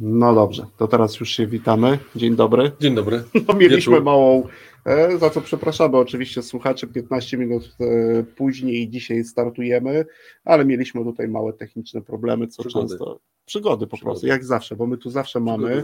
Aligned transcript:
No 0.00 0.34
dobrze, 0.34 0.66
to 0.76 0.88
teraz 0.88 1.20
już 1.20 1.30
się 1.30 1.46
witamy. 1.46 1.98
Dzień 2.16 2.36
dobry. 2.36 2.72
Dzień 2.80 2.94
dobry. 2.94 3.22
No, 3.48 3.54
mieliśmy 3.54 3.92
Wieczór. 3.92 4.02
małą, 4.04 4.46
e, 4.86 5.18
za 5.18 5.30
co 5.30 5.40
przepraszamy 5.40 5.96
oczywiście 5.96 6.42
słuchacze, 6.42 6.86
15 6.86 7.36
minut 7.38 7.76
e, 7.80 8.22
później 8.22 8.88
dzisiaj 8.90 9.24
startujemy, 9.24 10.04
ale 10.44 10.64
mieliśmy 10.64 11.04
tutaj 11.04 11.28
małe 11.28 11.52
techniczne 11.52 12.02
problemy, 12.02 12.46
co 12.48 12.62
przygody. 12.62 12.88
często 12.88 13.20
przygody 13.44 13.86
po 13.86 13.96
przygody. 13.96 14.12
prostu, 14.14 14.26
jak 14.26 14.44
zawsze, 14.44 14.76
bo 14.76 14.86
my 14.86 14.96
tu 14.98 15.10
zawsze 15.10 15.40
mamy, 15.40 15.82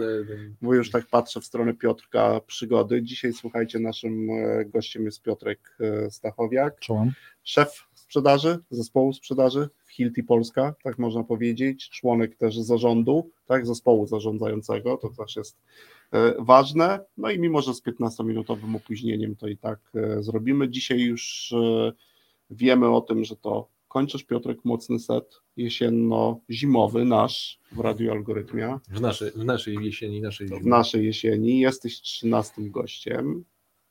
bo 0.63 0.75
już 0.75 0.91
tak 0.91 1.07
patrzę 1.07 1.41
w 1.41 1.45
stronę 1.45 1.75
Piotrka, 1.75 2.41
przygody. 2.47 3.03
Dzisiaj 3.03 3.33
słuchajcie, 3.33 3.79
naszym 3.79 4.31
e, 4.31 4.65
gościem 4.65 5.05
jest 5.05 5.23
Piotrek 5.23 5.79
Stachowiak, 6.11 6.79
Czołem. 6.81 7.13
szef 7.45 7.88
sprzedaży, 8.09 8.59
zespołu 8.71 9.13
sprzedaży 9.13 9.69
w 9.85 9.93
Hilti 9.93 10.23
Polska, 10.23 10.75
tak 10.83 10.99
można 10.99 11.25
powiedzieć, 11.25 11.91
członek 11.91 12.37
też 12.37 12.59
zarządu, 12.59 13.31
tak, 13.47 13.67
zespołu 13.67 14.07
zarządzającego, 14.07 14.97
to 14.97 15.09
też 15.09 15.37
jest 15.37 15.57
e, 16.13 16.35
ważne, 16.39 17.01
no 17.17 17.31
i 17.31 17.39
mimo, 17.39 17.63
że 17.63 17.75
z 17.75 17.83
15-minutowym 17.83 18.77
opóźnieniem 18.77 19.37
to 19.37 19.49
i 19.49 19.57
tak 19.57 19.79
e, 19.95 20.23
zrobimy. 20.23 20.69
Dzisiaj 20.69 21.01
już 21.01 21.53
e, 21.53 21.93
wiemy 22.51 22.89
o 22.91 23.01
tym, 23.01 23.25
że 23.25 23.37
to 23.37 23.69
kończysz 23.89 24.25
Piotrek 24.25 24.65
mocny 24.65 24.99
set 24.99 25.41
jesienno-zimowy 25.57 27.05
nasz 27.05 27.61
w 27.73 27.79
Radiu 27.79 28.13
Algorytmia. 28.13 28.81
W 28.91 29.01
naszej, 29.01 29.31
w 29.31 29.45
naszej 29.45 29.77
jesieni, 29.81 30.21
naszej 30.21 30.49
zimy. 30.49 30.61
W 30.61 30.67
naszej 30.67 31.07
jesieni, 31.07 31.61
jesteś 31.61 32.01
13 32.01 32.53
gościem. 32.59 33.45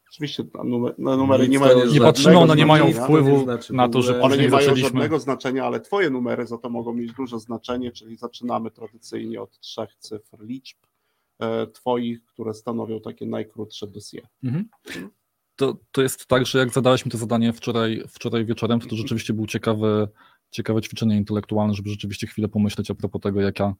Oczywiście 0.09 0.43
numer, 0.63 0.93
numery 0.97 1.49
nie 1.49 1.59
mają 1.59 1.85
Nie 1.85 1.99
patrzymy, 1.99 2.37
one 2.37 2.55
nie 2.55 2.65
mają 2.65 2.93
wpływu 2.93 3.43
znaczy, 3.43 3.73
na 3.73 3.89
to, 3.89 4.01
że 4.01 4.21
One 4.21 4.37
nie 4.37 4.49
mają 4.49 4.61
zaczęliśmy. 4.61 4.89
żadnego 4.89 5.19
znaczenia, 5.19 5.65
ale 5.65 5.79
twoje 5.79 6.09
numery 6.09 6.47
za 6.47 6.57
to 6.57 6.69
mogą 6.69 6.93
mieć 6.93 7.13
duże 7.13 7.39
znaczenie, 7.39 7.91
czyli 7.91 8.17
zaczynamy 8.17 8.71
tradycyjnie 8.71 9.41
od 9.41 9.59
trzech 9.59 9.95
cyfr 9.99 10.37
liczb 10.39 10.77
e, 11.39 11.67
twoich, 11.67 12.25
które 12.25 12.53
stanowią 12.53 12.99
takie 12.99 13.25
najkrótsze 13.25 13.87
dosie. 13.87 14.21
Mhm. 14.43 14.69
To, 15.55 15.77
to 15.91 16.01
jest 16.01 16.27
tak, 16.27 16.45
że 16.45 16.59
jak 16.59 16.73
zadałeś 16.73 17.05
mi 17.05 17.11
to 17.11 17.17
zadanie 17.17 17.53
wczoraj, 17.53 18.03
wczoraj 18.09 18.45
wieczorem, 18.45 18.79
to, 18.79 18.87
to 18.87 18.95
rzeczywiście 18.95 19.33
było 19.33 19.47
ciekawe, 19.47 20.07
ciekawe 20.51 20.81
ćwiczenie 20.81 21.17
intelektualne, 21.17 21.73
żeby 21.73 21.89
rzeczywiście 21.89 22.27
chwilę 22.27 22.47
pomyśleć 22.47 22.91
a 22.91 22.95
propos 22.95 23.21
tego, 23.21 23.41
jaka, 23.41 23.73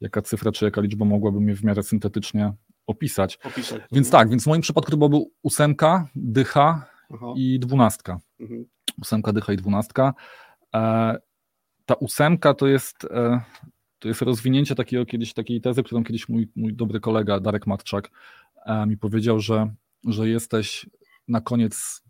jaka 0.00 0.22
cyfra 0.22 0.52
czy 0.52 0.64
jaka 0.64 0.80
liczba 0.80 1.04
mogłaby 1.04 1.40
mnie 1.40 1.56
w 1.56 1.64
miarę 1.64 1.82
syntetycznie 1.82 2.52
opisać. 2.86 3.38
opisać. 3.44 3.82
Więc 3.92 4.10
tak, 4.10 4.28
więc 4.28 4.44
w 4.44 4.46
moim 4.46 4.62
przypadku 4.62 4.90
to 4.90 4.96
byłaby 4.96 5.16
ósemka, 5.42 6.08
dycha 6.14 6.86
Aha. 7.14 7.26
i 7.36 7.58
dwunastka. 7.58 8.20
Mhm. 8.40 8.64
Ósemka, 9.02 9.32
dycha 9.32 9.52
i 9.52 9.56
dwunastka. 9.56 10.14
E, 10.74 11.16
ta 11.86 11.94
ósemka 11.94 12.54
to 12.54 12.66
jest, 12.66 13.04
e, 13.04 13.40
to 13.98 14.08
jest 14.08 14.22
rozwinięcie 14.22 14.74
takiego 14.74 15.06
kiedyś, 15.06 15.32
takiej 15.32 15.60
tezy, 15.60 15.82
którą 15.82 16.04
kiedyś 16.04 16.28
mój, 16.28 16.48
mój 16.56 16.74
dobry 16.74 17.00
kolega 17.00 17.40
Darek 17.40 17.66
Matczak 17.66 18.10
e, 18.66 18.86
mi 18.86 18.96
powiedział, 18.96 19.40
że, 19.40 19.74
że 20.06 20.28
jesteś 20.28 20.86
na 21.28 21.40
koniec 21.40 22.02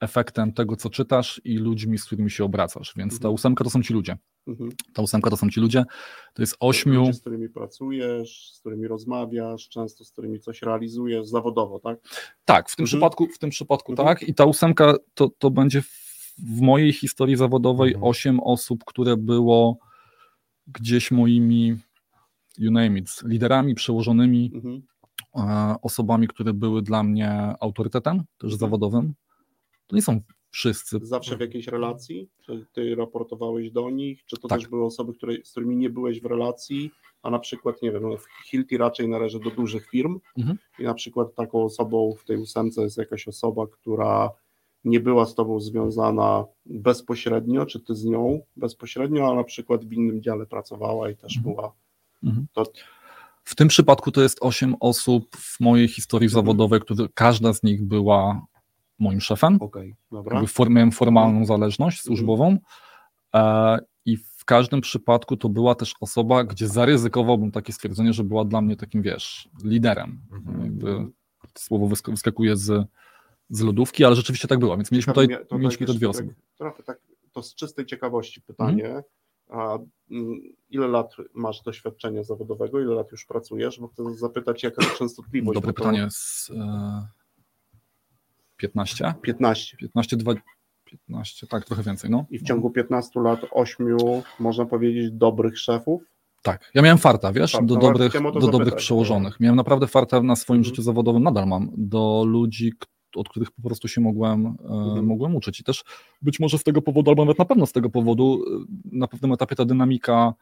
efektem 0.00 0.52
tego, 0.52 0.76
co 0.76 0.90
czytasz 0.90 1.40
i 1.44 1.56
ludźmi, 1.56 1.98
z 1.98 2.04
którymi 2.04 2.30
się 2.30 2.44
obracasz. 2.44 2.94
Więc 2.96 3.12
ta 3.12 3.16
mhm. 3.16 3.34
ósemka 3.34 3.64
to 3.64 3.70
są 3.70 3.82
ci 3.82 3.94
ludzie. 3.94 4.16
Mhm. 4.46 4.70
Ta 4.92 5.02
ósemka 5.02 5.30
to 5.30 5.36
są 5.36 5.50
ci 5.50 5.60
ludzie. 5.60 5.84
To 6.34 6.42
jest 6.42 6.56
ośmiu. 6.60 7.12
Z 7.12 7.20
którymi 7.20 7.48
pracujesz, 7.48 8.52
z 8.52 8.60
którymi 8.60 8.88
rozmawiasz, 8.88 9.68
często 9.68 10.04
z 10.04 10.12
którymi 10.12 10.40
coś 10.40 10.62
realizujesz 10.62 11.26
zawodowo, 11.26 11.78
tak? 11.78 11.98
Tak, 12.44 12.70
w 12.70 12.76
tym 12.76 12.82
mhm. 12.82 12.86
przypadku, 12.86 13.26
w 13.26 13.38
tym 13.38 13.50
przypadku 13.50 13.92
mhm. 13.92 14.08
tak. 14.08 14.28
I 14.28 14.34
ta 14.34 14.44
ósemka 14.44 14.94
to, 15.14 15.30
to 15.38 15.50
będzie 15.50 15.82
w, 15.82 16.60
mojej 16.60 16.92
historii 16.92 17.36
zawodowej 17.36 17.94
mhm. 17.94 18.10
osiem 18.10 18.40
osób, 18.40 18.84
które 18.84 19.16
było 19.16 19.78
gdzieś 20.66 21.10
moimi, 21.10 21.76
you 22.58 22.70
name 22.70 22.98
it, 22.98 23.08
liderami, 23.24 23.74
przełożonymi, 23.74 24.50
mhm. 24.54 24.82
e, 25.36 25.74
osobami, 25.82 26.28
które 26.28 26.52
były 26.52 26.82
dla 26.82 27.02
mnie 27.02 27.54
autorytetem, 27.60 28.22
też 28.38 28.54
zawodowym. 28.54 29.14
To 29.86 29.96
nie 29.96 30.02
są 30.02 30.20
wszyscy. 30.54 30.98
Zawsze 31.02 31.36
w 31.36 31.40
jakiejś 31.40 31.66
relacji? 31.66 32.28
Czy 32.42 32.66
ty 32.72 32.94
raportowałeś 32.94 33.70
do 33.70 33.90
nich? 33.90 34.24
Czy 34.24 34.36
to 34.36 34.48
tak. 34.48 34.58
też 34.58 34.68
były 34.68 34.84
osoby, 34.84 35.14
które, 35.14 35.34
z 35.44 35.50
którymi 35.50 35.76
nie 35.76 35.90
byłeś 35.90 36.20
w 36.20 36.24
relacji? 36.24 36.90
A 37.22 37.30
na 37.30 37.38
przykład, 37.38 37.82
nie 37.82 37.92
wiem, 37.92 38.02
no 38.02 38.16
Hilti 38.46 38.76
raczej 38.76 39.08
należy 39.08 39.40
do 39.40 39.50
dużych 39.50 39.88
firm 39.90 40.20
mhm. 40.38 40.58
i 40.78 40.82
na 40.82 40.94
przykład 40.94 41.34
taką 41.34 41.64
osobą 41.64 42.14
w 42.18 42.24
tej 42.24 42.36
ósemce 42.36 42.82
jest 42.82 42.98
jakaś 42.98 43.28
osoba, 43.28 43.66
która 43.66 44.30
nie 44.84 45.00
była 45.00 45.26
z 45.26 45.34
tobą 45.34 45.60
związana 45.60 46.44
bezpośrednio, 46.66 47.66
czy 47.66 47.80
ty 47.80 47.94
z 47.94 48.04
nią 48.04 48.40
bezpośrednio, 48.56 49.32
a 49.32 49.34
na 49.34 49.44
przykład 49.44 49.84
w 49.84 49.92
innym 49.92 50.22
dziale 50.22 50.46
pracowała 50.46 51.10
i 51.10 51.16
też 51.16 51.36
mhm. 51.36 51.54
była. 51.54 51.72
Mhm. 52.24 52.46
To... 52.52 52.64
W 53.44 53.54
tym 53.54 53.68
przypadku 53.68 54.10
to 54.10 54.22
jest 54.22 54.38
osiem 54.40 54.76
osób 54.80 55.36
w 55.36 55.60
mojej 55.60 55.88
historii 55.88 56.26
mhm. 56.26 56.44
zawodowej, 56.44 56.80
które 56.80 57.08
każda 57.14 57.52
z 57.52 57.62
nich 57.62 57.82
była 57.82 58.46
moim 58.98 59.20
szefem. 59.20 59.56
Okay, 59.60 59.94
dobra. 60.12 60.42
miałem 60.68 60.92
formalną 60.92 61.38
mhm. 61.40 61.46
zależność 61.46 61.98
mhm. 61.98 62.06
służbową 62.06 62.58
e, 63.34 63.78
i 64.04 64.16
w 64.16 64.44
każdym 64.44 64.80
przypadku 64.80 65.36
to 65.36 65.48
była 65.48 65.74
też 65.74 65.94
osoba, 66.00 66.44
gdzie 66.44 66.68
zaryzykowałbym 66.68 67.50
takie 67.50 67.72
stwierdzenie, 67.72 68.12
że 68.12 68.24
była 68.24 68.44
dla 68.44 68.60
mnie 68.60 68.76
takim, 68.76 69.02
wiesz, 69.02 69.48
liderem. 69.64 70.20
Mhm. 70.32 70.64
Jakby 70.64 71.06
słowo 71.58 71.88
wyskakuje 72.06 72.56
z, 72.56 72.86
z 73.50 73.60
lodówki, 73.60 74.04
ale 74.04 74.16
rzeczywiście 74.16 74.48
tak 74.48 74.58
było, 74.58 74.76
więc 74.76 74.92
mieliśmy 74.92 75.12
tutaj 75.12 75.36
to, 75.48 75.58
mieliśmy 75.58 75.86
te 75.86 75.94
dwie 75.94 76.08
osoby. 76.08 76.34
Trochę 76.58 76.82
tak, 76.82 77.00
to 77.32 77.42
z 77.42 77.54
czystej 77.54 77.86
ciekawości 77.86 78.40
pytanie, 78.40 78.86
mhm. 78.86 79.04
a 79.48 79.78
mm, 80.10 80.40
ile 80.70 80.88
lat 80.88 81.16
masz 81.34 81.62
doświadczenia 81.62 82.22
zawodowego, 82.22 82.80
ile 82.80 82.94
lat 82.94 83.12
już 83.12 83.26
pracujesz, 83.26 83.80
bo 83.80 83.88
chcę 83.88 84.14
zapytać, 84.14 84.62
jaka 84.62 84.84
jest 84.84 84.98
częstotliwość. 84.98 85.54
Dobre 85.54 85.72
pytanie. 85.72 86.06
Z, 86.10 86.50
e 86.50 87.23
15? 88.56 89.14
15. 89.22 89.76
15, 89.76 90.16
2, 90.16 90.34
15, 90.84 91.46
tak, 91.46 91.64
trochę 91.64 91.82
więcej. 91.82 92.10
No. 92.10 92.26
I 92.30 92.38
w 92.38 92.42
ciągu 92.42 92.70
15 92.70 93.20
lat 93.20 93.40
8, 93.50 93.96
można 94.40 94.66
powiedzieć, 94.66 95.10
dobrych 95.12 95.58
szefów? 95.58 96.02
Tak, 96.42 96.70
ja 96.74 96.82
miałem 96.82 96.98
farta, 96.98 97.32
wiesz, 97.32 97.52
Fart, 97.52 97.64
do, 97.64 97.74
no 97.74 97.80
dobrych, 97.80 98.12
do 98.40 98.48
dobrych 98.48 98.74
przełożonych. 98.74 99.40
Miałem 99.40 99.56
naprawdę 99.56 99.86
farta 99.86 100.22
na 100.22 100.36
swoim 100.36 100.58
mhm. 100.58 100.64
życiu 100.64 100.82
zawodowym, 100.82 101.22
nadal 101.22 101.46
mam, 101.46 101.70
do 101.76 102.24
ludzi, 102.26 102.72
od 103.16 103.28
których 103.28 103.50
po 103.50 103.62
prostu 103.62 103.88
się 103.88 104.00
mogłem, 104.00 104.46
e, 104.46 104.72
mhm. 104.72 105.06
mogłem 105.06 105.36
uczyć. 105.36 105.60
I 105.60 105.64
też 105.64 105.84
być 106.22 106.40
może 106.40 106.58
z 106.58 106.62
tego 106.62 106.82
powodu, 106.82 107.10
albo 107.10 107.24
nawet 107.24 107.38
na 107.38 107.44
pewno 107.44 107.66
z 107.66 107.72
tego 107.72 107.90
powodu, 107.90 108.44
e, 108.46 108.64
na 108.92 109.08
pewnym 109.08 109.32
etapie 109.32 109.56
ta 109.56 109.64
dynamika 109.64 110.34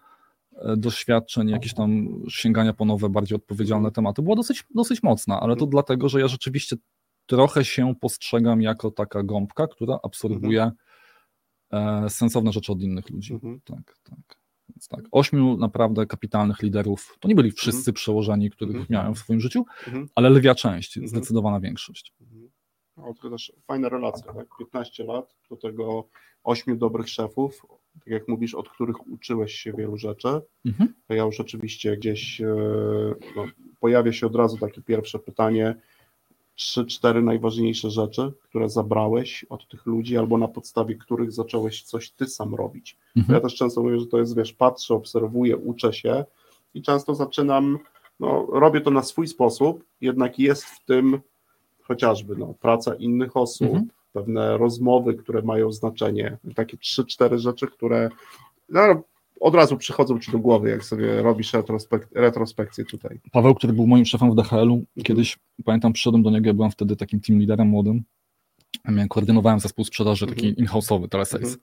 e, 0.53 0.77
doświadczeń, 0.77 1.49
jakieś 1.49 1.75
tam 1.75 2.09
sięgania 2.29 2.73
po 2.73 2.85
nowe, 2.85 3.09
bardziej 3.09 3.37
odpowiedzialne 3.37 3.89
mhm. 3.89 3.95
tematy 3.95 4.23
była 4.23 4.37
dosyć, 4.37 4.65
dosyć 4.75 5.03
mocna, 5.03 5.41
ale 5.41 5.55
to 5.55 5.65
mhm. 5.65 5.71
dlatego, 5.71 6.09
że 6.09 6.21
ja 6.21 6.29
rzeczywiście 6.29 6.77
trochę 7.27 7.65
się 7.65 7.95
postrzegam 8.01 8.63
jako 8.63 8.91
taka 8.91 9.23
gąbka, 9.23 9.67
która 9.67 9.99
absorbuje 10.03 10.71
mhm. 11.71 12.11
sensowne 12.11 12.53
rzeczy 12.53 12.73
od 12.73 12.83
innych 12.83 13.11
ludzi. 13.11 13.35
Mhm. 13.35 13.61
Tak, 13.65 13.99
tak. 14.03 14.43
Więc 14.69 14.89
tak, 14.89 15.05
ośmiu 15.13 15.57
naprawdę 15.57 16.07
kapitalnych 16.07 16.63
liderów, 16.63 17.17
to 17.21 17.29
nie 17.29 17.35
byli 17.35 17.51
wszyscy 17.51 17.81
mhm. 17.81 17.95
przełożeni, 17.95 18.51
których 18.51 18.77
mhm. 18.77 18.87
miałem 18.91 19.15
w 19.15 19.19
swoim 19.19 19.41
życiu, 19.41 19.65
mhm. 19.87 20.09
ale 20.15 20.31
lwia 20.31 20.55
część, 20.55 20.97
mhm. 20.97 21.09
zdecydowana 21.09 21.61
większość. 21.61 22.15
No, 22.97 23.15
to 23.23 23.31
też 23.31 23.53
fajna 23.67 23.89
relacja, 23.89 24.33
tak? 24.33 24.47
15 24.59 25.05
lat, 25.05 25.35
do 25.51 25.57
tego 25.57 26.09
ośmiu 26.45 26.77
dobrych 26.77 27.09
szefów, 27.09 27.63
tak 27.95 28.07
jak 28.07 28.29
mówisz, 28.29 28.55
od 28.55 28.69
których 28.69 29.09
uczyłeś 29.09 29.55
się 29.55 29.73
wielu 29.73 29.97
rzeczy. 29.97 30.29
Mhm. 30.65 30.95
To 31.09 31.15
ja 31.15 31.25
już 31.25 31.41
oczywiście 31.41 31.97
gdzieś 31.97 32.41
e, 32.41 32.55
no, 33.37 33.45
pojawia 33.81 34.13
się 34.13 34.27
od 34.27 34.37
razu 34.37 34.59
takie 34.59 34.83
pierwsze 34.83 35.19
pytanie, 35.19 35.75
trzy, 36.55 36.87
cztery 36.87 37.23
najważniejsze 37.23 37.91
rzeczy, 37.91 38.33
które 38.43 38.69
zabrałeś 38.69 39.45
od 39.51 39.69
tych 39.69 39.87
ludzi, 39.87 40.17
albo 40.17 40.39
na 40.39 40.49
podstawie 40.49 40.95
których 40.95 41.33
zacząłeś 41.33 41.83
coś 41.83 42.11
ty 42.11 42.27
sam 42.27 42.55
robić. 42.55 42.97
Mhm. 43.17 43.35
Ja 43.35 43.41
też 43.41 43.55
często 43.55 43.83
mówię, 43.83 43.99
że 43.99 44.07
to 44.07 44.19
jest, 44.19 44.37
wiesz, 44.37 44.53
patrzę, 44.53 44.95
obserwuję, 44.95 45.57
uczę 45.57 45.93
się 45.93 46.25
i 46.75 46.83
często 46.83 47.15
zaczynam, 47.15 47.79
no, 48.21 48.47
robię 48.53 48.81
to 48.81 48.91
na 48.91 49.03
swój 49.03 49.29
sposób, 49.29 49.85
jednak 50.01 50.39
jest 50.39 50.65
w 50.65 50.85
tym 50.85 51.21
chociażby 51.83 52.37
no, 52.37 52.55
praca 52.61 52.95
innych 52.95 53.37
osób, 53.37 53.67
mhm. 53.69 53.89
pewne 54.13 54.59
rozmowy, 54.59 55.15
które 55.15 55.43
mają 55.43 55.73
znaczenie, 55.73 56.39
takie 56.55 56.77
trzy, 56.77 57.05
cztery 57.05 57.39
rzeczy, 57.39 57.67
które 57.67 58.09
no, 58.69 59.03
od 59.43 59.55
razu 59.55 59.77
przychodzą 59.77 60.19
ci 60.19 60.33
do 60.33 60.39
głowy, 60.39 60.71
jak 60.71 60.85
sobie 60.85 61.23
robisz 61.23 61.53
retrospek 61.53 62.09
retrospekcję 62.15 62.85
tutaj. 62.85 63.21
Paweł, 63.33 63.55
który 63.55 63.73
był 63.73 63.87
moim 63.87 64.05
szefem 64.05 64.31
w 64.31 64.35
DHL-u, 64.35 64.75
mhm. 64.75 64.87
kiedyś 65.05 65.39
pamiętam, 65.65 65.93
przyszedłem 65.93 66.23
do 66.23 66.31
niego, 66.31 66.47
ja 66.47 66.55
byłem 66.55 66.71
wtedy 66.71 66.97
takim 66.97 67.21
team 67.21 67.39
liderem 67.41 67.69
młodym 67.69 68.03
miałem, 68.89 69.09
koordynowałem 69.09 69.61
zespół 69.61 69.85
sprzedaży 69.85 70.27
taki 70.27 70.47
Mhm. 70.49 70.57
in-house'owy, 70.67 71.09
telesales. 71.09 71.59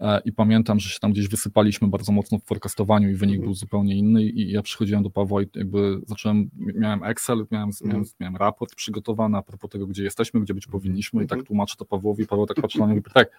E, 0.00 0.20
I 0.24 0.32
pamiętam, 0.32 0.80
że 0.80 0.88
się 0.88 0.98
tam 1.00 1.12
gdzieś 1.12 1.28
wysypaliśmy 1.28 1.88
bardzo 1.88 2.12
mocno 2.12 2.38
w 2.38 2.44
forecastowaniu 2.44 3.10
i 3.10 3.14
wynik 3.14 3.34
Mhm. 3.34 3.44
był 3.46 3.54
zupełnie 3.54 3.96
inny 3.96 4.22
i 4.22 4.50
ja 4.52 4.62
przychodziłem 4.62 5.02
do 5.02 5.10
Pawła 5.10 5.42
i 5.42 5.46
jakby 5.54 6.00
zacząłem, 6.06 6.50
miałem 6.56 7.04
Excel, 7.04 7.46
miałem, 7.50 7.70
miałem, 7.84 7.96
Mhm. 8.00 8.14
miałem 8.20 8.36
raport 8.36 8.74
przygotowany 8.74 9.38
a 9.38 9.42
propos 9.42 9.70
tego, 9.70 9.86
gdzie 9.86 10.04
jesteśmy, 10.04 10.40
gdzie 10.40 10.54
być 10.54 10.66
powinniśmy 10.66 11.24
i 11.24 11.26
tak 11.26 11.38
Mhm. 11.38 11.46
tłumaczę 11.46 11.76
to 11.76 11.84
Pawłowi, 11.84 12.26
Paweł 12.26 12.46
tak 12.46 12.60
patrzy 12.60 12.78
na 12.78 12.86
mnie 12.86 12.94
i 12.94 12.98
mówi, 12.98 13.10
tak, 13.14 13.30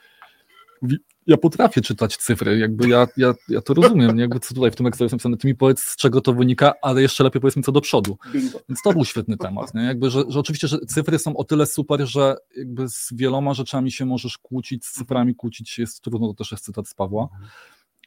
mówi, 0.82 0.98
ja 1.28 1.38
potrafię 1.38 1.82
czytać 1.82 2.18
cyfry, 2.18 2.58
jakby 2.58 2.90
ja, 2.90 3.08
ja, 3.18 3.34
ja 3.50 3.62
to 3.62 3.74
rozumiem, 3.74 4.16
nie? 4.16 4.22
jakby 4.22 4.40
co 4.40 4.54
tutaj 4.54 4.72
w 4.72 4.76
tym 4.76 4.88
Excelu 4.88 5.06
jest 5.06 5.14
napisane, 5.14 5.38
ty 5.38 5.48
mi 5.48 5.56
powiedz 5.56 5.82
z 5.82 5.96
czego 5.96 6.22
to 6.22 6.34
wynika, 6.34 6.74
ale 6.82 7.02
jeszcze 7.02 7.24
lepiej 7.24 7.42
powiedz 7.42 7.56
mi 7.56 7.64
co 7.64 7.72
do 7.72 7.82
przodu. 7.82 8.18
Więc 8.70 8.82
to 8.84 8.94
był 8.94 9.06
świetny 9.06 9.38
temat, 9.38 9.74
nie? 9.74 9.84
Jakby, 9.84 10.10
że, 10.10 10.24
że 10.28 10.40
oczywiście, 10.40 10.68
że 10.68 10.80
cyfry 10.80 11.20
są 11.20 11.38
o 11.38 11.44
tyle 11.44 11.66
super, 11.66 12.06
że 12.06 12.36
jakby 12.58 12.90
z 12.90 13.10
wieloma 13.14 13.54
rzeczami 13.54 13.92
się 13.92 14.06
możesz 14.06 14.38
kłócić, 14.38 14.86
z 14.86 14.92
cyframi 14.92 15.36
kłócić 15.36 15.70
się 15.70 15.84
jest 15.84 16.02
trudno, 16.02 16.28
to 16.28 16.34
też 16.34 16.52
jest 16.52 16.66
cytat 16.66 16.88
z 16.88 16.94
Pawła. 16.94 17.30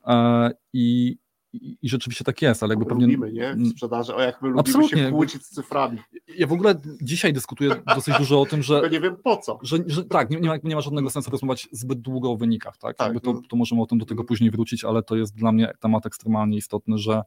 E, 0.06 0.50
I, 0.72 1.16
i, 1.52 1.78
I 1.82 1.88
rzeczywiście 1.88 2.24
tak 2.24 2.42
jest, 2.42 2.62
ale 2.62 2.72
jakby 2.72 2.86
pewnie... 2.86 3.06
Lubimy, 3.06 3.32
nie? 3.32 3.54
W 3.54 3.68
sprzedaży, 3.68 4.14
o 4.14 4.20
jak 4.20 4.42
my 4.42 4.48
lubimy 4.48 4.60
Absolutnie, 4.60 4.98
się 4.98 5.10
kłócić 5.10 5.42
z 5.42 5.50
cyframi. 5.50 5.98
Ja 6.36 6.46
w 6.46 6.52
ogóle 6.52 6.74
dzisiaj 7.02 7.32
dyskutuję 7.32 7.82
dosyć 7.94 8.18
dużo 8.18 8.40
o 8.40 8.46
tym, 8.46 8.62
że 8.62 8.80
Tylko 8.80 8.94
nie 8.94 9.00
wiem 9.00 9.16
po 9.24 9.36
co. 9.36 9.58
że, 9.62 9.78
że 9.86 10.04
tak, 10.04 10.30
nie, 10.30 10.40
nie, 10.40 10.48
ma, 10.48 10.56
nie 10.64 10.74
ma 10.74 10.80
żadnego 10.80 11.10
sensu 11.10 11.30
rozmawiać 11.30 11.68
zbyt 11.72 12.00
długo 12.00 12.30
o 12.30 12.36
wynikach, 12.36 12.76
tak? 12.76 12.96
Tak, 12.96 13.20
to, 13.20 13.32
no. 13.32 13.42
to 13.48 13.56
możemy 13.56 13.82
o 13.82 13.86
tym 13.86 13.98
do 13.98 14.06
tego 14.06 14.24
później 14.24 14.50
wrócić, 14.50 14.84
ale 14.84 15.02
to 15.02 15.16
jest 15.16 15.34
dla 15.34 15.52
mnie 15.52 15.72
temat 15.80 16.06
ekstremalnie 16.06 16.56
istotny, 16.56 16.98
że, 16.98 17.22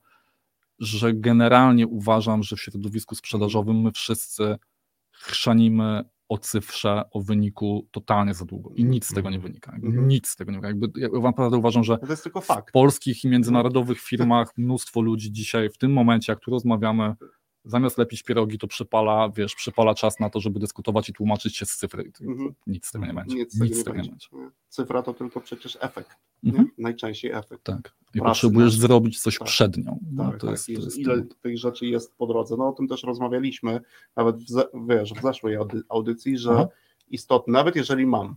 że 0.79 1.13
generalnie 1.13 1.87
uważam, 1.87 2.43
że 2.43 2.55
w 2.55 2.61
środowisku 2.61 3.15
sprzedażowym 3.15 3.81
my 3.81 3.91
wszyscy 3.91 4.55
chrzanimy 5.11 6.03
o 6.31 6.37
cyfrze, 6.37 7.03
o 7.11 7.21
wyniku 7.21 7.87
totalnie 7.91 8.33
za 8.33 8.45
długo 8.45 8.71
i 8.75 8.85
nic 8.85 9.07
z 9.07 9.13
tego 9.13 9.29
nie 9.29 9.39
wynika. 9.39 9.71
Jakby 9.71 9.87
Mhm. 9.87 10.07
Nic 10.07 10.27
z 10.27 10.35
tego 10.35 10.51
nie 10.51 10.59
wynika. 10.59 10.87
Jakby, 10.87 11.01
ja 11.01 11.21
naprawdę 11.21 11.57
uważam, 11.57 11.83
że 11.83 11.97
To 11.97 12.07
jest 12.07 12.23
tylko 12.23 12.41
w 12.41 12.47
polskich 12.73 13.23
i 13.23 13.27
międzynarodowych 13.27 13.99
firmach 13.99 14.57
mnóstwo 14.57 15.01
ludzi 15.01 15.31
dzisiaj 15.31 15.69
w 15.69 15.77
tym 15.77 15.93
momencie, 15.93 16.31
jak 16.31 16.39
tu 16.39 16.51
rozmawiamy, 16.51 17.15
zamiast 17.65 17.97
lepić 17.97 18.23
pierogi, 18.23 18.57
to 18.57 18.67
przypala, 18.67 19.29
wiesz, 19.29 19.55
przypala 19.55 19.95
czas 19.95 20.19
na 20.19 20.29
to, 20.29 20.39
żeby 20.39 20.59
dyskutować 20.59 21.09
i 21.09 21.13
tłumaczyć 21.13 21.57
się 21.57 21.65
z 21.65 21.75
cyfry. 21.75 22.11
Mhm. 22.21 22.53
Nic 22.67 22.87
z 22.87 22.91
tego 22.91 23.05
nie 23.05 23.13
będzie. 23.13 23.35
Nic 23.35 23.59
Nic, 23.61 23.77
z 23.77 23.83
tego 23.83 24.01
nie 24.01 24.09
będzie. 24.09 24.27
Cyfra 24.69 25.03
to 25.03 25.13
tylko 25.13 25.41
przecież 25.41 25.77
efekt. 25.81 26.17
Mhm. 26.43 26.63
Nie? 26.63 26.83
Najczęściej 26.83 27.31
efekt. 27.31 27.63
Tak. 27.63 27.93
I 28.13 28.19
Pracy 28.19 28.29
potrzebujesz 28.31 28.73
nad- 28.73 28.81
zrobić 28.81 29.19
coś 29.21 29.37
tak. 29.39 29.47
przed 29.47 29.77
nią. 29.77 29.99
No, 30.11 30.23
Tak, 30.31 30.39
to, 30.39 30.47
tak. 30.47 30.51
jest, 30.51 30.65
to 30.65 30.71
jest 30.71 30.97
Ile 30.97 31.15
temat. 31.15 31.41
tych 31.41 31.57
rzeczy 31.57 31.85
jest 31.85 32.15
po 32.17 32.27
drodze. 32.27 32.55
No 32.57 32.67
o 32.67 32.71
tym 32.71 32.87
też 32.87 33.03
rozmawialiśmy, 33.03 33.81
nawet 34.15 34.35
w, 34.37 34.65
wiesz, 34.89 35.13
w 35.13 35.21
zeszłej 35.21 35.55
audy- 35.57 35.81
audycji, 35.89 36.37
że 36.37 36.51
Aha. 36.51 36.67
istotne, 37.09 37.53
nawet 37.53 37.75
jeżeli 37.75 38.05
mam 38.05 38.35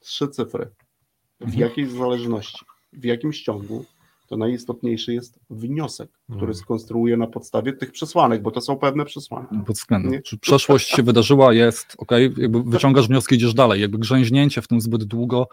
trzy 0.00 0.28
cyfry, 0.28 0.70
w 1.40 1.42
Mhm. 1.44 1.60
jakiej 1.60 1.86
zależności, 1.86 2.64
w 2.92 3.04
jakim 3.04 3.32
ciągu, 3.32 3.84
to 4.26 4.36
najistotniejszy 4.36 5.14
jest 5.14 5.38
wniosek, 5.50 6.10
który 6.24 6.36
Mhm. 6.40 6.54
skonstruuję 6.54 7.16
na 7.16 7.26
podstawie 7.26 7.72
tych 7.72 7.92
przesłanek, 7.92 8.42
bo 8.42 8.50
to 8.50 8.60
są 8.60 8.76
pewne 8.76 9.04
przesłanki. 9.04 9.56
Pod 9.66 9.76
względem, 9.76 10.12
Nie? 10.12 10.22
czy 10.22 10.38
przeszłość 10.38 10.88
się 10.88 11.02
wydarzyła, 11.02 11.52
jest, 11.54 11.94
ok, 11.98 12.10
jakby 12.36 12.62
wyciągasz 12.62 13.08
wnioski, 13.08 13.34
idziesz 13.34 13.54
dalej, 13.54 13.80
jakby 13.80 13.98
grzęźnięcie 13.98 14.62
w 14.62 14.68
tym 14.68 14.80
zbyt 14.80 15.04
długo, 15.04 15.48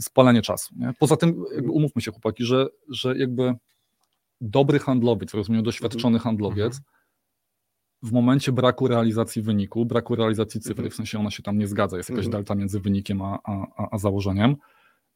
spalenie 0.00 0.42
czasu. 0.42 0.74
Nie? 0.78 0.92
Poza 0.98 1.16
tym, 1.16 1.44
umówmy 1.70 2.02
się 2.02 2.10
chłopaki, 2.10 2.44
że, 2.44 2.66
że 2.88 3.18
jakby 3.18 3.54
dobry 4.40 4.78
handlowiec, 4.78 5.34
rozumiem, 5.34 5.62
doświadczony 5.62 6.18
handlowiec, 6.18 6.80
w 8.02 8.12
momencie 8.12 8.52
braku 8.52 8.88
realizacji 8.88 9.42
wyniku, 9.42 9.86
braku 9.86 10.14
realizacji 10.16 10.60
cyfry, 10.60 10.72
Mhm. 10.82 10.90
w 10.90 10.94
sensie 10.94 11.18
ona 11.18 11.30
się 11.30 11.42
tam 11.42 11.58
nie 11.58 11.66
zgadza, 11.66 11.96
jest 11.96 12.10
jakaś 12.10 12.24
Mhm. 12.26 12.42
delta 12.42 12.54
między 12.54 12.80
wynikiem 12.80 13.22
a, 13.22 13.38
a- 13.44 13.88
a 13.90 13.98
założeniem, 13.98 14.56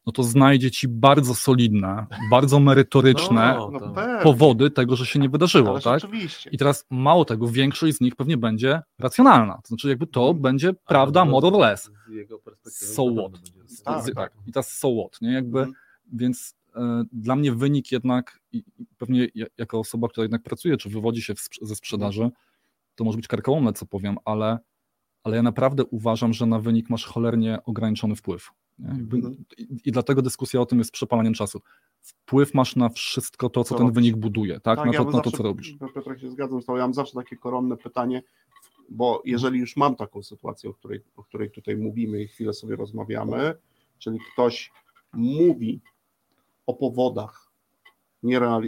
no 0.06 0.12
to 0.12 0.22
znajdzie 0.22 0.70
ci 0.70 0.88
bardzo 0.88 1.34
solidne, 1.34 2.06
bardzo 2.30 2.60
merytoryczne 2.60 3.54
No, 3.58 3.70
No 3.72 3.80
to- 3.80 3.90
pewnie, 3.90 4.22
powody 4.22 4.70
tego, 4.70 4.96
że 4.96 5.06
się 5.06 5.18
nie 5.18 5.28
wydarzyło, 5.28 5.80
tak? 5.80 6.04
Oczywiście. 6.04 6.50
I 6.50 6.58
teraz 6.58 6.86
mało 6.90 7.24
tego, 7.24 7.48
większość 7.48 7.96
z 7.96 8.00
nich 8.00 8.16
pewnie 8.16 8.36
będzie 8.36 8.82
racjonalna. 8.98 9.54
To 9.54 9.68
znaczy, 9.68 9.88
jakby 9.88 10.06
to 10.06 10.20
Mhm. 10.20 10.42
będzie 10.42 10.72
prawda, 10.74 11.20
Ale 11.22 11.30
more 11.30 11.46
or 11.48 11.58
less. 11.58 11.90
Z 12.08 12.12
jego 12.12 12.38
perspektywy 12.38 12.86
So 12.92 13.04
what? 13.14 13.32
Z- 13.66 13.82
Tak, 13.82 14.04
z- 14.04 14.14
tak. 14.14 14.32
I 14.46 14.52
teraz 14.52 14.72
so 14.72 14.88
what, 15.00 15.20
nie? 15.20 15.32
Jakby, 15.32 15.58
Mhm. 15.58 15.74
więc 16.12 16.54
e, 16.76 17.04
dla 17.12 17.36
mnie 17.36 17.52
wynik 17.52 17.92
jednak, 17.92 18.40
i, 18.52 18.58
i 18.78 18.86
pewnie 18.98 19.28
ja- 19.34 19.46
jako 19.58 19.78
osoba, 19.78 20.08
która 20.08 20.24
jednak 20.24 20.42
pracuje, 20.42 20.76
czy 20.76 20.88
wywodzi 20.90 21.22
się 21.22 21.34
w, 21.34 21.38
ze 21.62 21.74
sprzedaży, 21.76 22.30
to 22.94 23.04
może 23.04 23.16
być 23.16 23.28
karkołomne, 23.28 23.72
co 23.72 23.86
powiem, 23.86 24.16
ale, 24.24 24.58
ale 25.26 25.36
ja 25.36 25.42
naprawdę 25.42 25.84
uważam, 25.84 26.32
że 26.32 26.46
na 26.46 26.58
wynik 26.60 26.90
masz 26.90 27.04
cholernie 27.04 27.58
ograniczony 27.64 28.16
wpływ. 28.16 28.50
Mhm. 28.80 29.44
i, 29.58 29.66
I 29.84 29.92
dlatego 29.92 30.22
dyskusja 30.22 30.60
o 30.60 30.66
tym 30.66 30.78
jest 30.78 30.90
przepalaniem 30.90 31.34
czasu. 31.34 31.60
Wpływ 32.00 32.54
masz 32.54 32.76
na 32.76 32.88
wszystko 32.88 33.50
to, 33.50 33.64
co, 33.64 33.68
Co 33.68 33.74
ten 33.74 33.86
robisz. 33.86 33.94
wynik 33.94 34.16
buduje, 34.16 34.60
tak? 34.60 34.78
na, 34.78 34.86
ja 34.86 34.98
to, 34.98 35.04
bym 35.04 35.14
na 35.14 35.20
to, 35.20 35.30
co 35.30 35.42
robisz. 35.42 35.76
Piotrek 35.94 36.20
się 36.20 36.30
zgadzam 36.30 36.62
z 36.62 36.66
tobą. 36.66 36.76
Ja 36.78 36.84
mam 36.84 36.94
zawsze 36.94 37.14
takie 37.14 37.36
koronne 37.36 37.76
pytanie, 37.76 38.22
bo 38.88 39.22
jeżeli 39.24 39.58
już 39.58 39.76
mam 39.76 39.96
taką 39.96 40.22
sytuację, 40.22 40.70
o 40.70 40.74
której, 40.74 41.00
o 41.16 41.24
której 41.24 41.50
tutaj 41.50 41.76
mówimy 41.76 42.22
i 42.22 42.28
chwilę 42.28 42.52
sobie 42.52 42.76
rozmawiamy, 42.76 43.54
czyli 43.98 44.18
ktoś 44.32 44.72
mówi 45.12 45.80
o 46.66 46.74
powodach 46.74 47.52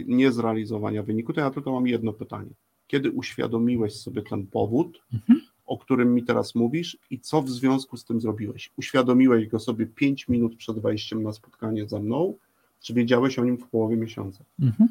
niezrealizowania 0.07 1.03
wyniku, 1.03 1.33
to 1.33 1.41
ja 1.41 1.49
tylko 1.51 1.71
mam 1.71 1.87
jedno 1.87 2.13
pytanie. 2.13 2.51
Kiedy 2.87 3.11
uświadomiłeś 3.11 3.93
sobie 3.95 4.21
ten 4.21 4.47
powód, 4.47 5.01
Mhm. 5.13 5.41
O 5.69 5.77
którym 5.77 6.13
mi 6.13 6.23
teraz 6.23 6.55
mówisz 6.55 6.97
i 7.11 7.19
co 7.19 7.41
w 7.41 7.49
związku 7.49 7.97
z 7.97 8.05
tym 8.05 8.21
zrobiłeś? 8.21 8.71
Uświadomiłeś 8.77 9.47
go 9.47 9.59
sobie 9.59 9.85
5 9.85 10.27
minut 10.27 10.55
przed 10.55 10.79
wejściem 10.79 11.23
na 11.23 11.33
spotkanie 11.33 11.87
ze 11.87 11.99
mną, 11.99 12.33
czy 12.81 12.93
wiedziałeś 12.93 13.39
o 13.39 13.43
nim 13.43 13.57
w 13.57 13.67
połowie 13.67 13.95
miesiąca? 13.97 14.43
Mhm. 14.59 14.89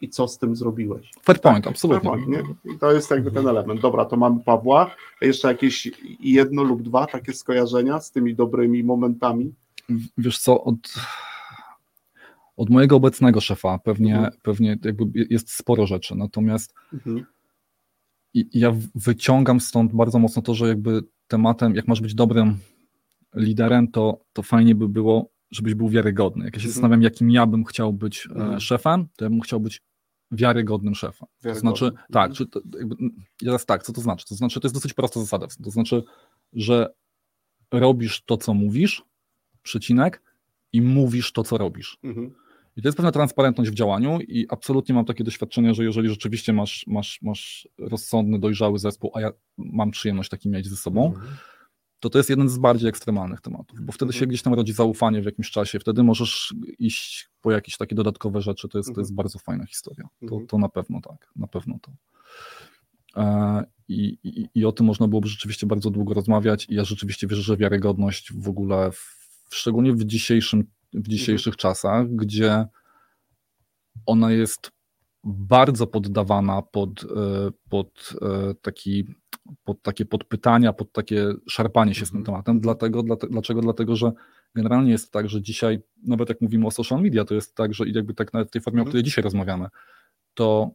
I 0.00 0.08
co 0.08 0.28
z 0.28 0.38
tym 0.38 0.56
zrobiłeś? 0.56 1.10
Fair 1.22 1.40
point, 1.40 1.66
absolutnie. 1.66 2.10
Fair 2.10 2.24
point, 2.24 2.28
nie? 2.64 2.72
I 2.74 2.78
to 2.78 2.92
jest 2.92 3.10
jakby 3.10 3.30
ten 3.30 3.48
element. 3.48 3.80
Dobra, 3.80 4.04
to 4.04 4.16
mamy 4.16 4.40
Pawła. 4.40 4.90
Jeszcze 5.20 5.48
jakieś 5.48 5.90
jedno 6.20 6.62
lub 6.62 6.82
dwa 6.82 7.06
takie 7.06 7.32
skojarzenia 7.32 8.00
z 8.00 8.10
tymi 8.10 8.34
dobrymi 8.34 8.84
momentami. 8.84 9.54
Wiesz 10.18 10.38
co, 10.38 10.64
od, 10.64 10.94
od 12.56 12.70
mojego 12.70 12.96
obecnego 12.96 13.40
szefa 13.40 13.78
pewnie, 13.78 14.14
Mhm. 14.14 14.32
pewnie 14.42 14.78
jakby 14.84 15.26
jest 15.30 15.50
sporo 15.50 15.86
rzeczy, 15.86 16.14
natomiast 16.14 16.74
Mhm. 16.92 17.26
I- 18.34 18.48
ja 18.60 18.74
wyciągam 18.94 19.60
stąd 19.60 19.92
bardzo 19.92 20.18
mocno 20.18 20.42
to, 20.42 20.54
że 20.54 20.68
jakby 20.68 21.02
tematem, 21.28 21.74
jak 21.74 21.88
masz 21.88 22.00
być 22.00 22.14
dobrym 22.14 22.58
liderem, 23.34 23.88
to, 23.88 24.24
to 24.32 24.42
fajnie 24.42 24.74
by 24.74 24.88
było, 24.88 25.30
żebyś 25.50 25.74
był 25.74 25.88
wiarygodny. 25.88 26.44
Jak 26.44 26.54
ja 26.54 26.60
się 26.60 26.64
Mhm. 26.66 26.72
zastanawiam, 26.72 27.02
jakim 27.02 27.30
ja 27.30 27.46
bym 27.46 27.64
chciał 27.64 27.92
być 27.92 28.26
e, 28.30 28.34
Mhm. 28.34 28.60
szefem, 28.60 29.08
to 29.16 29.24
ja 29.24 29.30
bym 29.30 29.40
chciał 29.40 29.60
być 29.60 29.80
wiarygodnym 30.30 30.94
szefem. 30.94 31.28
To 31.28 31.44
Wiarygodny. 31.44 31.60
znaczy, 31.60 31.84
Mhm. 31.84 32.04
tak, 32.12 32.32
czy 32.32 32.46
to, 32.46 32.60
jakby, 32.78 32.94
teraz 33.38 33.66
tak, 33.66 33.82
co 33.82 33.92
to 33.92 34.00
znaczy? 34.00 34.26
To 34.28 34.34
znaczy, 34.34 34.60
to 34.60 34.66
jest 34.66 34.74
dosyć 34.76 34.94
prosta 34.94 35.20
zasada. 35.20 35.46
To 35.64 35.70
znaczy, 35.70 36.02
że 36.52 36.88
robisz 37.72 38.22
to, 38.26 38.36
co 38.36 38.54
mówisz, 38.54 39.02
przecinek, 39.62 40.22
i 40.72 40.82
mówisz 40.82 41.32
to, 41.32 41.42
co 41.42 41.58
robisz. 41.58 41.98
Mhm. 42.02 42.30
I 42.76 42.82
to 42.82 42.88
jest 42.88 42.96
pewna 42.96 43.12
transparentność 43.12 43.70
w 43.70 43.74
działaniu 43.74 44.20
i 44.20 44.46
absolutnie 44.48 44.94
mam 44.94 45.04
takie 45.04 45.24
doświadczenie, 45.24 45.74
że 45.74 45.84
jeżeli 45.84 46.08
rzeczywiście 46.08 46.52
masz, 46.52 46.84
masz, 46.86 47.18
masz 47.22 47.68
rozsądny, 47.78 48.38
dojrzały 48.38 48.78
zespół, 48.78 49.10
a 49.14 49.20
ja 49.20 49.30
mam 49.58 49.90
przyjemność 49.90 50.28
taki 50.30 50.48
mieć 50.48 50.68
ze 50.68 50.76
sobą, 50.76 51.06
Mhm. 51.06 51.36
to 52.00 52.10
to 52.10 52.18
jest 52.18 52.30
jeden 52.30 52.48
z 52.48 52.58
bardziej 52.58 52.88
ekstremalnych 52.88 53.40
tematów, 53.40 53.80
bo 53.80 53.92
wtedy 53.92 54.08
Mhm. 54.08 54.20
się 54.20 54.26
gdzieś 54.26 54.42
tam 54.42 54.54
rodzi 54.54 54.72
zaufanie 54.72 55.22
w 55.22 55.24
jakimś 55.24 55.50
czasie, 55.50 55.78
wtedy 55.78 56.02
możesz 56.02 56.54
iść 56.78 57.28
po 57.40 57.52
jakieś 57.52 57.76
takie 57.76 57.94
dodatkowe 57.94 58.40
rzeczy, 58.42 58.68
to 58.68 58.78
jest, 58.78 58.88
to 58.88 58.90
Mhm. 58.92 59.02
jest 59.02 59.14
bardzo 59.14 59.38
fajna 59.38 59.66
historia. 59.66 60.08
To, 60.20 60.24
Mhm. 60.24 60.46
to 60.46 60.58
na 60.58 60.68
pewno 60.68 61.00
tak, 61.00 61.30
na 61.36 61.46
pewno 61.46 61.78
to. 61.82 61.92
E, 63.16 63.64
I, 63.88 64.18
i, 64.22 64.48
I 64.54 64.64
o 64.64 64.72
tym 64.72 64.86
można 64.86 65.08
byłoby 65.08 65.28
rzeczywiście 65.28 65.66
bardzo 65.66 65.90
długo 65.90 66.14
rozmawiać 66.14 66.66
i 66.68 66.74
ja 66.74 66.84
rzeczywiście 66.84 67.26
wierzę, 67.26 67.42
że 67.42 67.56
wiarygodność 67.56 68.32
w 68.32 68.48
ogóle, 68.48 68.92
w, 68.92 69.16
szczególnie 69.50 69.92
w, 69.92 70.04
dzisiejszym, 70.04 70.64
w 70.94 71.08
dzisiejszych 71.08 71.56
czasach, 71.56 72.08
gdzie 72.08 72.66
ona 74.06 74.30
jest 74.32 74.70
bardzo 75.24 75.86
poddawana 75.86 76.62
pod, 76.62 77.04
e, 77.04 77.06
pod, 77.68 78.14
e, 78.22 78.54
taki, 78.54 79.04
pod 79.64 79.82
takie 79.82 80.04
podpytania, 80.04 80.72
pod 80.72 80.92
takie 80.92 81.32
szarpanie 81.48 81.94
się 81.94 82.06
z 82.06 82.10
tym 82.10 82.18
Mhm. 82.18 82.24
tematem. 82.34 82.60
Dlatego, 82.60 83.02
dlate, 83.02 83.26
dlaczego? 83.30 83.60
Dlatego, 83.60 83.96
że 83.96 84.12
generalnie 84.54 84.90
jest 84.90 85.12
tak, 85.12 85.28
że 85.28 85.42
dzisiaj, 85.42 85.82
nawet 86.06 86.28
jak 86.28 86.40
mówimy 86.40 86.66
o 86.66 86.70
social 86.70 87.02
media, 87.02 87.24
to 87.24 87.34
jest 87.34 87.54
tak, 87.54 87.74
że 87.74 87.86
i 87.88 87.92
jakby 87.92 88.14
tak 88.14 88.30
w 88.46 88.50
tej 88.50 88.62
formie, 88.62 88.80
o 88.80 88.82
Mhm. 88.82 88.86
której 88.88 89.02
dzisiaj 89.04 89.24
rozmawiamy, 89.24 89.66
to 90.34 90.70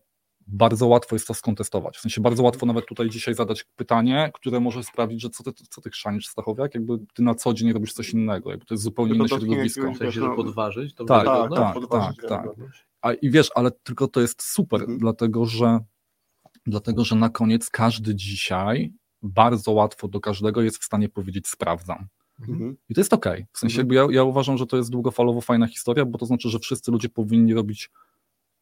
bardzo 0.47 0.87
łatwo 0.87 1.15
jest 1.15 1.27
to 1.27 1.33
skontestować. 1.33 1.97
W 1.97 2.01
sensie 2.01 2.21
bardzo 2.21 2.43
łatwo 2.43 2.65
nawet 2.65 2.85
tutaj 2.85 3.09
dzisiaj 3.09 3.33
zadać 3.33 3.65
pytanie, 3.75 4.31
które 4.33 4.59
może 4.59 4.83
sprawić, 4.83 5.21
że 5.21 5.29
co 5.29 5.43
ty, 5.43 5.51
co 5.69 5.81
ty 5.81 5.89
chrzanisz 5.89 6.27
Stachowiak, 6.27 6.75
jakby 6.75 6.97
ty 7.13 7.23
na 7.23 7.35
co 7.35 7.53
dzień 7.53 7.73
robisz 7.73 7.93
coś 7.93 8.09
innego, 8.13 8.49
jakby 8.51 8.65
to 8.65 8.73
jest 8.73 8.83
zupełnie 8.83 9.15
inne 9.15 9.27
środowisko. 9.27 9.91
W 9.93 9.97
sensie, 9.97 10.21
że 10.21 10.35
podważyć 10.35 10.93
to 10.95 11.05
Tak, 11.05 11.25
wiarygodność? 11.25 11.61
tak, 11.63 11.73
podważyć 11.73 12.17
tak, 12.17 12.29
wiarygodność. 12.29 12.85
A 13.01 13.13
i 13.13 13.29
wiesz, 13.31 13.49
ale 13.55 13.71
tylko 13.71 14.07
to 14.07 14.21
jest 14.21 14.43
super, 14.43 14.79
Mhm. 14.81 14.99
dlatego, 14.99 15.45
że, 15.45 15.79
dlatego 16.67 17.05
że 17.05 17.15
na 17.15 17.29
koniec 17.29 17.69
każdy 17.69 18.15
dzisiaj 18.15 18.93
bardzo 19.21 19.71
łatwo 19.71 20.07
do 20.07 20.19
każdego 20.19 20.61
jest 20.61 20.77
w 20.77 20.83
stanie 20.83 21.09
powiedzieć 21.09 21.47
sprawdzam. 21.47 22.07
Mhm. 22.39 22.77
I 22.89 22.93
to 22.93 23.01
jest 23.01 23.13
okej. 23.13 23.45
W 23.53 23.57
sensie 23.59 23.81
Mhm. 23.81 24.09
ja, 24.11 24.15
ja 24.15 24.23
uważam, 24.23 24.57
że 24.57 24.65
to 24.67 24.77
jest 24.77 24.89
długofalowo 24.89 25.41
fajna 25.41 25.67
historia, 25.67 26.05
bo 26.05 26.17
to 26.17 26.25
znaczy, 26.25 26.49
że 26.49 26.59
wszyscy 26.59 26.91
ludzie 26.91 27.09
powinni 27.09 27.53
robić 27.53 27.89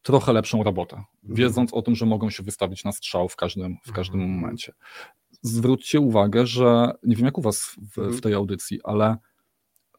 trochę 0.06 0.32
lepszą 0.32 0.62
robotę, 0.62 1.04
wiedząc 1.22 1.74
o 1.74 1.82
tym, 1.82 1.94
że 1.94 2.06
mogą 2.06 2.30
się 2.30 2.42
wystawić 2.42 2.84
na 2.84 2.92
strzał 2.92 3.28
w 3.28 3.36
każdym, 3.36 3.76
w 3.86 3.92
każdym 3.92 4.20
Mhm. 4.20 4.40
momencie. 4.40 4.72
Zwróćcie 5.42 6.00
uwagę, 6.00 6.46
że 6.46 6.92
nie 7.02 7.16
wiem 7.16 7.24
jak 7.24 7.38
u 7.38 7.42
was 7.42 7.60
w, 7.92 7.98
Mhm. 7.98 8.16
w 8.16 8.20
tej 8.20 8.34
audycji, 8.34 8.80
ale 8.84 9.16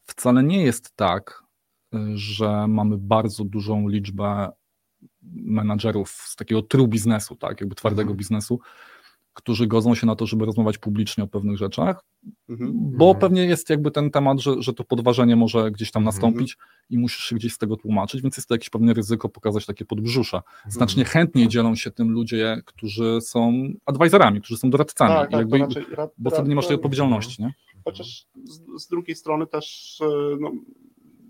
wcale 0.05 0.43
nie 0.43 0.63
jest 0.63 0.95
tak, 0.95 1.43
y, 1.95 1.97
że 2.17 2.67
mamy 2.67 2.97
bardzo 2.97 3.43
dużą 3.43 3.87
liczbę 3.87 4.49
menadżerów 5.31 6.09
z 6.09 6.35
takiego 6.35 6.61
true 6.61 6.87
biznesu, 6.87 7.35
tak, 7.35 7.61
jakby 7.61 7.75
twardego 7.75 8.01
Mhm. 8.01 8.17
biznesu, 8.17 8.59
którzy 9.38 9.67
godzą 9.67 9.96
się 9.96 10.08
na 10.08 10.15
to, 10.15 10.25
żeby 10.25 10.46
rozmawiać 10.46 10.77
publicznie 10.77 11.24
o 11.24 11.27
pewnych 11.27 11.58
rzeczach, 11.58 12.03
Mhm. 12.50 12.72
bo 12.74 13.06
Mhm. 13.06 13.20
pewnie 13.22 13.46
jest 13.46 13.70
jakby 13.70 13.91
ten 13.91 14.12
temat, 14.12 14.39
że, 14.39 14.62
że 14.62 14.74
to 14.74 14.84
podważenie 14.84 15.36
może 15.36 15.72
gdzieś 15.72 15.91
tam 15.91 16.01
Mhm. 16.03 16.15
nastąpić 16.15 16.58
i 16.89 16.98
musisz 16.98 17.24
się 17.24 17.36
gdzieś 17.36 17.53
z 17.53 17.58
tego 17.58 17.77
tłumaczyć, 17.77 18.22
więc 18.22 18.38
jest 18.38 18.50
to 18.50 18.53
jakieś 18.56 18.70
pewne 18.70 18.94
ryzyko 18.94 19.29
pokazać 19.29 19.65
takie 19.65 19.86
podbrzusze. 19.86 20.38
Mhm. 20.38 20.72
Znacznie 20.72 21.06
chętniej 21.06 21.48
dzielą 21.48 21.75
się 21.75 21.91
tym 21.91 22.10
ludzie, 22.12 22.62
którzy 22.65 23.22
są 23.22 23.63
advisorami, 23.86 24.41
którzy 24.41 24.58
są 24.58 24.70
doradcami, 24.70 25.13
Tak, 25.13 25.32
tak, 25.32 25.39
jakby, 25.39 25.58
raczej, 25.58 25.86
ra, 25.91 26.08
bo 26.17 26.29
ra, 26.29 26.36
wtedy 26.36 26.50
nie 26.50 26.56
masz 26.56 26.67
tej 26.67 26.75
odpowiedzialności, 26.75 27.41
nie? 27.44 27.53
Chociaż 27.86 28.25
z, 28.44 28.84
z 28.84 28.88
drugiej 28.88 29.15
strony 29.15 29.48
też, 29.48 29.98
e, 30.01 30.38
no, 30.39 30.51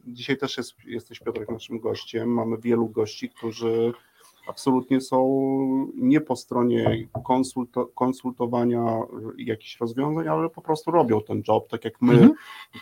dzisiaj 0.07 0.37
też 0.37 0.57
jest, 0.57 0.73
jesteś 0.85 1.19
Piotrek 1.19 1.49
naszym 1.51 1.79
gościem, 1.79 2.29
mamy 2.33 2.57
wielu 2.57 2.89
gości, 2.89 3.29
którzy 3.29 3.93
absolutnie 4.47 5.01
są 5.01 5.27
nie 5.95 6.21
po 6.21 6.35
stronie 6.35 7.07
konsulto, 7.25 7.85
konsultowania 7.85 8.99
jakichś 9.37 9.79
rozwiązań, 9.79 10.27
ale 10.27 10.49
po 10.49 10.61
prostu 10.61 10.91
robią 10.91 11.21
ten 11.21 11.43
job, 11.47 11.67
tak 11.69 11.85
jak 11.85 12.01
my 12.01 12.13
Mhm. 12.13 12.31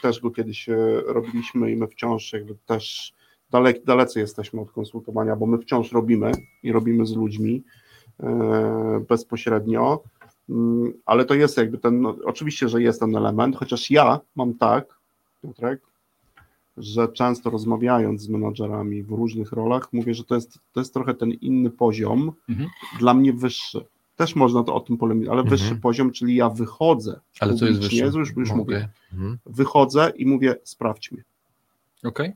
też 0.01 0.19
go 0.21 0.31
kiedyś 0.31 0.69
e, 0.69 1.01
robiliśmy 1.05 1.71
i 1.71 1.75
my 1.75 1.87
wciąż 1.87 2.33
jakby 2.33 2.55
też 2.65 3.13
dalek, 3.51 3.83
dalece 3.83 4.19
jesteśmy 4.19 4.61
od 4.61 4.71
konsultowania, 4.71 5.35
bo 5.35 5.45
my 5.45 5.57
wciąż 5.57 5.91
robimy 5.91 6.31
i 6.63 6.71
robimy 6.71 7.05
z 7.05 7.15
ludźmi 7.15 7.63
e, 8.19 9.05
bezpośrednio. 9.09 10.03
Mm, 10.49 10.93
Ale 11.05 11.25
to 11.25 11.33
jest 11.33 11.57
jakby 11.57 11.77
ten, 11.77 12.01
no, 12.01 12.15
oczywiście, 12.25 12.69
że 12.69 12.81
jest 12.81 12.99
ten 12.99 13.15
element, 13.15 13.55
chociaż 13.55 13.91
ja 13.91 14.19
mam 14.35 14.53
tak, 14.53 14.99
Piotrek, 15.41 15.81
że 16.77 17.07
często 17.07 17.49
rozmawiając 17.49 18.21
z 18.21 18.29
menadżerami 18.29 19.03
w 19.03 19.09
różnych 19.11 19.51
rolach, 19.51 19.93
mówię, 19.93 20.13
że 20.13 20.23
to 20.23 20.35
jest, 20.35 20.59
to 20.73 20.79
jest 20.81 20.93
trochę 20.93 21.13
ten 21.13 21.31
inny 21.31 21.69
poziom, 21.69 22.31
Mhm. 22.49 22.69
dla 22.99 23.13
mnie 23.13 23.33
wyższy. 23.33 23.85
Też 24.15 24.35
można 24.35 24.63
to 24.63 24.75
o 24.75 24.79
tym 24.79 24.97
polemizować, 24.97 25.33
ale 25.33 25.41
Mhm. 25.41 25.57
wyższy 25.59 25.75
poziom, 25.81 26.11
czyli 26.11 26.35
ja 26.35 26.49
wychodzę 26.49 27.19
Ale 27.39 27.55
co 27.55 27.65
jest 27.65 27.79
wyższe? 27.79 28.05
już, 28.05 28.35
już 28.35 28.49
Okej. 28.49 28.57
mówię, 28.57 28.89
Mhm. 29.13 29.37
wychodzę 29.45 30.11
i 30.15 30.25
mówię, 30.25 30.55
sprawdź 30.63 31.11
mnie. 31.11 31.23
Okej? 32.03 32.33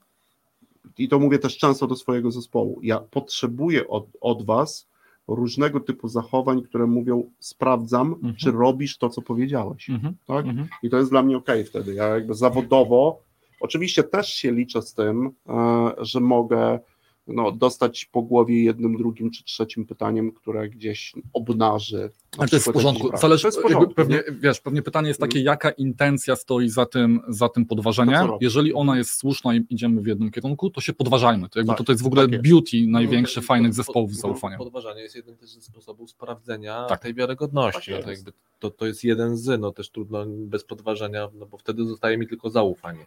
I 0.98 1.08
to 1.10 1.20
mówię 1.20 1.40
też 1.40 1.58
często 1.58 1.88
do 1.88 1.96
swojego 1.96 2.32
zespołu. 2.32 2.80
Ja 2.84 3.00
potrzebuję 3.00 3.88
od, 3.88 4.06
od 4.22 4.46
was 4.46 4.88
różnego 5.28 5.80
typu 5.80 6.08
zachowań, 6.08 6.62
które 6.62 6.88
mówią, 6.88 7.24
sprawdzam, 7.40 8.14
Mhm. 8.14 8.36
czy 8.36 8.52
robisz 8.52 8.98
to, 8.98 9.10
co 9.10 9.22
powiedziałeś. 9.22 9.90
Mhm. 9.90 10.16
Tak? 10.26 10.46
Mhm. 10.48 10.68
I 10.84 10.90
to 10.90 10.98
jest 10.98 11.10
dla 11.12 11.24
mnie 11.24 11.38
ok 11.38 11.48
wtedy. 11.66 11.94
Ja 11.94 12.08
jakby 12.08 12.34
zawodowo, 12.34 13.20
oczywiście 13.60 14.04
też 14.04 14.34
się 14.34 14.52
liczę 14.52 14.82
z 14.82 14.94
tym, 14.94 15.30
e, 15.50 15.92
że 15.98 16.20
mogę 16.20 16.80
no, 17.28 17.52
dostać 17.52 18.06
po 18.06 18.22
głowie 18.22 18.64
jednym, 18.64 18.98
drugim 18.98 19.32
czy 19.32 19.44
trzecim 19.44 19.86
pytaniem, 19.86 20.32
które 20.32 20.70
gdzieś 20.70 21.14
obnaży. 21.34 21.98
na 21.98 22.10
Ale 22.38 22.48
to 22.50 22.56
jest 22.56 22.70
w 22.70 22.74
porządku. 22.74 23.18
Zależy, 23.18 23.42
to 23.42 23.48
jest 23.48 23.60
w 23.60 23.62
porządku. 23.62 23.94
pewnie, 23.94 24.16
nie? 24.16 24.36
wiesz, 24.40 24.60
pewnie 24.62 24.82
pytanie 24.82 25.08
jest 25.08 25.20
takie, 25.20 25.40
Mhm. 25.40 25.46
jaka 25.54 25.70
intencja 25.72 26.36
stoi 26.36 26.70
za 26.70 26.86
tym, 26.86 27.20
za 27.28 27.50
tym 27.50 27.66
podważeniem. 27.66 28.30
Jeżeli 28.42 28.74
ona 28.74 28.98
jest 28.98 29.14
słuszna 29.20 29.56
i 29.56 29.66
idziemy 29.70 30.02
w 30.02 30.08
jednym 30.08 30.32
kierunku, 30.32 30.70
to 30.70 30.82
się 30.82 30.94
podważajmy. 30.94 31.50
To, 31.50 31.60
jakby 31.60 31.70
Tak, 31.70 31.78
to, 31.78 31.84
to 31.84 31.92
jest 31.92 32.04
w 32.04 32.08
ogóle 32.08 32.22
tak 32.24 32.32
jest. 32.32 32.44
beauty 32.44 32.88
największych, 32.88 33.44
No, 33.44 33.48
fajnych 33.48 33.70
pod- 33.70 33.76
zespołów 33.76 34.10
pod- 34.10 34.18
z 34.18 34.22
zaufaniem. 34.22 34.58
Podważanie 34.60 35.02
jest 35.02 35.16
jednym 35.16 35.38
też 35.38 35.50
ze 35.50 35.62
sposobów 35.62 36.10
sprawdzenia 36.10 36.86
Tak. 36.90 37.02
tej 37.02 37.14
wiarygodności. 37.14 37.92
Tak 37.92 38.00
no 38.00 38.04
to, 38.06 38.10
jest. 38.12 38.26
jakby, 38.26 38.40
to, 38.60 38.72
to 38.72 38.86
jest 38.86 39.04
jeden 39.04 39.38
z, 39.38 39.60
no 39.62 39.72
też 39.72 39.90
trudno 39.90 40.26
bez 40.28 40.64
podważenia, 40.64 41.30
no 41.34 41.46
bo 41.46 41.58
wtedy 41.58 41.86
zostaje 41.86 42.18
mi 42.18 42.28
tylko 42.28 42.50
zaufanie. 42.50 43.06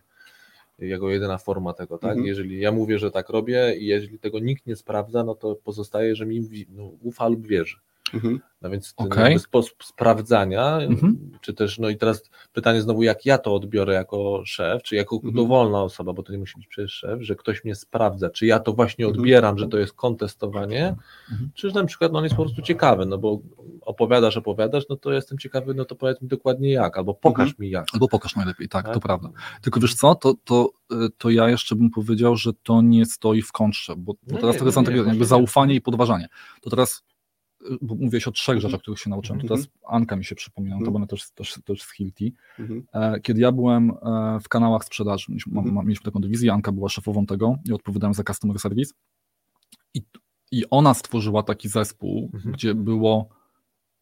Jako 0.78 1.10
jedyna 1.10 1.38
forma 1.38 1.72
tego, 1.72 1.98
tak? 1.98 2.10
Mhm. 2.10 2.26
Jeżeli 2.26 2.60
ja 2.60 2.72
mówię, 2.72 2.98
że 2.98 3.10
tak 3.10 3.28
robię 3.28 3.76
i 3.76 3.86
jeżeli 3.86 4.18
tego 4.18 4.38
nikt 4.38 4.66
nie 4.66 4.76
sprawdza, 4.76 5.24
no 5.24 5.34
to 5.34 5.54
pozostaje, 5.54 6.16
że 6.16 6.26
mi 6.26 6.66
no, 6.68 6.84
ufa 7.02 7.28
lub 7.28 7.46
wierzy. 7.46 7.76
Mhm. 8.14 8.40
No 8.62 8.70
więc 8.70 8.94
jakby 9.16 9.38
sposób 9.38 9.84
sprawdzania, 9.84 10.78
Mhm. 10.78 11.30
czy 11.40 11.54
też, 11.54 11.78
no 11.78 11.88
i 11.88 11.96
teraz 11.96 12.22
pytanie 12.52 12.82
znowu, 12.82 13.02
jak 13.02 13.26
ja 13.26 13.38
to 13.38 13.54
odbiorę 13.54 13.94
jako 13.94 14.42
szef, 14.44 14.82
czy 14.82 14.96
jako 14.96 15.16
Mhm. 15.16 15.34
dowolna 15.34 15.82
osoba, 15.82 16.12
bo 16.12 16.22
to 16.22 16.32
nie 16.32 16.38
musi 16.38 16.58
być 16.58 16.66
przecież 16.66 16.92
szef, 16.92 17.22
że 17.22 17.36
ktoś 17.36 17.64
mnie 17.64 17.74
sprawdza, 17.74 18.30
czy 18.30 18.46
ja 18.46 18.58
to 18.60 18.72
właśnie 18.72 19.04
Mhm. 19.04 19.20
odbieram, 19.20 19.58
że 19.58 19.68
to 19.68 19.78
jest 19.78 19.92
kontestowanie, 19.92 20.94
Mhm. 21.30 21.50
czy 21.54 21.68
że 21.70 21.74
na 21.74 21.84
przykład 21.84 22.12
no, 22.12 22.18
on 22.18 22.24
jest 22.24 22.36
po 22.36 22.42
prostu 22.42 22.62
ciekawy, 22.62 23.06
no 23.06 23.18
bo 23.18 23.40
opowiadasz, 23.80 24.36
opowiadasz, 24.36 24.84
no 24.88 24.96
to 24.96 25.12
jestem 25.12 25.38
ciekawy, 25.38 25.74
no 25.74 25.84
to 25.84 25.94
powiedz 25.96 26.22
mi 26.22 26.28
dokładnie 26.28 26.70
jak, 26.70 26.98
albo 26.98 27.14
pokaż 27.14 27.48
Mhm. 27.48 27.56
mi 27.60 27.70
jak. 27.70 27.86
Albo 27.92 28.08
pokaż 28.08 28.36
najlepiej, 28.36 28.68
tak, 28.68 28.86
to 28.86 28.92
Tak? 28.94 29.02
prawda. 29.02 29.28
Tylko 29.62 29.80
wiesz 29.80 29.94
co, 29.94 30.14
to, 30.14 30.34
to, 30.44 30.70
y, 30.92 30.96
to 31.18 31.30
ja 31.30 31.48
jeszcze 31.48 31.74
bym 31.76 31.90
powiedział, 31.90 32.36
że 32.36 32.50
to 32.62 32.82
nie 32.82 33.06
stoi 33.06 33.42
w 33.42 33.52
kontrze, 33.52 33.94
bo, 33.96 34.12
bo 34.12 34.18
No 34.34 34.38
teraz 34.38 34.54
nie, 34.54 34.58
to 34.58 34.64
jest 34.64 34.76
no 34.76 34.82
nie, 34.82 34.86
antygonie, 34.88 35.08
jakby 35.08 35.20
nie. 35.24 35.28
zaufanie 35.28 35.74
i 35.74 35.80
podważanie. 35.80 36.28
To 36.62 36.70
teraz, 36.70 37.02
bo 37.82 37.94
mówiłeś 37.94 38.28
o 38.28 38.32
trzech 38.32 38.54
Mhm. 38.56 38.60
rzeczach, 38.70 38.80
których 38.82 38.98
się 39.00 39.10
nauczyłem, 39.10 39.40
to 39.40 39.44
Mhm. 39.44 39.60
teraz 39.60 39.72
Anka 39.88 40.16
mi 40.16 40.24
się 40.24 40.34
przypomina, 40.34 40.74
to 40.76 40.78
Mhm. 40.78 40.92
będę 40.92 41.06
też, 41.06 41.30
też, 41.30 41.58
też 41.64 41.82
z 41.82 41.92
Hilti. 41.92 42.34
Mhm. 42.58 42.86
E, 42.92 43.20
Kiedy 43.20 43.40
ja 43.40 43.52
byłem 43.52 43.90
e, 43.90 44.38
w 44.42 44.48
kanałach 44.48 44.84
sprzedaży, 44.84 45.24
mieliśmy, 45.28 45.58
Mhm. 45.58 45.86
mieliśmy 45.86 46.04
taką 46.04 46.20
dywizję, 46.20 46.52
Anka 46.52 46.72
była 46.72 46.88
szefową 46.88 47.26
tego 47.26 47.56
i 47.68 47.72
odpowiadałem 47.72 48.14
za 48.14 48.22
customer 48.24 48.58
service 48.58 48.94
i, 49.94 50.02
i 50.52 50.64
ona 50.70 50.94
stworzyła 50.94 51.42
taki 51.42 51.68
zespół, 51.68 52.30
Mhm. 52.34 52.54
gdzie 52.54 52.74
było 52.74 53.28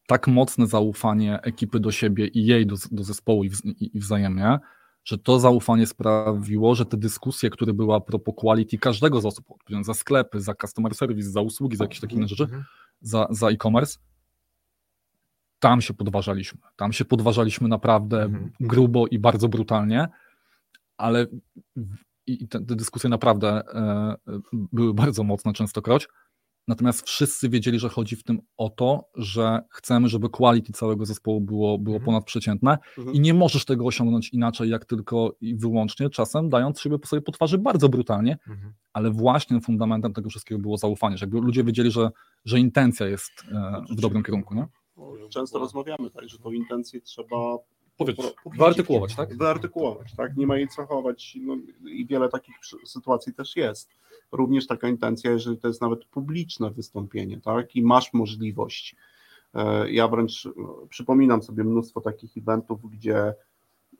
tak 0.07 0.27
mocne 0.27 0.67
zaufanie 0.67 1.41
ekipy 1.41 1.79
do 1.79 1.91
siebie 1.91 2.27
i 2.27 2.45
jej 2.45 2.65
do, 2.67 2.75
do 2.91 3.03
zespołu 3.03 3.43
i, 3.43 3.49
wz, 3.49 3.65
i, 3.65 3.97
i 3.97 3.99
wzajemnie, 3.99 4.59
że 5.03 5.17
to 5.17 5.39
zaufanie 5.39 5.87
sprawiło, 5.87 6.75
że 6.75 6.85
te 6.85 6.97
dyskusje, 6.97 7.49
które 7.49 7.73
były 7.73 7.95
a 7.95 7.99
propos 7.99 8.35
quality 8.37 8.77
każdego 8.77 9.21
z 9.21 9.25
osób, 9.25 9.45
za 9.81 9.93
sklepy, 9.93 10.41
za 10.41 10.53
customer 10.55 10.95
service, 10.95 11.29
za 11.29 11.41
usługi, 11.41 11.77
za 11.77 11.83
jakieś 11.83 11.99
takie 11.99 12.15
inne 12.15 12.27
rzeczy, 12.27 12.43
Mhm. 12.43 12.63
Za, 13.01 13.27
za 13.29 13.49
e-commerce, 13.49 13.99
tam 15.59 15.81
się 15.81 15.93
podważaliśmy. 15.93 16.59
Tam 16.75 16.93
się 16.93 17.05
podważaliśmy 17.05 17.67
naprawdę 17.67 18.21
Mhm. 18.23 18.51
grubo 18.59 19.07
i 19.07 19.19
bardzo 19.19 19.47
brutalnie, 19.49 20.07
ale 20.97 21.27
i 22.27 22.47
te, 22.47 22.59
te 22.59 22.75
dyskusje 22.75 23.09
naprawdę 23.09 23.47
e, 23.49 23.61
e, 23.77 24.39
były 24.51 24.93
bardzo 24.93 25.23
mocne 25.23 25.53
częstokroć. 25.53 26.07
Natomiast 26.71 27.07
wszyscy 27.07 27.49
wiedzieli, 27.49 27.79
że 27.79 27.89
chodzi 27.89 28.15
w 28.15 28.23
tym 28.23 28.39
o 28.57 28.69
to, 28.69 29.09
że 29.15 29.59
chcemy, 29.69 30.09
żeby 30.09 30.29
quality 30.29 30.73
całego 30.73 31.05
zespołu 31.05 31.41
było, 31.41 31.77
było 31.77 31.95
Mhm. 31.95 32.05
ponadprzeciętne 32.05 32.77
Mhm. 32.97 33.15
i 33.15 33.19
nie 33.19 33.33
możesz 33.33 33.65
tego 33.65 33.85
osiągnąć 33.85 34.29
inaczej, 34.29 34.69
jak 34.69 34.85
tylko 34.85 35.35
i 35.41 35.55
wyłącznie 35.55 36.09
czasem 36.09 36.49
dając 36.49 36.79
siebie 36.81 36.99
po 36.99 37.07
sobie 37.07 37.21
po 37.21 37.31
twarzy 37.31 37.57
bardzo 37.57 37.89
brutalnie, 37.89 38.37
Mhm. 38.47 38.73
ale 38.93 39.11
właśnie 39.11 39.61
fundamentem 39.61 40.13
tego 40.13 40.29
wszystkiego 40.29 40.61
było 40.61 40.77
zaufanie, 40.77 41.17
że 41.17 41.25
jakby 41.25 41.39
ludzie 41.41 41.63
wiedzieli, 41.63 41.91
że, 41.91 42.09
że 42.45 42.59
intencja 42.59 43.07
jest 43.07 43.31
e, 43.51 43.81
w 43.97 44.01
dobrym 44.01 44.23
kierunku, 44.23 44.55
nie? 44.55 44.65
Często 45.29 45.59
rozmawiamy 45.59 46.09
tak, 46.09 46.29
że 46.29 46.37
tą 46.37 46.51
intencję 46.51 47.01
trzeba 47.01 47.57
Powiedzieć, 48.05 48.25
po- 48.43 48.49
po- 48.49 48.57
wyartykułować, 48.57 49.15
tak? 49.15 49.37
Wyartykułować, 49.37 50.13
tak? 50.17 50.37
Nie 50.37 50.47
ma 50.47 50.57
jej 50.57 50.67
co 50.67 50.85
chować 50.85 51.37
no, 51.41 51.57
i 51.89 52.05
wiele 52.05 52.29
takich 52.29 52.55
sytuacji 52.85 53.33
też 53.33 53.55
jest. 53.55 53.89
Również 54.31 54.67
taka 54.67 54.89
intencja, 54.89 55.31
jeżeli 55.31 55.57
to 55.57 55.67
jest 55.67 55.81
nawet 55.81 56.05
publiczne 56.05 56.71
wystąpienie, 56.71 57.41
tak? 57.41 57.75
I 57.75 57.81
masz 57.83 58.13
możliwość. 58.13 58.95
E, 59.53 59.91
Ja 59.91 60.07
wręcz 60.07 60.47
no, 60.55 60.75
przypominam 60.89 61.43
sobie 61.43 61.63
mnóstwo 61.63 62.01
takich 62.01 62.37
eventów, 62.37 62.91
gdzie 62.91 63.33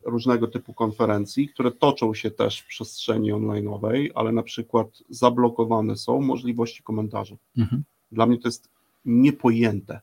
różnego 0.04 0.48
typu 0.48 0.74
konferencji, 0.74 1.50
które 1.50 1.72
toczą 1.72 2.14
się 2.14 2.32
też 2.32 2.60
w 2.60 2.68
przestrzeni 2.68 3.34
online'owej, 3.34 4.10
ale 4.16 4.32
na 4.32 4.44
przykład 4.44 4.88
zablokowane 5.10 5.96
są 5.98 6.22
możliwości 6.22 6.84
komentarzy. 6.84 7.38
Mhm. 7.58 7.84
Dla 8.12 8.26
mnie 8.26 8.38
to 8.38 8.48
jest 8.48 8.70
niepojęte. 9.06 10.02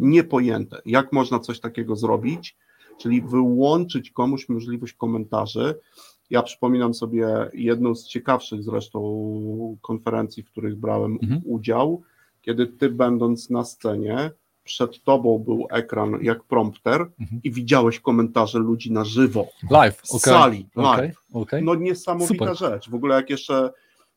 Niepojęte. 0.00 0.82
Jak 0.86 1.12
można 1.12 1.38
coś 1.38 1.60
takiego 1.60 1.96
zrobić? 1.96 2.56
Czyli 2.98 3.22
wyłączyć 3.22 4.10
komuś 4.10 4.48
możliwość 4.48 4.92
komentarzy. 4.92 5.74
Ja 6.30 6.42
przypominam 6.42 6.94
sobie 6.94 7.50
jedną 7.54 7.94
z 7.94 8.08
ciekawszych 8.08 8.62
zresztą 8.62 9.76
konferencji, 9.82 10.42
w 10.42 10.50
których 10.50 10.76
brałem 10.76 11.18
Mhm. 11.22 11.40
udział, 11.44 12.02
kiedy 12.42 12.66
ty 12.66 12.88
będąc 12.90 13.50
na 13.50 13.64
scenie, 13.64 14.30
przed 14.64 15.02
tobą 15.04 15.38
był 15.38 15.66
ekran 15.70 16.18
jak 16.22 16.44
prompter 16.44 17.00
Mhm. 17.20 17.40
i 17.44 17.50
widziałeś 17.50 18.00
komentarze 18.00 18.58
ludzi 18.58 18.92
na 18.92 19.04
żywo. 19.04 19.46
Live, 19.70 19.96
W 20.02 20.06
sali, 20.06 20.66
live. 20.76 21.16
okej. 21.32 21.62
No 21.64 21.74
niesamowita 21.74 22.34
Super. 22.34 22.56
rzecz. 22.56 22.90
W 22.90 22.94
ogóle 22.94 23.14
jak 23.14 23.30
jeszcze 23.30 23.70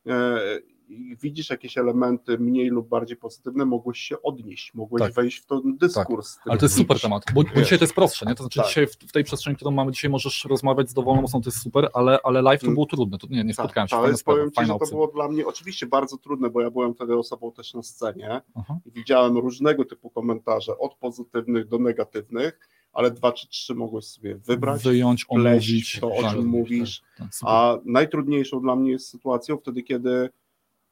e, 0.08 0.40
i 0.90 1.16
widzisz 1.22 1.50
jakieś 1.50 1.78
elementy 1.78 2.40
mniej 2.40 2.70
lub 2.70 2.88
bardziej 2.88 3.18
pozytywne, 3.18 3.66
mogłeś 3.66 4.00
się 4.00 4.22
odnieść, 4.22 4.74
mogłeś 4.74 5.02
Tak. 5.04 5.14
wejść 5.14 5.38
w 5.38 5.46
ten 5.46 5.78
dyskurs. 5.78 6.38
Ale 6.46 6.58
to 6.58 6.66
jest 6.66 6.76
super 6.76 7.00
temat, 7.02 7.24
bo, 7.34 7.44
bo 7.56 7.62
dzisiaj 7.62 7.78
to 7.80 7.84
jest 7.84 7.96
prostsze, 7.96 8.26
nie? 8.26 8.36
To 8.36 8.44
znaczy 8.44 8.60
Tak. 8.60 8.68
dzisiaj 8.68 8.88
w, 8.88 8.92
w 8.92 9.12
tej 9.12 9.24
przestrzeni, 9.24 9.56
którą 9.56 9.72
mamy 9.72 9.92
dzisiaj 9.92 10.12
możesz 10.12 10.46
rozmawiać 10.46 10.90
z 10.90 10.94
dowolną 10.94 11.24
osobą, 11.24 11.42
to 11.42 11.50
jest 11.50 11.62
super, 11.62 11.90
ale, 11.94 12.20
ale 12.24 12.42
live 12.42 12.62
to 12.62 12.66
Mm. 12.68 12.74
było 12.74 12.86
trudne, 12.86 13.18
to 13.18 13.28
nie, 13.30 13.44
nie 13.44 13.54
Tak, 13.54 13.66
spotkałem 13.66 13.88
się, 13.88 13.96
ale 13.98 14.14
powiem 14.26 14.52
Ci, 14.52 14.66
że 14.66 14.74
to 14.80 14.86
było 14.92 15.08
dla 15.08 15.28
mnie 15.28 15.46
oczywiście 15.48 15.88
bardzo 15.88 16.18
trudne, 16.18 16.50
bo 16.50 16.62
ja 16.62 16.72
byłem 16.72 16.94
wtedy 16.94 17.18
osobą 17.18 17.52
też 17.52 17.74
na 17.74 17.84
scenie 17.84 18.42
Aha. 18.56 18.80
i 18.86 18.92
widziałem 18.92 19.38
różnego 19.38 19.86
typu 19.86 20.10
komentarze, 20.10 20.78
od 20.78 20.96
pozytywnych 20.96 21.68
do 21.68 21.80
negatywnych, 21.80 22.60
ale 22.94 23.12
dwa 23.12 23.32
czy 23.32 23.48
trzy 23.48 23.76
mogłeś 23.76 24.06
sobie 24.06 24.36
wybrać, 24.36 24.84
Wyjąć, 24.84 25.26
omówić, 25.30 26.00
to, 26.00 26.16
o 26.16 26.22
tak, 26.22 26.32
czym 26.32 26.46
mówisz, 26.46 27.02
tak, 27.18 27.36
super. 27.36 27.54
A 27.56 27.78
najtrudniejszą 27.86 28.62
dla 28.62 28.76
mnie 28.76 28.92
jest 28.92 29.08
sytuacją 29.08 29.58
wtedy, 29.58 29.84
kiedy 29.84 30.30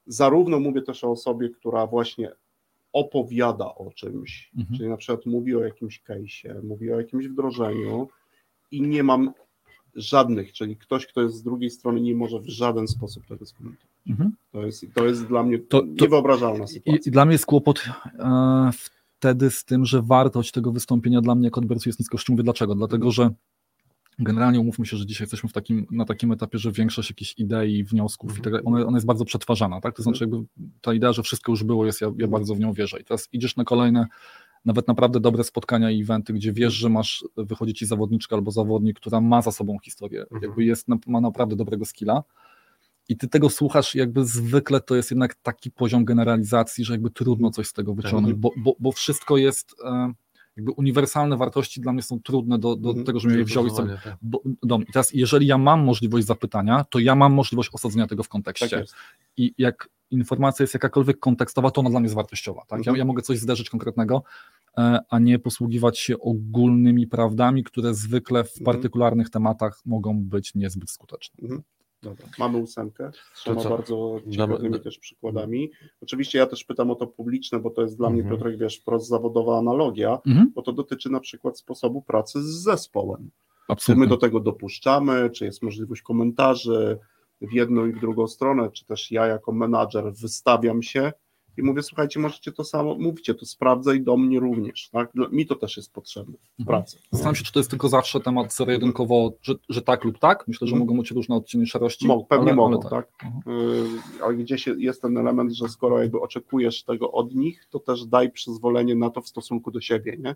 zarówno 0.08 0.60
mówię 0.60 0.82
też 0.82 1.04
o 1.04 1.12
osobie, 1.12 1.50
która 1.50 1.88
właśnie 1.88 2.32
opowiada 2.94 3.76
o 3.76 3.92
czymś, 3.92 4.52
Mhm. 4.58 4.78
czyli 4.78 4.90
na 4.90 4.98
przykład 4.98 5.26
mówi 5.26 5.56
o 5.56 5.60
jakimś 5.64 6.04
case'ie, 6.10 6.64
mówi 6.64 6.92
o 6.94 7.00
jakimś 7.00 7.28
wdrożeniu 7.28 8.08
i 8.72 8.82
nie 8.82 9.04
mam 9.04 9.32
żadnych, 9.96 10.54
czyli 10.54 10.78
ktoś, 10.78 11.08
kto 11.08 11.22
jest 11.22 11.36
z 11.36 11.44
drugiej 11.44 11.70
strony 11.70 12.02
nie 12.02 12.16
może 12.16 12.40
w 12.40 12.48
żaden 12.50 12.88
sposób 12.88 13.26
tego 13.26 13.46
skomentować. 13.46 13.88
Mhm. 14.10 14.32
To 14.52 14.66
jest, 14.66 14.86
to 14.94 15.06
jest 15.06 15.26
dla 15.28 15.44
mnie 15.44 15.60
To- 15.60 15.80
to- 15.82 15.86
niewyobrażalna 16.02 16.68
sytuacja. 16.68 17.02
I 17.06 17.12
dla 17.12 17.26
mnie 17.26 17.34
jest 17.34 17.46
kłopot 17.46 17.84
e, 18.20 18.70
wtedy 19.20 19.52
z 19.52 19.66
tym, 19.66 19.86
że 19.86 20.02
wartość 20.02 20.52
tego 20.52 20.72
wystąpienia 20.72 21.22
dla 21.22 21.36
mnie 21.36 21.46
jako 21.48 21.60
odbiorcy 21.62 21.90
jest 21.90 22.00
nisko. 22.00 22.18
Mówię 22.30 22.44
dlaczego. 22.44 22.76
Dlatego, 22.76 23.12
że 23.12 23.30
generalnie 24.20 24.60
umówmy 24.60 24.86
się, 24.86 24.98
że 24.98 25.06
dzisiaj 25.06 25.26
jesteśmy 25.26 25.50
w 25.50 25.54
takim, 25.54 25.88
na 25.92 26.06
takim 26.06 26.32
etapie, 26.32 26.58
że 26.58 26.72
większość 26.72 27.10
jakichś 27.10 27.34
idei, 27.38 27.84
wniosków 27.84 28.30
Mhm. 28.30 28.42
i 28.42 28.44
tak 28.44 28.54
dalej, 28.54 28.66
ona, 28.68 28.86
ona 28.88 28.98
jest 28.98 29.08
bardzo 29.08 29.26
przetwarzana, 29.26 29.82
tak? 29.82 29.96
To 29.96 30.04
znaczy 30.04 30.24
jakby 30.24 30.38
ta 30.82 30.94
idea, 30.94 31.14
że 31.14 31.24
wszystko 31.24 31.52
już 31.52 31.64
było, 31.64 31.86
jest, 31.86 32.02
ja, 32.02 32.08
ja 32.08 32.12
Mhm. 32.12 32.32
bardzo 32.32 32.56
w 32.56 32.60
nią 32.60 32.74
wierzę. 32.74 33.00
I 33.00 33.04
teraz 33.04 33.30
idziesz 33.32 33.56
na 33.56 33.64
kolejne 33.64 34.08
nawet 34.66 34.88
naprawdę 34.88 35.20
dobre 35.20 35.44
spotkania 35.44 35.92
i 35.92 36.02
eventy, 36.02 36.34
gdzie 36.34 36.54
wiesz, 36.54 36.74
że 36.74 36.90
masz, 36.90 37.26
wychodzi 37.38 37.74
ci 37.74 37.86
zawodniczka 37.86 38.36
albo 38.36 38.52
zawodnik, 38.52 39.00
która 39.00 39.22
ma 39.22 39.42
za 39.42 39.52
sobą 39.52 39.78
historię, 39.84 40.22
Mhm. 40.22 40.42
jakby 40.44 40.64
jest, 40.66 40.88
ma 41.08 41.22
naprawdę 41.22 41.56
dobrego 41.56 41.86
skilla 41.86 42.24
i 43.10 43.18
ty 43.18 43.28
tego 43.28 43.50
słuchasz, 43.50 43.96
jakby 43.96 44.26
zwykle 44.26 44.82
to 44.82 44.96
jest 44.96 45.12
jednak 45.12 45.36
taki 45.36 45.72
poziom 45.72 46.06
generalizacji, 46.06 46.86
że 46.86 46.94
jakby 46.94 47.10
trudno 47.10 47.52
coś 47.52 47.68
z 47.68 47.74
tego 47.74 47.94
wyciągnąć, 47.94 48.36
Mhm. 48.36 48.42
bo, 48.42 48.52
bo, 48.58 48.76
bo 48.80 48.92
wszystko 48.92 49.38
jest, 49.38 49.76
e, 49.86 50.14
jakby 50.58 50.72
uniwersalne 50.72 51.38
wartości 51.38 51.82
dla 51.82 51.94
mnie 51.94 52.02
są 52.02 52.20
trudne 52.20 52.60
do, 52.60 52.76
do 52.76 52.90
Mhm. 52.90 53.06
tego, 53.06 53.20
żebym 53.20 53.38
je 53.38 53.46
wziął 53.46 53.66
i 53.66 53.70
sobie 53.70 53.98
tak. 54.04 54.18
bo, 54.22 54.42
dom. 54.64 54.82
I 54.84 54.86
teraz, 54.92 55.14
jeżeli 55.14 55.48
ja 55.48 55.58
mam 55.58 55.84
możliwość 55.84 56.26
zapytania, 56.28 56.84
to 56.90 57.00
ja 57.00 57.16
mam 57.16 57.34
możliwość 57.34 57.70
osadzenia 57.74 58.08
tego 58.08 58.24
w 58.24 58.26
Tak 58.26 58.32
kontekście. 58.32 58.80
jest. 58.80 58.94
I 59.38 59.54
jak 59.58 59.90
informacja 60.12 60.64
jest 60.64 60.74
jakakolwiek 60.74 61.20
kontekstowa, 61.20 61.72
to 61.72 61.82
ona 61.82 61.90
dla 61.90 62.00
mnie 62.00 62.06
jest 62.06 62.16
wartościowa. 62.16 62.62
Tak? 62.62 62.72
Ja, 62.72 62.78
Mhm. 62.78 62.98
ja 62.98 63.06
mogę 63.06 63.22
coś 63.22 63.40
zderzyć 63.40 63.70
konkretnego, 63.70 64.24
e, 64.78 65.00
a 65.10 65.20
nie 65.20 65.40
posługiwać 65.40 66.00
się 66.00 66.20
ogólnymi 66.20 67.08
prawdami, 67.08 67.64
które 67.64 67.94
zwykle 67.94 68.44
w 68.44 68.48
Mhm. 68.60 68.66
partykularnych 68.66 69.30
tematach 69.30 69.82
mogą 69.86 70.24
być 70.24 70.56
niezbyt 70.56 70.90
skuteczne. 70.92 71.48
Dobra, 72.04 72.26
mamy 72.40 72.58
ósemkę 72.58 73.12
z 73.34 73.40
trzema 73.40 73.64
bardzo 73.64 74.20
ciekawymi 74.32 74.80
też 74.80 74.98
przykładami. 75.00 75.72
Oczywiście 76.02 76.38
ja 76.38 76.46
też 76.46 76.64
pytam 76.64 76.92
o 76.92 76.96
to 76.96 77.08
publiczne, 77.08 77.60
bo 77.60 77.70
to 77.70 77.82
jest 77.82 77.98
dla 77.98 78.10
mnie, 78.10 78.22
Mhm. 78.22 78.38
Piotrek, 78.40 78.58
wiesz, 78.60 78.78
wprost 78.80 79.08
zawodowa 79.08 79.58
analogia, 79.58 80.20
Mhm. 80.28 80.52
bo 80.56 80.62
to 80.62 80.74
dotyczy 80.74 81.10
na 81.10 81.20
przykład 81.20 81.60
sposobu 81.60 82.02
pracy 82.02 82.42
z 82.44 82.46
zespołem. 82.64 83.20
Czy 83.22 83.32
my 83.70 83.74
Absolutnie. 83.74 84.08
do 84.08 84.18
tego 84.18 84.40
dopuszczamy, 84.40 85.30
czy 85.30 85.46
jest 85.46 85.64
możliwość 85.64 86.02
komentarzy 86.02 86.98
w 87.42 87.54
jedną 87.54 87.86
i 87.86 87.92
w 87.94 88.00
drugą 88.00 88.28
stronę, 88.28 88.72
czy 88.72 88.86
też 88.86 89.12
ja 89.12 89.26
jako 89.26 89.52
menadżer 89.52 90.14
wystawiam 90.14 90.84
się 90.84 91.14
i 91.58 91.64
mówię, 91.64 91.84
słuchajcie, 91.84 92.20
możecie 92.20 92.52
to 92.52 92.64
samo, 92.64 92.96
mówicie 92.96 93.36
to, 93.36 93.46
sprawdzę 93.46 93.96
i 93.96 94.02
do 94.02 94.18
mnie 94.18 94.40
również, 94.40 94.90
tak? 94.90 95.12
Mi 95.32 95.46
to 95.46 95.56
też 95.56 95.78
jest 95.78 95.94
potrzebne 95.94 96.34
w 96.38 96.60
Mhm. 96.60 96.66
pracy. 96.78 96.98
Zastanawiam 97.12 97.36
się, 97.36 97.44
czy 97.44 97.52
to 97.52 97.60
jest 97.60 97.70
tylko 97.70 97.90
zawsze 97.90 98.20
temat 98.20 98.54
zero-jedynkowo, 98.54 99.32
że, 99.42 99.54
że 99.70 99.82
tak 99.82 100.04
lub 100.04 100.20
tak. 100.20 100.48
Myślę, 100.48 100.68
że 100.68 100.74
Mhm. 100.74 100.88
mogą 100.88 101.00
być 101.02 101.12
różne 101.12 101.36
odcienie 101.36 101.66
szarości. 101.66 102.08
Mo, 102.08 102.24
pewnie 102.24 102.46
ale, 102.48 102.56
mogą, 102.56 102.80
ale 102.82 102.90
tak? 102.90 103.10
Mhm. 103.24 103.58
Y, 103.60 104.24
Ale 104.24 104.36
gdzieś 104.36 104.68
jest 104.78 105.02
ten 105.02 105.18
element, 105.18 105.54
że 105.54 105.70
skoro 105.70 106.00
jakby 106.02 106.20
oczekujesz 106.22 106.84
tego 106.84 107.12
od 107.12 107.36
nich, 107.36 107.68
to 107.70 107.80
też 107.80 108.06
daj 108.06 108.32
przyzwolenie 108.32 108.96
na 108.96 109.10
to 109.10 109.22
w 109.22 109.28
stosunku 109.28 109.72
do 109.72 109.82
siebie, 109.82 110.18
nie? 110.20 110.36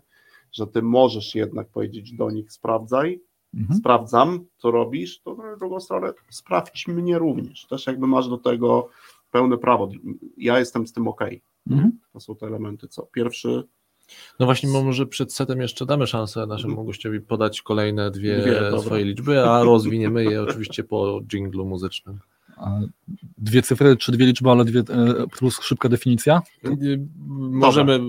Że 0.52 0.66
ty 0.66 0.82
możesz 0.82 1.34
jednak 1.34 1.68
powiedzieć 1.68 2.12
do 2.12 2.30
nich, 2.30 2.52
sprawdzaj, 2.52 3.20
Mhm. 3.54 3.78
sprawdzam, 3.78 4.44
co 4.58 4.70
robisz, 4.70 5.20
to 5.20 5.34
na 5.34 5.56
drugą 5.56 5.80
stronę 5.80 6.12
sprawdź 6.30 6.88
mnie 6.88 7.18
również. 7.18 7.66
Też 7.66 7.86
jakby 7.86 8.06
masz 8.06 8.28
do 8.28 8.38
tego 8.38 8.88
pełne 9.32 9.58
prawo. 9.58 9.88
Ja 10.36 10.58
jestem 10.58 10.86
z 10.86 10.92
tym 10.92 11.08
ok. 11.08 11.20
Mhm. 11.70 11.98
To 12.12 12.20
są 12.20 12.36
te 12.36 12.46
elementy, 12.46 12.88
co 12.88 13.02
pierwszy. 13.02 13.62
No 14.40 14.46
właśnie, 14.46 14.68
może 14.82 15.06
przed 15.06 15.32
setem 15.32 15.60
jeszcze 15.60 15.86
damy 15.86 16.06
szansę 16.06 16.46
naszemu 16.46 16.70
Mhm. 16.72 16.86
gościowi 16.86 17.20
podać 17.20 17.62
kolejne 17.62 18.10
dwie, 18.10 18.38
Dwie, 18.42 18.60
dobra. 18.60 18.80
swoje 18.80 19.04
liczby, 19.04 19.40
a 19.50 19.62
rozwiniemy 19.62 20.24
je 20.24 20.42
oczywiście 20.42 20.84
po 20.84 21.20
dżinglu 21.26 21.64
muzycznym. 21.66 22.18
Dwie 23.38 23.62
cyfry, 23.62 23.96
czy 23.96 24.12
dwie 24.12 24.26
liczby, 24.26 24.50
ale 24.50 24.64
dwie, 24.64 24.80
e, 24.80 25.26
plus 25.38 25.60
szybka 25.62 25.88
definicja? 25.88 26.42
Możemy, 27.38 28.00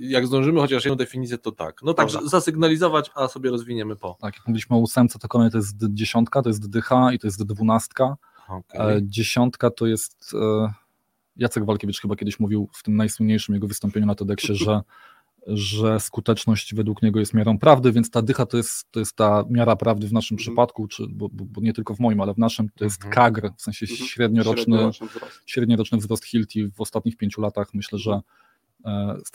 jak 0.00 0.26
zdążymy 0.26 0.60
chociaż 0.60 0.84
jedną 0.84 0.96
definicję, 0.96 1.38
to 1.38 1.52
tak. 1.52 1.82
No 1.82 1.94
tak, 1.94 2.12
Dobra. 2.12 2.28
zasygnalizować, 2.28 3.10
a 3.14 3.28
sobie 3.28 3.50
rozwiniemy 3.50 3.96
po. 3.96 4.16
Tak, 4.20 4.34
jak 4.36 4.48
mówiliśmy 4.48 4.76
o 4.76 4.78
ósemce, 4.78 5.18
to 5.18 5.28
kolejne 5.28 5.50
to 5.50 5.58
jest 5.58 5.76
dziesiątka, 5.88 6.42
to 6.42 6.48
jest 6.48 6.70
dycha 6.70 7.12
i 7.12 7.18
to 7.18 7.26
jest 7.26 7.42
dwunastka. 7.44 8.16
Okay. 8.48 9.00
Dziesiątka 9.02 9.70
to 9.70 9.86
jest. 9.86 10.34
e, 10.34 10.72
Jacek 11.36 11.64
Walkiewicz 11.64 12.00
chyba 12.00 12.16
kiedyś 12.16 12.40
mówił 12.40 12.68
w 12.72 12.82
tym 12.82 12.96
najsłynniejszym 12.96 13.54
jego 13.54 13.66
wystąpieniu 13.68 14.06
na 14.06 14.14
TEDxie, 14.14 14.54
że, 14.54 14.80
że 15.46 16.00
skuteczność 16.00 16.74
według 16.74 17.02
niego 17.02 17.20
jest 17.20 17.34
miarą 17.34 17.58
prawdy, 17.58 17.92
więc 17.92 18.10
ta 18.10 18.22
dycha 18.22 18.46
to 18.46 18.56
jest, 18.56 18.90
to 18.90 19.00
jest 19.00 19.16
ta 19.16 19.44
miara 19.50 19.76
prawdy 19.76 20.08
w 20.08 20.12
naszym 20.12 20.34
Mhm. 20.34 20.44
przypadku, 20.44 20.88
czy, 20.88 21.06
bo, 21.08 21.28
bo, 21.32 21.60
nie 21.60 21.72
tylko 21.72 21.94
w 21.94 22.00
moim, 22.00 22.20
ale 22.20 22.34
w 22.34 22.38
naszym, 22.38 22.68
to 22.76 22.84
jest 22.84 23.04
Mhm. 23.04 23.12
KAGR, 23.14 23.50
w 23.56 23.62
sensie 23.62 23.86
Mhm. 23.90 24.08
średnioroczny, 24.08 24.90
średnioroczny 25.46 25.98
wzrost. 25.98 26.24
Hilti 26.24 26.68
w 26.70 26.80
ostatnich 26.80 27.16
pięciu 27.16 27.40
latach. 27.40 27.74
Myślę, 27.74 27.98
że 27.98 28.20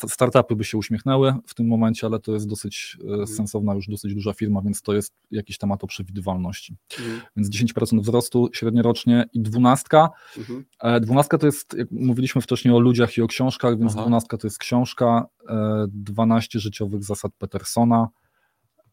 startupy 0.07 0.55
by 0.55 0.63
się 0.63 0.77
uśmiechnęły 0.77 1.33
w 1.45 1.53
tym 1.53 1.67
momencie, 1.67 2.07
ale 2.07 2.19
to 2.19 2.33
jest 2.33 2.47
dosyć 2.47 2.97
e, 3.23 3.27
sensowna, 3.27 3.73
już 3.73 3.87
dosyć 3.87 4.13
duża 4.13 4.33
firma, 4.33 4.61
więc 4.61 4.81
to 4.81 4.93
jest 4.93 5.13
jakiś 5.31 5.57
temat 5.57 5.83
o 5.83 5.87
przewidywalności. 5.87 6.75
Mhm. 6.99 7.21
Więc 7.35 7.49
10% 7.49 8.01
wzrostu 8.01 8.49
średniorocznie 8.53 9.25
i 9.33 9.41
dwunastka. 9.41 10.09
Mhm. 10.37 10.65
E, 10.79 10.99
Dwunastka 10.99 11.37
to 11.37 11.45
jest, 11.45 11.73
jak 11.77 11.91
mówiliśmy 11.91 12.41
wcześniej 12.41 12.73
o 12.73 12.79
ludziach 12.79 13.17
i 13.17 13.21
o 13.21 13.27
książkach, 13.27 13.79
więc 13.79 13.91
Aha. 13.93 14.01
dwunastka 14.01 14.37
to 14.37 14.47
jest 14.47 14.57
książka, 14.57 15.25
e, 15.49 15.85
12 15.89 16.59
życiowych 16.59 17.03
zasad 17.03 17.31
Petersona. 17.37 18.07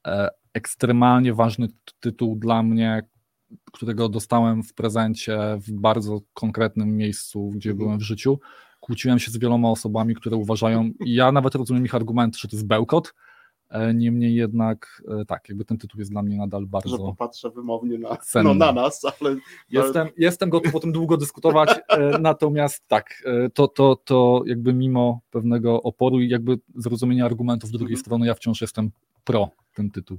E, 0.06 0.28
Ekstremalnie 0.54 1.34
ważny 1.34 1.68
tytuł 2.00 2.36
dla 2.36 2.62
mnie, 2.62 3.02
którego 3.72 4.08
dostałem 4.08 4.62
w 4.62 4.74
prezencie 4.74 5.38
w 5.58 5.72
bardzo 5.72 6.20
konkretnym 6.34 6.96
miejscu, 6.96 7.50
gdzie 7.54 7.70
Mhm. 7.70 7.86
byłem 7.86 7.98
w 7.98 8.02
życiu. 8.02 8.38
Kłóciłem 8.84 9.18
się 9.18 9.30
z 9.30 9.36
wieloma 9.38 9.70
osobami, 9.70 10.14
które 10.14 10.36
uważają, 10.36 10.90
ja 11.06 11.32
nawet 11.32 11.54
rozumiem 11.54 11.84
ich 11.84 11.94
argumenty, 11.94 12.38
że 12.38 12.48
to 12.48 12.56
jest 12.56 12.66
bełkot, 12.66 13.14
e, 13.70 13.94
niemniej 13.94 14.34
jednak 14.34 15.02
e, 15.20 15.24
tak, 15.24 15.48
jakby 15.48 15.64
ten 15.64 15.78
tytuł 15.78 15.98
jest 16.00 16.10
dla 16.10 16.22
mnie 16.22 16.36
nadal 16.36 16.60
Że 16.60 16.66
bardzo 16.66 16.98
popatrzę 16.98 17.50
wymownie 17.50 17.98
na, 17.98 18.16
Cenny. 18.16 18.48
no, 18.48 18.54
na 18.54 18.72
nas, 18.72 19.02
ale 19.20 19.36
Jestem, 19.70 20.08
jestem 20.16 20.50
gotów 20.50 20.74
o 20.74 20.80
tym 20.80 20.92
długo 20.92 21.16
dyskutować, 21.16 21.70
e, 21.88 22.18
natomiast 22.18 22.88
tak, 22.88 23.22
to, 23.54 23.68
to, 23.68 23.96
to 23.96 24.42
jakby 24.46 24.74
mimo 24.74 25.20
pewnego 25.30 25.82
oporu 25.82 26.20
i 26.20 26.28
jakby 26.28 26.58
zrozumienia 26.74 27.24
argumentów 27.24 27.70
drugiej 27.70 27.94
Mhm. 27.94 28.00
strony, 28.00 28.26
ja 28.26 28.34
wciąż 28.34 28.60
jestem 28.60 28.90
pro 29.24 29.50
ten 29.74 29.90
tytuł. 29.90 30.18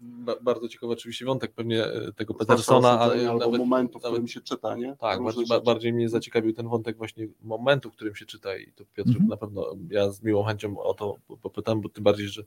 Ba- 0.00 0.36
bardzo 0.42 0.68
ciekawy 0.68 0.92
oczywiście 0.92 1.24
wątek 1.24 1.52
pewnie 1.52 1.84
e, 1.84 2.12
tego 2.12 2.34
zwłaszcza 2.34 2.34
Petersona, 2.54 3.00
ale 3.00 3.30
albo 3.30 3.44
nawet, 3.44 3.58
momentu, 3.60 3.98
w 3.98 4.02
nawet 4.02 4.14
którym 4.14 4.28
się 4.28 4.40
czyta, 4.40 4.76
nie? 4.76 4.96
Tak, 4.96 5.22
bardziej, 5.22 5.44
bardziej 5.64 5.92
mnie 5.92 6.08
zaciekawił 6.08 6.52
ten 6.52 6.68
wątek 6.68 6.96
właśnie 6.96 7.28
momentu, 7.42 7.90
w 7.90 7.92
którym 7.94 8.14
się 8.14 8.26
czyta 8.26 8.56
i 8.56 8.72
to 8.72 8.84
Piotr 8.94 9.10
Mhm. 9.10 9.28
na 9.28 9.36
pewno, 9.36 9.66
ja 9.90 10.10
z 10.10 10.22
miłą 10.22 10.44
chęcią 10.44 10.78
o 10.78 10.94
to 10.94 11.16
popytam, 11.42 11.80
bo 11.80 11.88
tym 11.88 12.04
bardziej, 12.04 12.28
że 12.28 12.42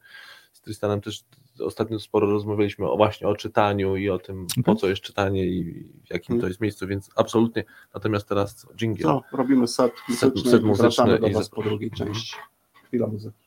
z 0.54 0.62
Tristanem 0.62 1.02
też 1.02 1.24
ostatnio 1.60 2.00
sporo 2.00 2.28
rozmawialiśmy 2.32 2.90
o 2.90 2.98
właśnie 2.98 3.28
o 3.28 3.36
czytaniu 3.36 3.96
i 3.96 4.10
o 4.10 4.20
tym, 4.20 4.48
po 4.48 4.60
Mhm. 4.60 4.78
co 4.78 4.90
jest 4.90 5.02
czytanie 5.02 5.46
i 5.46 5.64
w 5.84 6.10
jakim 6.10 6.34
Mhm. 6.36 6.42
to 6.42 6.48
jest 6.48 6.62
miejscu, 6.62 6.88
więc 6.88 7.10
absolutnie. 7.16 7.64
Natomiast 7.94 8.28
teraz 8.28 8.68
dżingiel. 8.76 9.04
Co, 9.08 9.22
robimy 9.32 9.68
set 9.68 9.94
muzyczny 10.10 10.52
set 10.52 10.62
i 10.62 10.66
muzyczny 10.66 11.20
do 11.20 11.28
i 11.28 11.34
Was 11.34 11.44
za- 11.44 11.56
po 11.56 11.64
drugiej 11.64 11.92
części. 11.92 12.36
Chwila 12.88 13.08
muzyki. 13.08 13.38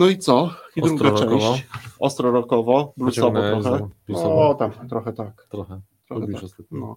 No 0.00 0.08
i 0.08 0.18
co? 0.18 0.50
I 0.76 0.82
Ostro 0.82 0.96
druga 0.98 1.10
rockowo? 1.10 1.52
część. 1.52 1.66
Ostro 1.98 2.30
rokowo, 2.30 2.92
bluesowo 2.96 3.30
trochę. 3.32 3.88
bluesowo. 4.06 4.48
No 4.48 4.54
tam, 4.54 4.88
trochę 4.88 5.12
tak. 5.12 5.46
Trochę. 5.50 5.80
Trochę 6.08 6.26
tak. 6.26 6.42
No. 6.70 6.96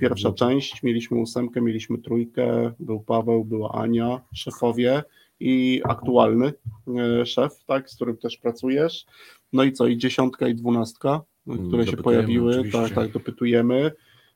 Pierwsza 0.00 0.32
część, 0.32 0.82
mieliśmy 0.82 1.18
ósemkę, 1.18 1.60
mieliśmy 1.60 1.98
trójkę, 1.98 2.72
był 2.80 3.00
Paweł, 3.00 3.44
była 3.44 3.72
Ania, 3.72 4.20
szefowie 4.34 5.02
i 5.40 5.80
aktualny 5.84 6.52
e, 7.20 7.26
szef, 7.26 7.64
tak, 7.66 7.90
z 7.90 7.94
którym 7.96 8.16
też 8.16 8.36
pracujesz. 8.36 9.06
No 9.52 9.64
i 9.64 9.72
co, 9.72 9.86
i 9.86 9.98
dziesiątka 9.98 10.48
i 10.48 10.54
dwunastka, 10.54 11.20
Mm, 11.46 11.68
które 11.68 11.86
się 11.86 11.96
pojawiły, 11.96 12.50
oczywiście. 12.50 12.78
tak, 12.82 12.92
tak, 12.94 13.12
dopytujemy. 13.12 13.92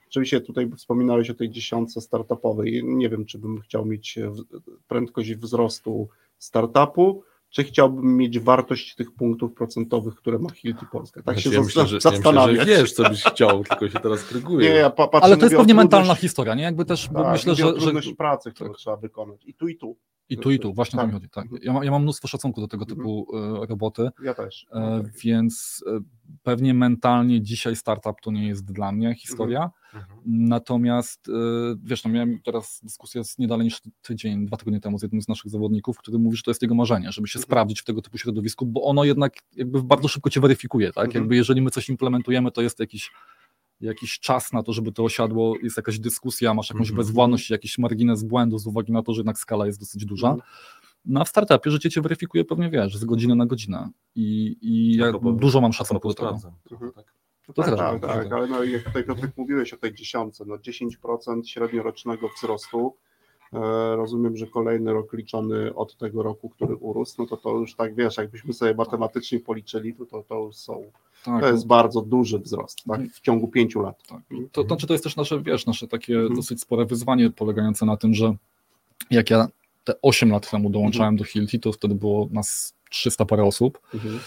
Oczywiście 0.09 0.41
tutaj 0.41 0.71
wspominałeś 0.77 1.31
o 1.31 1.35
tej 1.35 1.51
dziesiątce 1.51 2.01
startupowej. 2.01 2.83
Nie 2.85 3.09
wiem, 3.09 3.25
czy 3.25 3.39
bym 3.39 3.61
chciał 3.61 3.87
mieć 3.87 4.19
e, 4.19 4.33
prędkość 4.89 5.35
wzrostu 5.35 6.09
startupu, 6.39 7.23
czy 7.53 7.65
chciałbym 7.65 8.17
mieć 8.17 8.41
wartość 8.41 8.95
tych 8.95 9.15
punktów 9.15 9.55
procentowych, 9.55 10.15
które 10.15 10.39
ma 10.39 10.51
Hilti 10.51 10.87
Polska. 10.93 11.23
Tak 11.23 11.35
Znaczy, 11.35 11.51
się 11.51 11.55
ja 11.55 11.63
myślę, 11.63 11.87
że, 11.87 11.97
ja 11.97 12.01
zastanawiać. 12.01 12.59
myślę, 12.59 12.75
że 12.77 12.83
wiesz, 12.83 12.93
co 12.93 13.09
byś 13.09 13.23
chciał, 13.23 13.65
tylko 13.65 13.89
się 13.89 14.01
teraz 14.01 14.25
kryguje. 14.25 14.69
Nie, 14.71 14.75
ja 14.75 14.91
pa, 14.91 15.09
patrzę, 15.09 15.27
Ale 15.27 15.37
to 15.37 15.45
jest 15.45 15.57
pewnie 15.57 15.75
mentalna 15.75 16.15
historia, 16.15 16.55
nie? 16.55 16.63
Jakby 16.63 16.85
też, 16.85 17.09
bo 17.09 17.23
tak, 17.23 17.33
myślę, 17.33 17.55
że, 17.55 17.81
że 17.81 18.13
pracy, 18.19 18.53
którą 18.53 18.71
tak. 18.71 18.79
trzeba 18.79 18.97
wykonać. 18.97 19.45
I 19.47 19.55
tu, 19.55 19.69
i 19.69 19.77
tu. 19.77 19.97
I 20.29 20.37
tu, 20.39 20.51
i 20.51 20.59
tu, 20.59 20.75
właśnie 20.75 20.99
o 20.99 21.03
to 21.03 21.07
mi 21.07 21.13
Tak. 21.13 21.21
chodzi. 21.21 21.31
Tak. 21.31 21.63
Ja, 21.63 21.73
ma, 21.73 21.85
ja 21.85 21.91
mam 21.91 22.03
mnóstwo 22.03 22.29
szacunku 22.29 22.61
do 22.61 22.69
tego 22.69 22.83
Mhm. 22.85 22.99
typu 22.99 23.27
e, 23.63 23.67
roboty, 23.67 24.09
Ja 24.23 24.35
też. 24.35 24.67
No 24.75 24.97
e, 24.99 25.03
tak. 25.03 25.13
więc 25.17 25.85
e, 25.87 26.01
pewnie 26.43 26.75
mentalnie 26.75 27.43
dzisiaj 27.43 27.77
startup 27.77 28.17
to 28.23 28.31
nie 28.31 28.49
jest 28.49 28.73
dla 28.73 28.93
mnie 28.93 29.15
historia. 29.15 29.71
Mhm. 29.95 30.19
Natomiast 30.27 31.29
e, 31.29 31.33
wiesz, 31.85 32.05
no 32.05 32.11
miałem 32.11 32.41
teraz 32.45 32.81
dyskusję 32.83 33.25
z 33.25 33.39
nie 33.39 33.47
dalej 33.47 33.65
niż 33.65 33.81
tydzień, 34.03 34.47
dwa 34.47 34.57
tygodnie 34.57 34.81
temu 34.81 34.99
z 34.99 35.03
jednym 35.03 35.23
z 35.23 35.29
naszych 35.29 35.51
zawodników, 35.51 35.99
który 35.99 36.19
mówi, 36.19 36.37
że 36.37 36.43
to 36.43 36.51
jest 36.51 36.63
jego 36.63 36.75
marzenie, 36.75 37.13
żeby 37.13 37.29
się 37.29 37.39
Mhm. 37.39 37.43
sprawdzić 37.47 37.81
w 37.81 37.85
tego 37.85 38.03
typu 38.03 38.19
środowisku, 38.19 38.67
bo 38.67 38.83
ono 38.83 39.05
jednak 39.05 39.33
jakby 39.57 39.83
bardzo 39.83 40.09
szybko 40.09 40.31
cię 40.31 40.41
weryfikuje, 40.41 40.93
tak? 40.93 41.05
Mhm. 41.05 41.23
Jakby 41.23 41.37
jeżeli 41.37 41.63
my 41.63 41.71
coś 41.71 41.89
implementujemy, 41.89 42.51
to 42.53 42.63
jest 42.63 42.81
jakiś 42.81 43.11
jakiś 43.83 44.21
czas 44.21 44.53
na 44.53 44.63
to, 44.63 44.73
żeby 44.73 44.93
to 44.93 45.05
osiadło, 45.05 45.55
jest 45.63 45.77
jakaś 45.77 45.99
dyskusja, 45.99 46.55
masz 46.55 46.71
jakąś 46.71 46.89
Mhm. 46.91 46.97
bezwładność, 46.97 47.51
jakiś 47.51 47.79
margines 47.79 48.23
błędu 48.25 48.59
z 48.59 48.67
uwagi 48.67 48.93
na 48.93 49.03
to, 49.03 49.13
że 49.15 49.21
jednak 49.21 49.39
skala 49.39 49.67
jest 49.67 49.81
dosyć 49.81 50.05
duża. 50.05 50.29
Mhm. 50.31 50.49
No 51.05 51.21
a 51.21 51.25
w 51.25 51.29
startupie 51.29 51.71
życie 51.71 51.91
cię 51.91 52.01
weryfikuje 52.01 52.45
pewnie, 52.45 52.71
wiesz, 52.71 52.97
z 52.97 53.05
godziny 53.05 53.35
na 53.35 53.47
godzinę 53.47 53.91
i, 54.15 54.57
i 54.61 54.97
ja 54.97 55.11
propos- 55.11 55.37
dużo 55.37 55.61
mam 55.61 55.73
szacunku 55.73 56.09
do 56.09 56.15
tego. 56.15 56.31
Mhm. 56.73 56.93
Tak. 56.93 57.15
No 57.49 57.55
to 57.55 57.63
tak, 57.63 57.77
tak, 57.77 58.01
tak, 58.01 58.01
tak, 58.01 58.23
tak. 58.25 58.33
ale 58.33 58.47
no, 58.47 58.65
jak 58.65 58.83
tutaj 58.85 59.05
Piotrek 59.05 59.37
mówiłeś 59.37 59.73
o 59.73 59.77
tej 59.77 59.95
dziesiątce, 59.95 60.45
no 60.47 60.55
10% 60.59 61.43
średniorocznego 61.47 62.29
wzrostu, 62.37 62.97
rozumiem, 63.97 64.37
że 64.37 64.47
kolejny 64.47 64.93
rok 64.93 65.13
liczony 65.13 65.75
od 65.75 65.97
tego 65.97 66.23
roku, 66.23 66.49
który 66.49 66.77
urósł, 66.77 67.15
no 67.19 67.27
to 67.27 67.37
to 67.37 67.51
już 67.59 67.75
tak, 67.75 67.95
wiesz, 67.95 68.17
jakbyśmy 68.17 68.53
sobie 68.53 68.75
matematycznie 68.75 69.41
policzyli, 69.41 69.95
to 69.95 70.07
to, 70.07 70.23
to 70.29 70.35
już 70.45 70.57
są, 70.57 70.83
Tak, 71.25 71.41
to 71.43 71.49
jest 71.53 71.67
bardzo 71.67 72.01
duży 72.03 72.39
wzrost, 72.39 72.79
tak, 72.89 73.01
w 73.11 73.21
ciągu 73.21 73.49
pięciu 73.49 73.81
lat. 73.83 74.03
tak. 74.09 74.21
To, 74.53 74.63
znaczy 74.63 74.87
to 74.87 74.95
jest 74.95 75.05
też 75.05 75.17
nasze, 75.17 75.43
wiesz, 75.43 75.67
nasze 75.67 75.89
takie 75.89 76.15
Mhm. 76.15 76.35
dosyć 76.35 76.61
spore 76.61 76.85
wyzwanie 76.87 77.31
polegające 77.31 77.87
na 77.87 77.97
tym, 77.97 78.15
że 78.15 78.35
jak 79.11 79.31
ja 79.31 79.49
te 79.85 79.95
8 80.03 80.31
lat 80.31 80.51
temu 80.51 80.71
dołączałem 80.71 81.17
do 81.17 81.25
Hilti, 81.25 81.61
to 81.61 81.73
wtedy 81.73 81.95
było 81.95 82.29
nas 82.31 82.75
300 82.91 83.25
parę 83.25 83.45
osób, 83.45 83.79
Mhm. 83.95 84.21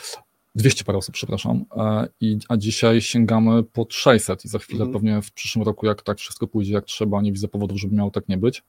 200 0.56 0.84
parę 0.84 0.98
osób, 0.98 1.14
przepraszam, 1.16 1.66
e, 1.78 2.08
i, 2.22 2.38
a 2.50 2.58
dzisiaj 2.58 3.02
sięgamy 3.02 3.64
pod 3.64 3.94
600 3.94 4.46
i 4.46 4.48
za 4.48 4.60
chwilę 4.60 4.80
Mhm. 4.86 4.94
pewnie 4.94 5.22
w 5.22 5.32
przyszłym 5.32 5.66
roku, 5.66 5.86
jak 5.86 6.02
tak 6.02 6.18
wszystko 6.18 6.48
pójdzie 6.48 6.74
jak 6.74 6.86
trzeba, 6.86 7.22
nie 7.22 7.32
widzę 7.32 7.48
powodów, 7.48 7.78
żeby 7.80 7.96
miało 7.96 8.12
tak 8.12 8.30
nie 8.30 8.38
być, 8.38 8.64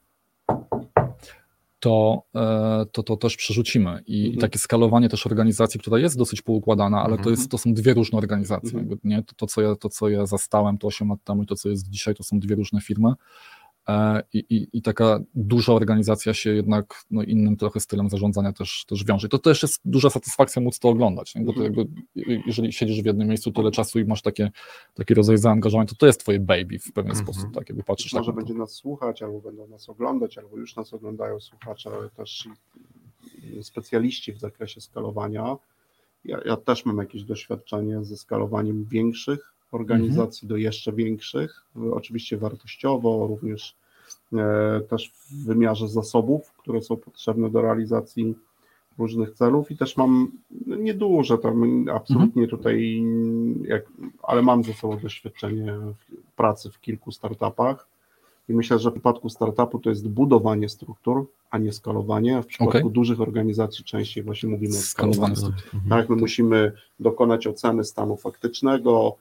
to, 1.81 2.23
e, 2.35 2.87
to, 2.93 3.03
to 3.03 3.17
też 3.17 3.37
przerzucimy. 3.37 4.03
I, 4.07 4.21
Mhm. 4.27 4.41
Takie 4.41 4.59
skalowanie 4.59 5.09
też 5.09 5.27
organizacji, 5.27 5.81
która 5.81 5.99
jest 5.99 6.19
dosyć 6.19 6.43
poukładana, 6.43 6.99
ale 6.99 7.13
to, 7.15 7.19
Mhm. 7.19 7.31
jest, 7.37 7.51
to 7.51 7.59
są 7.59 7.75
dwie 7.75 7.95
różne 7.95 8.19
organizacje. 8.19 8.71
Mhm. 8.79 8.91
Jakby, 8.91 9.09
nie? 9.09 9.23
To, 9.23 9.35
to, 9.37 9.47
co 9.47 9.61
ja, 9.63 9.77
to, 9.77 9.89
co 9.89 10.09
ja 10.09 10.27
zastałem 10.27 10.79
to 10.79 10.87
8 10.87 11.09
lat 11.09 11.25
temu 11.25 11.43
i 11.43 11.47
to, 11.47 11.57
co 11.57 11.69
jest 11.69 11.89
dzisiaj, 11.91 12.15
to 12.15 12.23
są 12.23 12.41
dwie 12.41 12.55
różne 12.55 12.81
firmy. 12.81 13.13
E, 13.89 14.23
I, 14.33 14.39
i, 14.39 14.69
I 14.73 14.83
taka 14.83 15.21
duża 15.35 15.73
organizacja 15.73 16.35
się 16.35 16.51
jednak 16.55 16.95
no, 17.11 17.23
innym 17.23 17.57
trochę 17.57 17.81
stylem 17.81 18.11
zarządzania 18.11 18.53
też, 18.53 18.85
też 18.89 19.05
wiąże. 19.05 19.29
To 19.29 19.39
też 19.39 19.63
jest 19.63 19.81
duża 19.85 20.11
satysfakcja 20.11 20.63
móc 20.63 20.79
to 20.79 20.89
oglądać, 20.89 21.35
nie? 21.35 21.45
bo 21.45 21.53
to 21.53 21.67
Mhm. 21.67 21.75
jakby, 21.75 22.03
jeżeli 22.47 22.73
siedzisz 22.73 23.03
w 23.03 23.07
jednym 23.07 23.29
miejscu 23.29 23.53
tyle 23.53 23.71
czasu 23.71 23.99
i 23.99 24.05
masz 24.05 24.23
takie, 24.23 24.51
taki 24.95 25.15
rodzaj 25.15 25.39
zaangażowania, 25.39 25.89
to 25.89 25.95
to 25.95 26.07
jest 26.07 26.21
twoje 26.21 26.41
baby 26.41 26.79
w 26.79 26.93
pewien 26.93 27.11
Mhm. 27.11 27.27
sposób, 27.27 27.55
tak 27.55 27.69
jakby 27.69 27.85
patrzysz 27.85 28.13
Może 28.13 28.27
tak 28.27 28.35
na 28.37 28.41
to. 28.43 28.47
będzie 28.47 28.59
nas 28.59 28.73
słuchać, 28.73 29.23
albo 29.23 29.41
będą 29.41 29.67
nas 29.69 29.89
oglądać, 29.89 30.39
albo 30.39 30.57
już 30.57 30.77
nas 30.77 30.95
oglądają 30.95 31.41
słuchacze, 31.41 31.91
ale 31.99 32.11
też 32.11 32.49
specjaliści 33.63 34.33
w 34.33 34.39
zakresie 34.39 34.81
skalowania. 34.81 35.57
Ja, 36.25 36.39
ja 36.45 36.57
też 36.57 36.85
mam 36.85 36.99
jakieś 36.99 37.23
doświadczenie 37.23 38.05
ze 38.05 38.17
skalowaniem 38.17 38.85
większych 38.85 39.53
organizacji 39.77 40.49
do 40.49 40.57
jeszcze 40.57 40.93
większych, 40.93 41.65
oczywiście 41.93 42.37
wartościowo, 42.37 43.27
również 43.27 43.75
e, 44.33 44.81
też 44.89 45.11
w 45.11 45.45
wymiarze 45.45 45.89
zasobów, 45.89 46.53
które 46.53 46.83
są 46.83 46.97
potrzebne 46.97 47.51
do 47.51 47.63
realizacji 47.63 48.35
różnych 48.99 49.31
celów 49.31 49.71
i 49.71 49.77
też 49.77 49.97
mam 49.97 50.33
no, 50.67 50.77
nieduże, 50.77 51.39
tam 51.39 51.85
absolutnie 51.95 52.49
tutaj, 52.49 53.05
jak, 53.63 53.83
ale 54.23 54.43
mam 54.43 54.65
ze 54.65 54.73
sobą 54.73 54.99
doświadczenie 54.99 55.73
w 55.73 56.33
pracy 56.37 56.71
w 56.71 56.81
kilku 56.81 57.13
startupach 57.13 57.89
i 58.49 58.53
myślę, 58.55 58.79
że 58.79 58.91
w 58.91 58.93
przypadku 58.93 59.29
startupu 59.29 59.79
to 59.79 59.91
jest 59.91 60.09
budowanie 60.09 60.69
struktur, 60.69 61.27
a 61.51 61.59
nie 61.59 61.73
skalowanie, 61.73 62.37
a 62.37 62.43
w 62.43 62.47
przypadku 62.47 62.79
Okej. 62.79 62.91
dużych 62.91 63.21
organizacji 63.21 63.85
częściej 63.85 64.25
właśnie 64.25 64.49
mówimy 64.49 64.77
o 64.77 64.81
skalowaniu. 64.81 65.37
struktur. 65.37 65.81
Tak, 65.89 66.09
my 66.09 66.17
musimy 66.17 66.73
dokonać 67.01 67.47
oceny 67.47 67.85
stanu 67.85 68.17
faktycznego, 68.17 69.17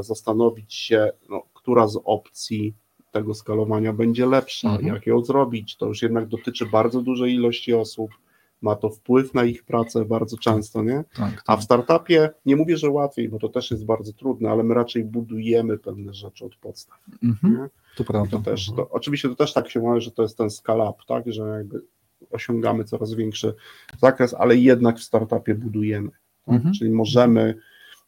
zastanowić 0.00 0.74
się, 0.74 1.10
no, 1.28 1.42
która 1.54 1.86
z 1.88 1.98
opcji 2.04 2.74
tego 3.12 3.34
skalowania 3.34 3.92
będzie 3.92 4.26
lepsza, 4.26 4.70
Mhm. 4.70 4.94
jak 4.94 5.06
ją 5.06 5.24
zrobić. 5.24 5.76
To 5.76 5.86
już 5.86 6.02
jednak 6.02 6.26
dotyczy 6.26 6.66
bardzo 6.66 7.02
dużej 7.02 7.34
ilości 7.34 7.74
osób, 7.74 8.10
ma 8.62 8.76
to 8.76 8.90
wpływ 8.90 9.34
na 9.34 9.44
ich 9.44 9.64
pracę 9.64 10.04
bardzo 10.04 10.38
często, 10.38 10.82
nie? 10.82 11.04
Tak, 11.16 11.42
A 11.46 11.52
tak. 11.52 11.60
w 11.60 11.64
startupie 11.64 12.30
nie 12.46 12.56
mówię, 12.56 12.76
że 12.76 12.90
łatwiej, 12.90 13.28
bo 13.28 13.38
to 13.38 13.48
też 13.48 13.70
jest 13.70 13.84
bardzo 13.84 14.12
trudne, 14.12 14.50
ale 14.50 14.62
my 14.62 14.74
raczej 14.74 15.04
budujemy 15.04 15.78
pewne 15.78 16.14
rzeczy 16.14 16.44
od 16.44 16.56
podstaw. 16.56 16.98
Mhm, 17.22 17.68
to 17.96 18.04
prawda. 18.04 18.36
to 18.38 18.42
też, 18.42 18.72
to, 18.76 18.90
oczywiście 18.90 19.28
to 19.28 19.34
też 19.34 19.52
tak 19.52 19.70
się 19.70 19.80
mówi, 19.80 20.00
że 20.00 20.10
to 20.10 20.22
jest 20.22 20.38
ten 20.38 20.50
scale 20.50 20.84
up, 20.90 20.98
tak, 21.06 21.32
że 21.32 21.42
jakby 21.42 21.82
osiągamy 22.30 22.84
coraz 22.84 23.14
większy 23.14 23.54
zakres, 24.02 24.34
ale 24.34 24.56
jednak 24.56 24.98
w 24.98 25.02
startupie 25.02 25.54
budujemy. 25.54 26.10
Tak? 26.46 26.54
Mhm. 26.54 26.74
Czyli 26.74 26.90
możemy 26.90 27.54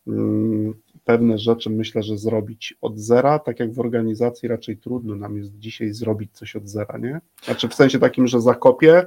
mm, 0.06 0.74
pewne 1.08 1.38
rzeczy 1.38 1.70
myślę, 1.70 2.02
że 2.02 2.18
zrobić 2.18 2.74
od 2.80 2.98
zera, 2.98 3.38
tak 3.38 3.60
jak 3.60 3.72
w 3.74 3.80
organizacji 3.80 4.48
raczej 4.48 4.76
trudno 4.76 5.16
nam 5.16 5.36
jest 5.36 5.58
dzisiaj 5.58 5.92
zrobić 5.92 6.30
coś 6.32 6.56
od 6.56 6.68
zera, 6.68 6.98
nie? 6.98 7.20
Znaczy 7.44 7.68
w 7.68 7.74
sensie 7.74 7.98
takim, 7.98 8.26
że 8.26 8.40
zakopię, 8.40 9.06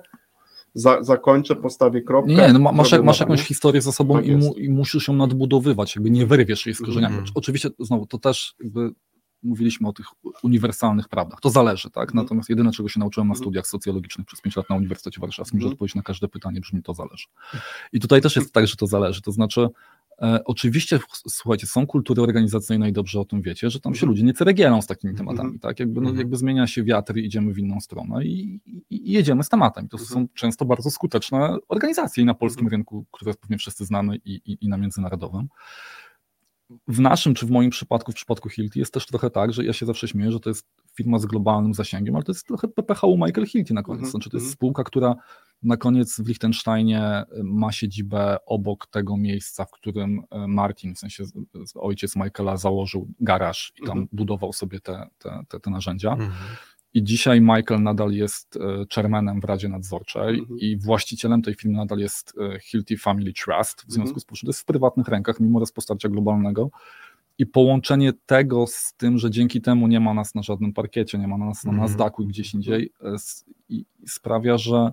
za, 0.74 1.04
zakończę, 1.04 1.56
postawię 1.56 2.02
kropkę. 2.02 2.32
Nie, 2.34 2.54
no 2.54 2.60
ma- 2.60 2.72
masz, 2.72 2.92
masz 3.04 3.20
jakąś 3.20 3.40
nie? 3.40 3.46
historię 3.46 3.82
za 3.82 3.92
sobą 3.92 4.16
Tak 4.16 4.26
i, 4.28 4.36
mu, 4.36 4.54
i 4.54 4.70
musisz 4.70 5.08
ją 5.08 5.14
nadbudowywać, 5.14 5.96
jakby 5.96 6.12
nie 6.12 6.26
wyrwiesz 6.26 6.66
jej 6.66 6.76
z 6.76 6.82
korzeniami. 6.82 7.14
Mhm. 7.16 7.32
Oczywiście, 7.36 7.70
znowu, 7.80 8.06
to 8.06 8.18
też 8.18 8.56
jakby 8.64 8.92
mówiliśmy 9.44 9.88
o 9.88 9.94
tych 9.94 10.06
uniwersalnych 10.44 11.10
prawdach. 11.10 11.40
To 11.42 11.50
zależy, 11.50 11.90
tak? 11.90 12.10
Mhm. 12.10 12.24
Natomiast 12.26 12.50
jedyne, 12.50 12.72
czego 12.72 12.90
się 12.90 13.00
nauczyłem 13.00 13.28
na 13.28 13.32
Mhm. 13.34 13.44
studiach 13.44 13.68
socjologicznych 13.68 14.28
przez 14.28 14.42
5 14.42 14.56
lat 14.56 14.70
na 14.70 14.76
Uniwersytecie 14.76 15.22
Warszawskim, 15.22 15.60
że 15.60 15.66
Mhm. 15.66 15.74
odpowiedź 15.74 15.96
na 15.96 16.02
każde 16.02 16.28
pytanie 16.28 16.62
brzmi 16.62 16.84
to 16.84 16.94
zależy. 16.94 17.26
I 17.94 18.00
tutaj 18.00 18.22
też 18.22 18.36
jest 18.36 18.54
tak, 18.54 18.68
że 18.68 18.76
to 18.76 18.88
zależy. 18.88 19.22
To 19.22 19.32
znaczy, 19.32 19.68
oczywiście, 20.46 21.00
ch- 21.00 21.22
słuchajcie, 21.30 21.68
są 21.68 21.88
kultury 21.88 22.22
organizacyjne 22.22 22.90
i 22.90 22.94
dobrze 22.94 23.20
o 23.20 23.26
tym 23.26 23.42
wiecie, 23.42 23.70
że 23.70 23.80
tam 23.80 23.96
się 23.96 24.06
ludzie 24.06 24.24
nie 24.24 24.34
ceregielą 24.34 24.82
z 24.82 24.88
takimi 24.88 25.12
Mhm. 25.12 25.28
tematami, 25.28 25.60
tak? 25.60 25.80
Jakby, 25.80 26.02
no, 26.02 26.10
Mhm. 26.10 26.18
jakby 26.18 26.38
zmienia 26.38 26.68
się 26.68 26.84
wiatr 26.84 27.18
i 27.18 27.26
idziemy 27.26 27.54
w 27.54 27.58
inną 27.60 27.80
stronę 27.82 28.26
i, 28.26 28.62
i, 28.90 29.12
jedziemy 29.12 29.44
z 29.44 29.50
tematem. 29.50 29.88
To 29.88 29.98
Mhm. 29.98 30.10
są 30.14 30.28
często 30.34 30.66
bardzo 30.66 30.90
skuteczne 30.92 31.58
organizacje 31.68 32.24
i 32.24 32.26
na 32.26 32.34
polskim 32.34 32.68
rynku, 32.68 33.06
które 33.12 33.34
pewnie 33.34 33.58
wszyscy 33.58 33.86
znamy 33.86 34.16
i, 34.16 34.34
i, 34.46 34.58
i 34.66 34.68
na 34.70 34.78
międzynarodowym. 34.78 35.48
W 36.88 37.00
naszym, 37.00 37.34
czy 37.34 37.46
w 37.46 37.52
moim 37.52 37.70
przypadku, 37.70 38.12
w 38.12 38.16
przypadku 38.16 38.50
Hilti 38.50 38.80
jest 38.80 38.94
też 38.94 39.06
trochę 39.06 39.30
tak, 39.30 39.54
że 39.54 39.66
ja 39.66 39.74
się 39.74 39.86
zawsze 39.86 40.08
śmieję, 40.08 40.32
że 40.32 40.40
to 40.40 40.50
jest 40.50 40.68
firma 40.98 41.20
z 41.20 41.26
globalnym 41.26 41.74
zasięgiem, 41.74 42.16
ale 42.16 42.24
to 42.24 42.32
jest 42.32 42.48
trochę 42.48 42.68
PPH 42.68 43.04
u 43.08 43.18
Michael 43.18 43.48
Hilti 43.48 43.74
na 43.74 43.84
koniec. 43.84 44.00
Mhm, 44.00 44.12
Znaczy 44.12 44.30
to 44.30 44.38
jest 44.38 44.46
mhm. 44.46 44.54
spółka, 44.54 44.84
która 44.84 45.16
na 45.64 45.78
koniec 45.78 46.22
w 46.22 46.28
Liechtensteinie 46.28 47.24
y, 47.38 47.44
ma 47.44 47.72
siedzibę 47.72 48.38
obok 48.46 48.88
tego 48.88 49.18
miejsca, 49.18 49.66
w 49.66 49.72
którym 49.72 50.20
y, 50.20 50.48
Martin, 50.48 50.96
w 50.96 51.00
sensie 51.00 51.26
z- 51.26 51.34
z- 51.66 51.74
ojciec 51.76 52.16
Michaela 52.16 52.58
założył 52.58 53.08
garaż 53.20 53.74
i 53.84 53.86
tam 53.86 53.98
Mhm. 53.98 54.08
budował 54.12 54.54
sobie 54.54 54.80
te, 54.80 55.08
te, 55.18 55.44
te, 55.50 55.60
te 55.60 55.70
narzędzia. 55.72 56.12
Mhm. 56.12 56.32
I 56.94 57.04
dzisiaj 57.04 57.42
Michael 57.42 57.84
nadal 57.84 58.12
jest 58.12 58.58
e, 58.58 58.60
chairmanem 58.96 59.42
w 59.42 59.44
Radzie 59.44 59.70
Nadzorczej 59.70 60.40
Mhm. 60.40 60.60
i 60.60 60.78
właścicielem 60.78 61.42
tej 61.42 61.56
firmy 61.56 61.78
nadal 61.78 62.00
jest 62.00 62.34
Hilti 62.62 62.98
Family 62.98 63.34
Trust, 63.34 63.82
w 63.88 63.92
związku 63.92 64.10
Mhm. 64.10 64.20
z 64.20 64.26
tym, 64.26 64.36
że 64.36 64.42
to 64.42 64.50
jest 64.50 64.62
w 64.62 64.66
prywatnych 64.66 65.08
rękach, 65.08 65.40
mimo 65.40 65.60
rozpostarcia 65.60 66.10
globalnego. 66.10 66.70
I 67.42 67.46
połączenie 67.46 68.14
tego 68.26 68.68
z 68.68 68.94
tym, 68.98 69.18
że 69.18 69.32
dzięki 69.32 69.62
temu 69.62 69.88
nie 69.88 70.00
ma 70.00 70.14
nas 70.14 70.36
na 70.36 70.44
żadnym 70.44 70.74
parkiecie, 70.74 71.18
nie 71.18 71.28
ma 71.28 71.38
nas 71.38 71.64
na 71.64 71.72
Mhm. 71.72 71.88
Nasdaqu 71.90 72.24
i 72.24 72.28
gdzieś 72.28 72.54
indziej, 72.54 72.92
e, 73.04 73.16
i- 73.70 73.86
sprawia, 74.08 74.58
że 74.58 74.92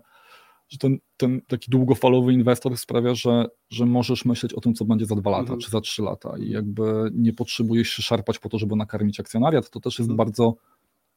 że 0.69 0.79
ten, 0.79 0.99
ten 1.17 1.41
taki 1.49 1.71
długofalowy 1.71 2.33
inwestor 2.33 2.77
sprawia, 2.79 3.15
że, 3.15 3.47
że 3.71 3.87
możesz 3.87 4.25
myśleć 4.25 4.55
o 4.55 4.61
tym, 4.61 4.75
co 4.75 4.85
będzie 4.85 5.07
za 5.07 5.15
dwa 5.15 5.31
lata, 5.31 5.43
Mhm. 5.43 5.61
czy 5.61 5.71
za 5.71 5.81
trzy 5.81 6.03
lata 6.03 6.39
i 6.39 6.51
jakby 6.51 7.11
nie 7.15 7.33
potrzebujesz 7.33 7.89
się 7.89 8.03
szarpać 8.03 8.39
po 8.39 8.49
to, 8.49 8.59
żeby 8.59 8.77
nakarmić 8.77 9.21
akcjonariat. 9.21 9.71
To 9.71 9.81
też 9.81 9.99
jest 9.99 10.11
Mhm. 10.11 10.17
bardzo 10.17 10.55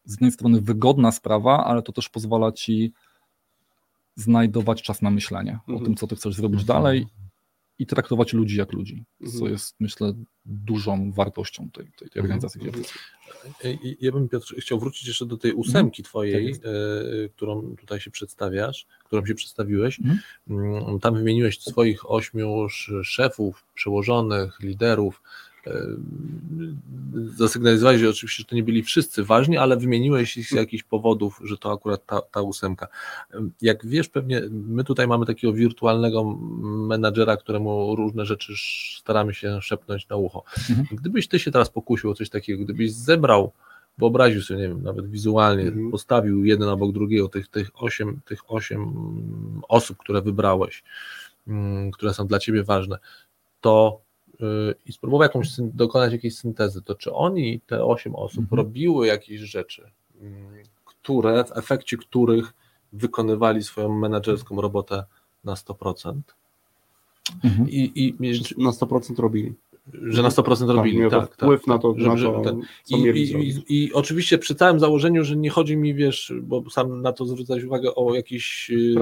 z 0.06 0.12
jednej 0.12 0.32
strony 0.32 0.62
wygodna 0.62 1.12
sprawa, 1.12 1.66
ale 1.66 1.82
to 1.82 1.92
też 1.92 2.10
pozwala 2.10 2.52
ci 2.52 2.94
znajdować 4.16 4.82
czas 4.82 5.02
na 5.02 5.12
myślenie 5.12 5.60
o 5.68 5.72
Mhm. 5.72 5.86
tym, 5.86 5.96
co 5.96 6.08
ty 6.08 6.16
chcesz 6.16 6.36
zrobić 6.36 6.62
Mhm. 6.62 6.78
dalej 6.78 7.08
i 7.82 7.86
traktować 7.86 8.34
ludzi 8.34 8.58
jak 8.58 8.74
ludzi, 8.74 9.04
co 9.20 9.26
Mhm. 9.34 9.52
jest 9.52 9.76
myślę 9.80 10.14
dużą 10.46 11.12
wartością 11.12 11.70
tej, 11.74 11.86
tej, 12.00 12.10
tej 12.10 12.22
organizacji, 12.22 12.62
Mhm. 12.62 12.72
gdzie 12.72 12.82
jesteś. 12.82 13.02
I- 13.84 13.98
Ja 14.06 14.12
bym 14.12 14.30
Piotr 14.30 14.56
chciał 14.60 14.80
wrócić 14.80 15.08
jeszcze 15.08 15.26
do 15.26 15.38
tej 15.38 15.54
ósemki 15.54 16.04
twojej, 16.04 16.54
Tak 16.54 16.66
e, 16.66 17.30
którą 17.30 17.76
tutaj 17.76 18.00
się 18.00 18.12
przedstawiasz, 18.12 18.88
którą 19.06 19.26
się 19.26 19.36
przedstawiłeś. 19.36 20.00
Mhm. 20.00 20.20
Mm, 20.50 21.00
Tam 21.00 21.16
wymieniłeś 21.16 21.60
swoich 21.60 22.12
ośmiu 22.12 22.66
sz- 22.66 23.06
szefów, 23.08 23.66
przełożonych, 23.74 24.60
liderów. 24.60 25.22
Zasygnalizowałeś, 27.36 28.02
że 28.02 28.10
oczywiście 28.10 28.44
że 28.44 28.50
to 28.50 28.56
nie 28.56 28.64
byli 28.64 28.84
wszyscy 28.84 29.24
ważni, 29.24 29.58
ale 29.58 29.78
wymieniłeś 29.78 30.38
ich 30.38 30.48
z 30.48 30.52
jakichś 30.52 30.84
powodów, 30.84 31.42
że 31.44 31.58
to 31.58 31.72
akurat 31.72 32.06
ta, 32.06 32.22
ta 32.22 32.42
ósemka. 32.42 32.88
Jak 33.62 33.86
wiesz, 33.86 34.10
pewnie 34.10 34.42
my 34.52 34.84
tutaj 34.84 35.08
mamy 35.08 35.26
takiego 35.26 35.54
wirtualnego 35.54 36.38
menadżera, 36.88 37.38
któremu 37.38 37.96
różne 37.96 38.26
rzeczy 38.26 38.54
staramy 39.00 39.34
się 39.34 39.62
szepnąć 39.62 40.08
na 40.08 40.16
ucho. 40.16 40.44
Mhm. 40.70 40.88
Gdybyś 40.92 41.28
ty 41.28 41.40
się 41.40 41.52
teraz 41.52 41.70
pokusił 41.70 42.10
o 42.10 42.14
coś 42.14 42.30
takiego, 42.30 42.64
gdybyś 42.64 42.94
zebrał, 42.94 43.52
wyobraził 43.98 44.42
sobie, 44.42 44.60
nie 44.60 44.68
wiem, 44.68 44.84
nawet 44.84 45.10
wizualnie, 45.12 45.64
Mhm. 45.64 45.92
postawił 45.92 46.46
jeden 46.46 46.70
obok 46.70 46.92
drugiego 46.92 47.30
tych, 47.30 47.48
tych, 47.48 47.70
osiem, 47.76 48.20
tych 48.26 48.52
osiem 48.52 48.94
osób, 49.68 49.98
które 49.98 50.22
wybrałeś, 50.22 50.84
mm, 51.48 51.92
które 51.92 52.14
są 52.14 52.28
dla 52.28 52.40
ciebie 52.40 52.64
ważne, 52.64 52.98
to 53.62 54.02
i 54.86 54.94
spróbował 54.94 55.24
jakąś, 55.24 55.50
dokonać 55.60 56.12
jakiejś 56.14 56.36
syntezy, 56.36 56.82
to 56.82 56.96
czy 56.96 57.14
oni, 57.14 57.60
te 57.68 57.86
osiem 57.86 58.16
osób, 58.16 58.40
Mhm. 58.40 58.58
robiły 58.58 59.08
jakieś 59.08 59.42
rzeczy, 59.42 59.92
mm, 60.22 60.54
które, 60.86 61.44
w 61.44 61.58
efekcie 61.58 61.98
których 61.98 62.54
wykonywali 62.94 63.64
swoją 63.64 63.90
menedżerską 63.90 64.62
robotę 64.62 65.04
na 65.44 65.56
100%. 65.56 66.36
Mhm. 67.44 67.70
I, 67.70 67.92
i 67.96 68.16
Na 68.58 68.72
100% 68.72 69.20
robili. 69.20 69.54
Że 69.94 70.22
na 70.22 70.30
100% 70.30 70.70
robili. 70.76 70.98
miał 70.98 71.10
Tak, 71.10 71.28
tak, 71.28 71.36
wpływ 71.36 71.68
na 71.68 71.78
to, 71.80 71.96
żeby- 71.98 72.38
na 72.38 72.44
to 72.44 72.58
co 72.84 72.98
I, 72.98 73.04
mieli 73.04 73.22
i, 73.24 73.50
i, 73.50 73.84
I 73.86 73.94
oczywiście 73.94 74.38
przy 74.38 74.56
całym 74.56 74.80
założeniu, 74.80 75.24
że 75.24 75.36
nie 75.36 75.50
chodzi 75.50 75.78
mi, 75.78 75.94
wiesz, 75.96 76.34
bo 76.42 76.70
sam 76.70 77.02
na 77.02 77.12
to 77.12 77.26
zwracałeś 77.26 77.64
uwagę 77.64 77.96
o 77.96 78.16
jakieś 78.16 78.72
e, 78.92 78.96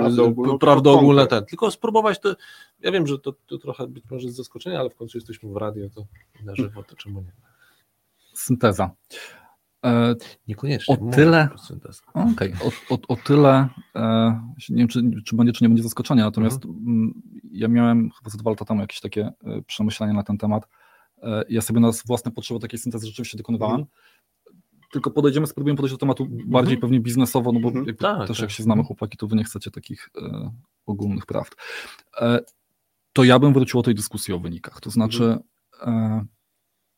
Prawdę 0.59 0.91
ogólne 0.91 1.27
ten. 1.27 1.45
Tylko 1.45 1.71
spróbować 1.71 2.19
to. 2.19 2.35
Ja 2.79 2.91
wiem, 2.91 3.07
że 3.07 3.19
to, 3.19 3.33
to 3.47 3.57
trochę 3.57 3.87
być 3.87 4.03
może 4.11 4.29
z 4.29 4.35
zaskoczenia, 4.35 4.79
ale 4.79 4.89
w 4.89 4.95
końcu 4.95 5.17
jesteśmy 5.17 5.49
w 5.49 5.55
radio, 5.55 5.89
to 5.89 6.05
na 6.43 6.55
żywo, 6.55 6.83
to 6.83 6.95
czemu 6.95 7.21
nie? 7.21 7.31
Synteza. 8.33 8.91
E, 9.85 10.15
Niekoniecznie. 10.47 10.97
O 10.99 11.11
tyle- 11.11 11.49
synteza. 11.67 12.01
Okej, 12.13 12.53
o, 12.89 12.93
o, 12.95 12.99
o 13.07 13.15
tyle, 13.15 13.69
e, 13.95 14.41
nie 14.69 14.75
wiem, 14.77 14.87
czy, 14.87 15.01
czy 15.25 15.35
będzie, 15.35 15.53
czy 15.53 15.63
nie 15.63 15.69
będzie 15.69 15.83
zaskoczenia, 15.83 16.23
natomiast 16.25 16.65
Mhm. 16.65 16.87
mm, 16.87 17.21
ja 17.51 17.67
miałem 17.67 18.09
chyba 18.17 18.29
za 18.29 18.37
dwa 18.37 18.49
lata 18.49 18.65
temu 18.65 18.81
jakieś 18.81 18.99
takie 18.99 19.31
e, 19.43 19.61
przemyślenia 19.61 20.13
na 20.13 20.23
ten 20.23 20.37
temat. 20.37 20.67
E, 21.23 21.43
ja 21.49 21.61
sobie 21.61 21.79
na 21.79 21.91
własne 22.05 22.31
potrzeby 22.31 22.59
takiej 22.59 22.79
syntezy 22.79 23.07
rzeczywiście 23.07 23.37
dokonywałem. 23.37 23.85
Tylko 24.91 25.11
podejdziemy, 25.11 25.47
spróbujemy 25.47 25.77
podejść 25.77 25.93
do 25.93 25.97
tematu 25.99 26.27
bardziej 26.45 26.77
pewnie 26.77 26.99
biznesowo, 26.99 27.51
no 27.51 27.59
bo 27.59 27.67
Mhm. 27.67 27.95
Tak, 27.95 28.27
też 28.27 28.37
tak. 28.37 28.39
jak 28.41 28.51
się 28.51 28.63
znamy 28.63 28.83
chłopaki, 28.83 29.17
to 29.17 29.27
wy 29.27 29.35
nie 29.35 29.43
chcecie 29.43 29.71
takich 29.71 30.09
e, 30.21 30.51
ogólnych 30.85 31.25
prawd. 31.25 31.55
To 33.13 33.23
ja 33.23 33.39
bym 33.39 33.53
wrócił 33.53 33.79
o 33.79 33.83
tej 33.83 33.95
dyskusji 33.95 34.33
o 34.33 34.39
wynikach. 34.39 34.81
To 34.81 34.89
znaczy 34.89 35.37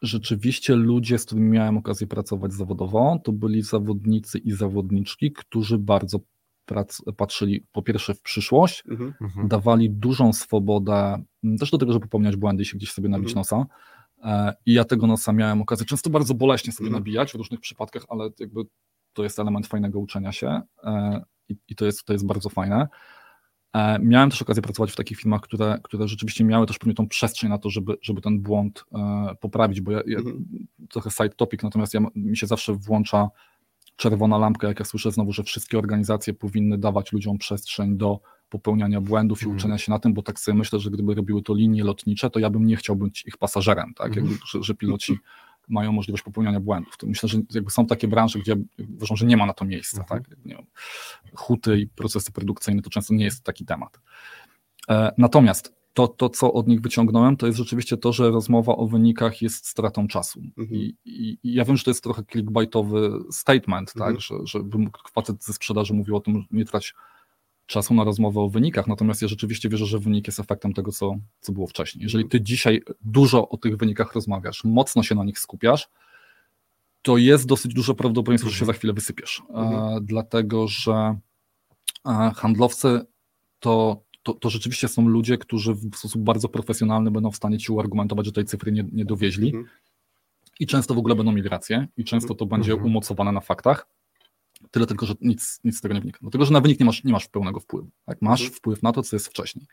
rzeczywiście 0.01 0.75
ludzie, 0.75 1.17
z 1.17 1.25
którymi 1.25 1.49
miałem 1.49 1.77
okazję 1.77 2.07
pracować 2.07 2.53
zawodowo, 2.53 3.19
to 3.23 3.31
byli 3.31 3.61
zawodnicy 3.61 4.37
i 4.37 4.51
zawodniczki, 4.51 5.31
którzy 5.31 5.77
bardzo 5.77 6.19
prac, 6.65 7.01
patrzyli 7.17 7.65
po 7.71 7.81
pierwsze 7.81 8.13
w 8.13 8.21
przyszłość, 8.21 8.83
Mhm. 8.91 9.13
Mhm. 9.21 9.47
dawali 9.47 9.89
dużą 9.89 10.33
swobodę 10.33 11.23
m, 11.43 11.57
też 11.57 11.71
do 11.71 11.77
tego, 11.77 11.93
żeby 11.93 12.03
popełniać 12.05 12.35
błędy 12.35 12.63
i 12.63 12.65
się 12.65 12.77
gdzieś 12.77 12.91
sobie 12.91 13.09
nabić 13.09 13.29
Mhm. 13.29 13.39
nosa. 13.39 13.65
E, 14.23 14.53
I 14.65 14.73
ja 14.73 14.83
tego 14.85 15.07
nosa 15.07 15.33
miałem 15.33 15.61
okazję 15.61 15.85
często 15.85 16.09
bardzo 16.09 16.33
boleśnie 16.33 16.73
sobie 16.73 16.87
Mhm. 16.87 17.03
nabijać 17.03 17.31
w 17.31 17.35
różnych 17.35 17.59
przypadkach, 17.59 18.03
ale 18.09 18.29
jakby 18.39 18.61
to 19.13 19.23
jest 19.23 19.39
element 19.39 19.67
fajnego 19.67 19.99
uczenia 19.99 20.31
się 20.31 20.61
e, 20.83 21.21
i, 21.49 21.55
i 21.67 21.75
to, 21.75 21.85
jest, 21.85 22.05
to 22.05 22.13
jest 22.13 22.25
bardzo 22.25 22.49
fajne. 22.49 22.87
E, 23.73 23.99
Miałem 23.99 24.29
też 24.29 24.41
okazję 24.41 24.61
pracować 24.63 24.91
w 24.91 24.95
takich 24.95 25.17
firmach, 25.17 25.41
które, 25.41 25.79
które 25.83 26.07
rzeczywiście 26.07 26.43
miały 26.43 26.65
też 26.67 26.77
pewnie 26.79 26.93
tą 26.93 27.07
przestrzeń 27.07 27.49
na 27.49 27.57
to, 27.57 27.69
żeby, 27.69 27.97
żeby 28.01 28.21
ten 28.21 28.39
błąd 28.39 28.85
e, 28.95 29.35
poprawić, 29.39 29.81
bo 29.81 29.91
ja, 29.91 30.01
ja 30.07 30.17
Mhm. 30.17 30.45
trochę 30.89 31.09
side 31.11 31.29
topic, 31.29 31.63
natomiast 31.63 31.93
ja, 31.93 32.01
mi 32.15 32.37
się 32.37 32.47
zawsze 32.47 32.73
włącza 32.73 33.29
czerwona 33.95 34.37
lampka, 34.37 34.67
jak 34.67 34.79
ja 34.79 34.85
słyszę 34.85 35.11
znowu, 35.11 35.31
że 35.33 35.43
wszystkie 35.43 35.77
organizacje 35.79 36.33
powinny 36.33 36.77
dawać 36.77 37.11
ludziom 37.13 37.37
przestrzeń 37.37 37.97
do 37.97 38.19
popełniania 38.49 39.01
błędów 39.01 39.41
i 39.41 39.45
Mhm. 39.45 39.57
uczenia 39.57 39.77
się 39.77 39.91
na 39.91 39.99
tym, 39.99 40.13
bo 40.13 40.21
tak 40.21 40.39
sobie 40.39 40.57
myślę, 40.57 40.79
że 40.79 40.91
gdyby 40.91 41.15
robiły 41.15 41.41
to 41.43 41.53
linie 41.53 41.83
lotnicze, 41.83 42.29
to 42.29 42.39
ja 42.39 42.49
bym 42.49 42.65
nie 42.65 42.75
chciał 42.75 42.95
być 42.95 43.25
ich 43.27 43.37
pasażerem, 43.37 43.93
tak, 43.97 44.07
Mhm. 44.07 44.25
jakby, 44.27 44.39
że, 44.51 44.63
że 44.63 44.73
piloci 44.75 45.17
mają 45.71 45.91
możliwość 45.91 46.23
popełniania 46.23 46.59
błędów. 46.59 46.97
To 46.97 47.07
myślę, 47.07 47.29
że 47.29 47.39
jakby 47.53 47.71
są 47.71 47.85
takie 47.85 48.07
branże, 48.07 48.39
gdzie 48.39 48.55
uważam, 48.95 49.17
że 49.17 49.25
nie 49.25 49.37
ma 49.37 49.45
na 49.45 49.53
to 49.53 49.65
miejsca, 49.65 50.01
Mhm. 50.01 50.23
tak, 50.23 50.37
wiem, 50.45 50.65
huty 51.35 51.79
i 51.79 51.87
procesy 51.87 52.31
produkcyjne 52.31 52.81
to 52.81 52.89
często 52.89 53.13
nie 53.13 53.25
jest 53.25 53.43
taki 53.43 53.65
temat. 53.65 53.99
E, 54.89 55.11
Natomiast 55.17 55.73
to, 55.93 56.07
to, 56.07 56.29
co 56.29 56.53
od 56.53 56.67
nich 56.67 56.81
wyciągnąłem, 56.81 57.37
to 57.37 57.45
jest 57.47 57.57
rzeczywiście 57.59 57.97
to, 57.97 58.13
że 58.13 58.29
rozmowa 58.31 58.75
o 58.75 58.87
wynikach 58.87 59.41
jest 59.41 59.67
stratą 59.67 60.07
czasu. 60.07 60.41
Mhm. 60.57 60.67
I, 60.71 60.95
i, 61.05 61.37
I 61.43 61.53
ja 61.53 61.65
wiem, 61.65 61.77
że 61.77 61.83
to 61.83 61.89
jest 61.91 62.03
trochę 62.03 62.23
clickbaitowy 62.31 63.11
statement, 63.31 63.93
Mhm. 63.95 64.13
tak, 64.13 64.21
że, 64.21 64.35
że 64.45 64.59
facet 65.13 65.43
ze 65.43 65.53
sprzedaży 65.53 65.93
mówił 65.93 66.15
o 66.15 66.19
tym, 66.19 66.41
że 66.41 66.47
nie 66.51 66.65
trać 66.65 66.93
czasu 67.71 67.93
na 67.93 68.03
rozmowę 68.03 68.41
o 68.41 68.49
wynikach, 68.49 68.87
natomiast 68.87 69.21
ja 69.21 69.27
rzeczywiście 69.27 69.69
wierzę, 69.69 69.85
że 69.85 69.99
wynik 69.99 70.27
jest 70.27 70.39
efektem 70.39 70.73
tego, 70.73 70.91
co, 70.91 71.15
co 71.41 71.51
było 71.51 71.67
wcześniej. 71.67 72.03
Jeżeli 72.03 72.29
ty 72.29 72.41
dzisiaj 72.41 72.81
dużo 73.01 73.49
o 73.49 73.57
tych 73.57 73.77
wynikach 73.77 74.13
rozmawiasz, 74.15 74.63
mocno 74.63 75.03
się 75.03 75.15
na 75.15 75.23
nich 75.23 75.39
skupiasz, 75.39 75.89
to 77.01 77.17
jest 77.17 77.47
dosyć 77.47 77.73
duże 77.73 77.93
prawdopodobieństwo, 77.93 78.49
że 78.49 78.57
się 78.57 78.65
za 78.65 78.73
chwilę 78.73 78.93
wysypiesz. 78.93 79.41
Mhm. 79.49 80.05
dlatego, 80.05 80.67
że 80.67 81.19
handlowcy 82.35 83.01
to, 83.59 84.03
to, 84.23 84.33
to 84.33 84.49
rzeczywiście 84.49 84.87
są 84.87 85.07
ludzie, 85.07 85.37
którzy 85.37 85.73
w 85.73 85.95
sposób 85.95 86.21
bardzo 86.21 86.49
profesjonalny 86.49 87.11
będą 87.11 87.31
w 87.31 87.35
stanie 87.35 87.57
ci 87.57 87.71
uargumentować, 87.71 88.25
że 88.25 88.31
tej 88.31 88.45
cyfry 88.45 88.71
nie, 88.71 88.83
nie 88.91 89.05
dowieźli 89.05 89.47
Mhm. 89.47 89.65
i 90.59 90.67
często 90.67 90.93
w 90.93 90.97
ogóle 90.97 91.15
będą 91.15 91.31
mieli 91.31 91.49
rację 91.49 91.87
i 91.97 92.03
często 92.03 92.35
to 92.35 92.45
będzie 92.45 92.71
Mhm. 92.71 92.87
umocowane 92.91 93.31
na 93.31 93.39
faktach. 93.41 93.87
Tyle 94.71 94.85
tylko, 94.85 95.05
że 95.05 95.13
nic, 95.21 95.59
nic 95.63 95.77
z 95.77 95.81
tego 95.81 95.93
nie 95.93 95.99
wynika. 95.99 96.19
Dlatego, 96.21 96.45
że 96.45 96.53
na 96.53 96.61
wynik 96.61 96.79
nie 96.79 96.85
masz, 96.85 97.03
nie 97.03 97.11
masz 97.11 97.27
pełnego 97.27 97.59
wpływu. 97.59 97.89
Tak? 98.05 98.21
Masz 98.21 98.41
Mhm. 98.41 98.57
wpływ 98.57 98.83
na 98.83 98.91
to, 98.91 99.03
co 99.03 99.15
jest 99.15 99.27
wcześniej. 99.27 99.65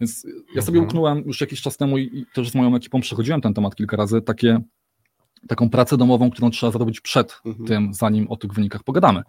Więc 0.00 0.26
ja 0.54 0.62
sobie 0.62 0.78
Mhm. 0.78 0.84
uknąłem 0.88 1.18
już 1.26 1.40
jakiś 1.40 1.62
czas 1.62 1.76
temu 1.76 1.98
i, 1.98 2.02
i 2.18 2.26
też 2.34 2.50
z 2.50 2.54
moją 2.54 2.76
ekipą 2.76 3.00
przechodziłem 3.00 3.40
ten 3.40 3.54
temat 3.54 3.74
kilka 3.76 3.96
razy, 3.96 4.22
takie, 4.22 4.60
taką 5.48 5.70
pracę 5.70 5.96
domową, 5.96 6.30
którą 6.30 6.50
trzeba 6.50 6.72
zrobić 6.72 7.00
przed 7.00 7.40
Mhm. 7.44 7.66
tym, 7.66 7.94
zanim 7.94 8.28
o 8.30 8.36
tych 8.36 8.52
wynikach 8.52 8.82
pogadamy. 8.82 9.22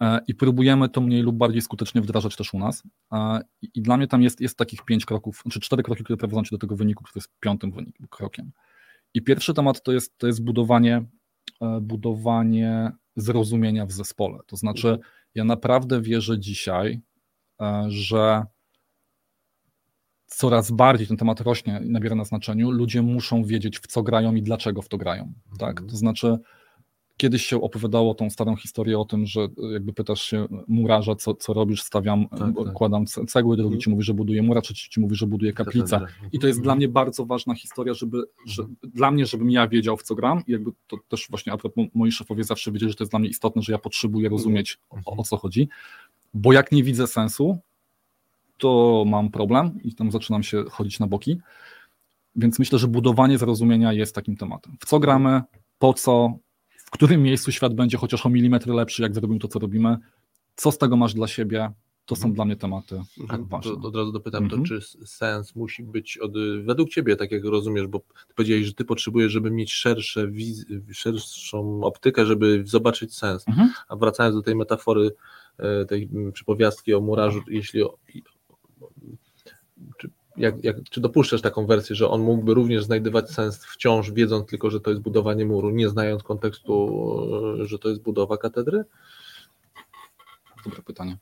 E, 0.00 0.20
I 0.28 0.34
próbujemy 0.34 0.88
to 0.88 1.00
mniej 1.00 1.22
lub 1.22 1.36
bardziej 1.36 1.62
skutecznie 1.62 2.00
wdrażać 2.00 2.36
też 2.36 2.54
u 2.54 2.58
nas. 2.58 2.82
E, 3.12 3.40
I 3.74 3.82
dla 3.82 3.96
mnie 3.96 4.06
tam 4.06 4.22
jest, 4.22 4.40
jest 4.40 4.56
takich 4.58 4.84
pięć 4.84 5.04
kroków, 5.06 5.42
czy 5.50 5.60
cztery 5.60 5.82
kroki, 5.82 6.04
które 6.04 6.16
prowadzą 6.16 6.42
cię 6.44 6.48
do 6.50 6.58
tego 6.58 6.76
wyniku, 6.76 7.04
który 7.04 7.18
jest 7.18 7.30
piątym 7.40 7.72
wynik, 7.72 7.96
krokiem. 8.10 8.52
I 9.14 9.22
pierwszy 9.22 9.54
temat 9.54 9.82
to 9.82 9.92
jest, 9.92 10.18
to 10.18 10.26
jest 10.26 10.44
budowanie, 10.44 11.04
budowanie 11.80 12.92
zrozumienia 13.16 13.86
w 13.86 13.92
zespole. 13.92 14.38
To 14.46 14.56
znaczy, 14.56 14.98
ja 15.34 15.44
naprawdę 15.44 16.02
wierzę 16.02 16.38
dzisiaj, 16.38 17.00
e, 17.60 17.84
że 17.88 18.46
coraz 20.26 20.70
bardziej 20.70 21.06
ten 21.06 21.16
temat 21.16 21.40
rośnie 21.40 21.80
i 21.84 21.90
nabiera 21.90 22.16
na 22.16 22.24
znaczeniu. 22.24 22.70
Ludzie 22.70 23.02
muszą 23.02 23.44
wiedzieć, 23.44 23.78
w 23.78 23.86
co 23.86 24.02
grają 24.02 24.34
i 24.34 24.42
dlaczego 24.42 24.82
w 24.82 24.88
to 24.88 24.98
grają. 24.98 25.32
Tak? 25.58 25.70
Mhm. 25.70 25.88
To 25.88 25.96
znaczy, 25.96 26.38
kiedyś 27.22 27.46
się 27.46 27.60
opowiadało 27.60 28.14
tą 28.14 28.30
starą 28.30 28.56
historię 28.56 28.98
o 28.98 29.04
tym, 29.04 29.26
że 29.26 29.40
jakby 29.72 29.92
pytasz 29.92 30.22
się 30.22 30.46
murarza, 30.68 31.14
co, 31.16 31.34
co 31.34 31.52
robisz, 31.52 31.82
stawiam, 31.82 32.28
Tak, 32.28 32.38
tak, 32.38 32.64
tak. 32.64 32.72
kładam 32.72 33.04
ce- 33.04 33.26
cegły, 33.26 33.56
drugi 33.56 33.66
Mhm. 33.74 33.80
ci 33.80 33.90
mówi, 33.90 34.02
że 34.02 34.14
buduje 34.14 34.42
mura, 34.42 34.60
trzeci 34.60 34.90
ci 34.90 35.00
mówi, 35.00 35.16
że 35.16 35.26
buduje 35.26 35.52
kaplicę. 35.52 36.00
I 36.32 36.38
to 36.38 36.46
jest 36.46 36.60
dla 36.62 36.74
mnie 36.74 36.88
bardzo 36.88 37.26
ważna 37.26 37.54
historia, 37.54 37.94
żeby, 37.94 38.22
że, 38.46 38.62
dla 38.82 39.10
mnie, 39.10 39.26
żebym 39.26 39.50
ja 39.50 39.68
wiedział, 39.68 39.96
w 39.96 40.02
co 40.02 40.14
gram. 40.14 40.42
I 40.46 40.52
jakby 40.52 40.70
to 40.88 40.96
też 41.08 41.26
właśnie 41.30 41.52
a 41.52 41.56
propos, 41.56 41.84
moi 41.94 42.12
szefowie 42.12 42.44
zawsze 42.44 42.72
wiedzieli, 42.72 42.92
że 42.92 42.96
to 42.96 43.04
jest 43.04 43.12
dla 43.12 43.18
mnie 43.18 43.28
istotne, 43.28 43.62
że 43.62 43.72
ja 43.72 43.78
potrzebuję 43.78 44.28
rozumieć, 44.28 44.78
o, 44.90 45.16
o 45.16 45.22
co 45.22 45.36
chodzi, 45.36 45.68
bo 46.34 46.52
jak 46.52 46.72
nie 46.72 46.82
widzę 46.84 47.06
sensu, 47.06 47.58
to 48.58 49.04
mam 49.06 49.30
problem 49.30 49.78
i 49.84 49.94
tam 49.94 50.10
zaczynam 50.12 50.42
się 50.42 50.64
chodzić 50.70 51.00
na 51.00 51.06
boki, 51.06 51.38
więc 52.36 52.58
myślę, 52.58 52.78
że 52.78 52.88
budowanie 52.88 53.38
zrozumienia 53.38 53.92
jest 53.92 54.14
takim 54.14 54.36
tematem. 54.36 54.76
W 54.80 54.86
co 54.86 54.98
gramy, 55.00 55.42
po 55.78 55.94
co, 55.94 56.32
którym 56.92 57.22
miejscu 57.22 57.52
świat 57.52 57.74
będzie 57.74 57.96
chociaż 57.98 58.26
o 58.26 58.28
milimetry 58.28 58.72
lepszy, 58.74 59.02
jak 59.02 59.14
zrobimy 59.14 59.38
to, 59.40 59.48
co 59.48 59.58
robimy, 59.58 59.96
co 60.56 60.72
z 60.72 60.78
tego 60.78 60.96
masz 60.96 61.14
dla 61.14 61.28
siebie 61.28 61.70
to 62.06 62.16
są 62.16 62.32
dla 62.32 62.44
mnie 62.44 62.56
tematy 62.56 63.00
A 63.24 63.32
tak 63.32 63.44
ważne. 63.44 63.72
to, 63.72 63.88
od 63.88 63.96
razu 63.96 64.12
dopytam, 64.12 64.44
Mhm. 64.44 64.62
to 64.62 64.68
czy 64.68 64.80
sens 65.06 65.54
musi 65.56 65.82
być 65.82 66.18
od, 66.18 66.32
według 66.64 66.88
Ciebie, 66.90 67.16
tak 67.16 67.32
jak 67.32 67.44
rozumiesz, 67.44 67.86
bo 67.86 67.98
Ty 67.98 68.34
powiedziałeś, 68.36 68.66
że 68.66 68.74
Ty 68.74 68.84
potrzebujesz, 68.84 69.32
żeby 69.32 69.50
mieć 69.50 69.72
szersze 69.72 70.28
wiz, 70.30 70.64
szerszą 70.92 71.82
optykę, 71.84 72.26
żeby 72.26 72.62
zobaczyć 72.66 73.14
sens. 73.14 73.48
Mhm. 73.48 73.70
A 73.88 73.96
wracając 73.96 74.36
do 74.36 74.42
tej 74.42 74.56
metafory, 74.56 75.10
e, 75.58 75.84
tej 75.84 76.08
przypowiastki 76.32 76.94
o 76.94 77.00
murarzu, 77.00 77.40
jeśli 77.48 77.82
o, 77.82 77.98
czy, 79.98 80.10
jak, 80.36 80.64
jak, 80.64 80.76
czy 80.90 81.00
dopuszczasz 81.00 81.40
taką 81.40 81.66
wersję, 81.66 81.96
że 81.96 82.08
on 82.08 82.22
mógłby 82.22 82.54
również 82.54 82.84
znajdywać 82.84 83.30
sens 83.30 83.64
wciąż, 83.64 84.10
wiedząc 84.10 84.48
tylko, 84.48 84.70
że 84.70 84.80
to 84.80 84.90
jest 84.90 85.02
budowanie 85.02 85.46
muru, 85.46 85.70
nie 85.70 85.88
znając 85.88 86.22
kontekstu, 86.22 86.88
e, 87.62 87.66
że 87.66 87.78
to 87.78 87.88
jest 87.88 88.02
budowa 88.02 88.36
katedry? 88.36 88.84
Dobre 90.64 90.82
pytanie. 90.82 91.18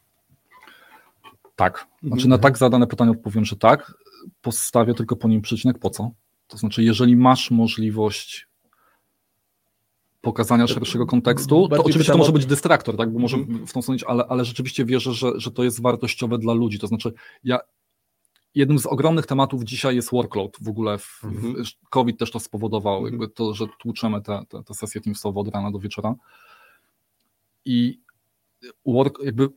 Tak. 1.56 1.86
Znaczy 2.02 2.28
na 2.28 2.38
tak 2.38 2.58
zadane 2.58 2.86
pytanie 2.86 3.10
odpowiem, 3.10 3.44
że 3.44 3.56
tak. 3.56 3.94
Postawię 4.42 4.94
tylko 4.94 5.16
po 5.16 5.28
nim 5.28 5.42
przecinek. 5.42 5.78
Po 5.78 5.90
co? 5.90 6.10
To 6.48 6.56
znaczy, 6.56 6.82
jeżeli 6.82 7.16
masz 7.16 7.50
możliwość 7.50 8.48
pokazania 10.20 10.66
szerszego 10.66 11.06
kontekstu, 11.06 11.68
to 11.68 11.84
oczywiście 11.84 12.12
to 12.12 12.18
może 12.18 12.32
być 12.32 12.46
dystraktor, 12.46 12.96
tak? 12.96 13.12
bo 13.12 13.18
może 13.18 13.36
Mhm. 13.36 13.66
w 13.66 13.72
tą 13.72 13.82
stronę 13.82 14.00
ale, 14.06 14.24
ale 14.28 14.44
rzeczywiście 14.44 14.84
wierzę, 14.84 15.12
że, 15.12 15.32
że 15.36 15.50
to 15.50 15.64
jest 15.64 15.82
wartościowe 15.82 16.38
dla 16.38 16.52
ludzi. 16.52 16.78
To 16.78 16.86
znaczy, 16.86 17.12
ja 17.44 17.58
jednym 18.54 18.78
z 18.78 18.86
ogromnych 18.86 19.26
tematów 19.26 19.64
dzisiaj 19.64 19.96
jest 19.96 20.10
workload 20.10 20.56
w 20.60 20.68
ogóle. 20.68 20.98
W, 20.98 21.20
Mhm. 21.24 21.54
COVID 21.90 22.18
też 22.18 22.30
to 22.30 22.40
spowodował, 22.40 22.94
Mhm. 22.96 23.12
jakby 23.12 23.28
to, 23.28 23.54
że 23.54 23.66
tłuczemy 23.78 24.22
te, 24.22 24.42
te, 24.48 24.62
te 24.62 24.74
sesje 24.74 25.00
teamsowe 25.00 25.40
od 25.40 25.48
rana 25.48 25.70
do 25.70 25.78
wieczora. 25.78 26.14
I 27.64 28.00
work, 28.86 29.18
jakby 29.24 29.48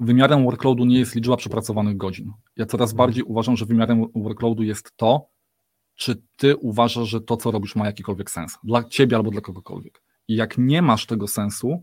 wymiarem 0.00 0.44
workloadu 0.44 0.84
nie 0.84 0.98
jest 0.98 1.14
liczba 1.14 1.36
przepracowanych 1.36 1.96
godzin. 1.96 2.32
Ja 2.56 2.66
coraz 2.66 2.90
Mhm. 2.90 2.96
bardziej 2.96 3.22
uważam, 3.24 3.56
że 3.56 3.66
wymiarem 3.66 4.06
workloadu 4.14 4.62
jest 4.62 4.92
to, 4.96 5.28
czy 5.94 6.22
ty 6.36 6.56
uważasz, 6.56 7.08
że 7.08 7.20
to, 7.20 7.36
co 7.36 7.50
robisz, 7.50 7.76
ma 7.76 7.86
jakikolwiek 7.86 8.30
sens 8.30 8.58
dla 8.64 8.84
ciebie 8.84 9.16
albo 9.16 9.30
dla 9.30 9.40
kogokolwiek. 9.40 10.02
I 10.28 10.34
jak 10.36 10.58
nie 10.58 10.82
masz 10.82 11.06
tego 11.06 11.28
sensu, 11.28 11.82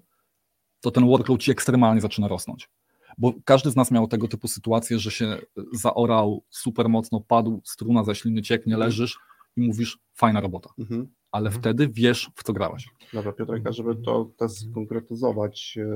to 0.81 0.91
ten 0.91 1.07
workload 1.07 1.41
ci 1.41 1.51
ekstremalnie 1.51 2.01
zaczyna 2.01 2.27
rosnąć. 2.27 2.69
Bo 3.17 3.33
każdy 3.45 3.71
z 3.71 3.75
nas 3.75 3.91
miał 3.91 4.07
tego 4.07 4.27
typu 4.27 4.47
sytuacje, 4.47 4.99
że 4.99 5.11
się 5.11 5.37
zaorał 5.73 6.43
super 6.49 6.89
mocno, 6.89 7.21
padł, 7.21 7.61
struna 7.63 8.03
ze 8.03 8.15
śliny 8.15 8.41
cieknie, 8.41 8.77
leżysz 8.77 9.19
i 9.57 9.61
mówisz, 9.61 9.99
fajna 10.13 10.41
robota. 10.41 10.69
Mhm. 10.79 11.07
Ale 11.31 11.47
Mhm. 11.47 11.61
wtedy 11.61 11.87
wiesz, 11.87 12.31
w 12.35 12.43
co 12.43 12.53
grałeś. 12.53 12.89
Dobra, 13.13 13.31
Piotrek, 13.33 13.67
a 13.67 13.71
żeby 13.71 13.95
to 13.95 14.31
też 14.37 14.51
skonkretyzować 14.51 15.77
e, 15.77 15.87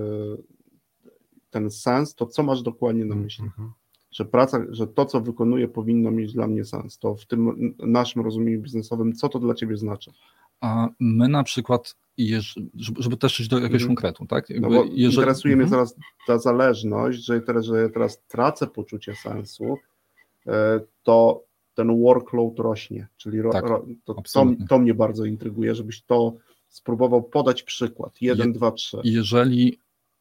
ten 1.50 1.72
sens, 1.72 2.16
to 2.16 2.26
co 2.26 2.44
masz 2.44 2.62
dokładnie 2.62 3.06
na 3.06 3.16
myśli? 3.16 3.44
Mhm. 3.46 3.72
Że 4.12 4.26
praca, 4.26 4.60
że 4.70 4.88
to, 4.88 5.06
co 5.06 5.22
wykonuję, 5.22 5.68
powinno 5.68 6.12
mieć 6.12 6.34
dla 6.34 6.48
mnie 6.48 6.66
sens. 6.66 6.98
To 6.98 7.16
w 7.16 7.26
tym 7.26 7.76
naszym 7.80 8.22
rozumieniu 8.22 8.62
biznesowym, 8.62 9.14
co 9.14 9.30
to 9.30 9.40
dla 9.40 9.54
ciebie 9.54 9.78
znaczy? 9.78 10.12
A 10.62 10.88
my 11.00 11.28
na 11.28 11.44
przykład, 11.44 11.96
żeby, 12.76 13.02
żeby 13.04 13.18
też 13.18 13.40
iść 13.40 13.50
do 13.50 13.56
jakiegoś 13.60 13.82
Mhm. 13.82 13.96
konkretu, 13.96 14.26
tak? 14.26 14.50
No 14.50 14.56
Jakby 14.56 14.70
bo 14.70 14.84
jeżeli- 14.96 15.16
interesuje 15.18 15.56
mnie 15.56 15.64
Mhm. 15.64 15.70
zaraz 15.80 15.96
ta 16.28 16.38
zależność, 16.40 17.26
że 17.26 17.42
teraz, 17.42 17.66
że 17.66 17.82
ja 17.82 17.90
teraz 17.90 18.22
tracę 18.28 18.68
poczucie 18.68 19.16
sensu, 19.16 19.78
e, 20.48 20.80
to 21.04 21.44
ten 21.74 22.02
workload 22.02 22.60
rośnie, 22.60 23.08
czyli 23.18 23.42
ro, 23.42 23.52
Tak, 23.52 23.66
ro, 23.66 23.86
to, 24.06 24.14
to, 24.34 24.46
to 24.70 24.80
mnie 24.80 24.94
bardzo 24.94 25.26
intryguje, 25.26 25.76
żebyś 25.76 26.02
to 26.02 26.34
spróbował 26.68 27.24
podać 27.24 27.64
przykład. 27.64 28.22
Jeden, 28.22 28.48
Je- 28.48 28.54
dwa, 28.54 28.72
trzy. 28.72 28.98
Jeżeli, 29.04 29.80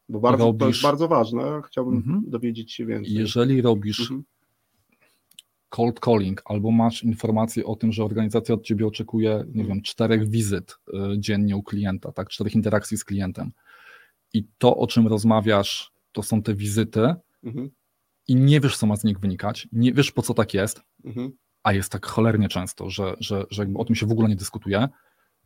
Bo 0.09 0.19
bardzo, 0.19 0.37
to 0.43 0.49
jest 0.49 0.59
robisz- 0.61 0.83
bardzo 0.83 1.07
ważne. 1.07 1.61
Chciałbym 1.67 1.95
Mhm. 1.95 2.23
dowiedzieć 2.27 2.73
się 2.73 2.85
więcej. 2.85 3.13
jeżeli 3.13 3.61
robisz 3.61 3.99
Mhm. 3.99 4.23
Cold 5.69 5.99
calling 5.99 6.41
albo 6.45 6.71
masz 6.71 7.03
informację 7.03 7.65
o 7.65 7.75
tym, 7.75 7.91
że 7.91 8.03
organizacja 8.03 8.55
od 8.55 8.63
ciebie 8.63 8.87
oczekuje, 8.87 9.43
nie 9.53 9.63
wiem, 9.65 9.81
czterech 9.81 10.29
wizyt 10.29 10.77
y, 10.87 10.91
dziennie 11.19 11.55
u 11.57 11.63
klienta, 11.63 12.11
tak, 12.11 12.29
czterech 12.29 12.55
interakcji 12.55 12.97
z 12.97 13.05
klientem 13.05 13.51
i 14.33 14.47
to, 14.57 14.77
o 14.77 14.87
czym 14.87 15.07
rozmawiasz, 15.07 15.91
to 16.11 16.23
są 16.23 16.41
te 16.41 16.53
wizyty 16.55 17.15
Mhm. 17.43 17.69
i 18.27 18.35
nie 18.35 18.59
wiesz, 18.59 18.77
co 18.77 18.87
ma 18.87 18.95
z 18.95 19.03
nich 19.03 19.19
wynikać, 19.19 19.67
nie 19.71 19.93
wiesz, 19.93 20.11
po 20.11 20.21
co 20.21 20.33
tak 20.33 20.53
jest, 20.53 20.81
Mhm. 21.03 21.31
a 21.63 21.73
jest 21.73 21.91
tak 21.91 22.05
cholernie 22.05 22.49
często, 22.49 22.89
że, 22.89 23.15
że, 23.19 23.43
że 23.49 23.61
jakby 23.61 23.79
o 23.79 23.85
tym 23.85 23.95
się 23.95 24.05
w 24.05 24.11
ogóle 24.11 24.29
nie 24.29 24.35
dyskutuje, 24.35 24.87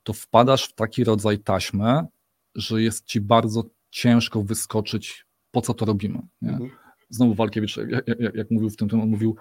to 0.03 0.13
wpadasz 0.13 0.65
w 0.65 0.73
taki 0.73 1.03
rodzaj 1.03 1.39
taśmy, 1.39 2.01
że 2.55 2.81
jest 2.81 3.05
ci 3.05 3.21
bardzo 3.21 3.63
ciężko 3.89 4.43
wyskoczyć, 4.43 5.25
po 5.51 5.61
co 5.61 5.73
to 5.73 5.85
robimy. 5.85 6.19
Mhm. 6.41 6.69
Znowu 7.11 7.33
Walkiewicz, 7.33 7.77
jak, 7.77 8.07
jak, 8.19 8.35
jak 8.35 8.51
mówił 8.51 8.69
w 8.69 8.75
tym, 8.75 8.89
tym 8.89 9.01
on 9.01 9.09
mówił, 9.09 9.35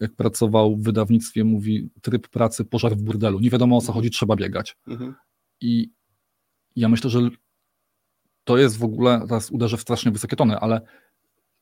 jak, 0.00 0.14
pracował 0.14 0.76
w 0.76 0.82
wydawnictwie, 0.82 1.44
mówi 1.44 1.90
tryb 2.02 2.28
pracy 2.28 2.64
pożar 2.64 2.96
w 2.96 3.02
burdelu. 3.02 3.40
Nie 3.40 3.50
wiadomo 3.50 3.76
o 3.76 3.80
co 3.80 3.92
chodzi, 3.92 4.10
trzeba 4.10 4.36
biegać. 4.36 4.76
Mhm. 4.88 5.14
I 5.60 5.90
ja 6.76 6.88
myślę, 6.88 7.10
że 7.10 7.20
to 8.44 8.58
jest 8.58 8.78
w 8.78 8.84
ogóle, 8.84 9.20
teraz 9.20 9.50
uderzę 9.50 9.76
w 9.76 9.80
strasznie 9.80 10.12
wysokie 10.12 10.36
tony, 10.36 10.58
ale 10.58 10.80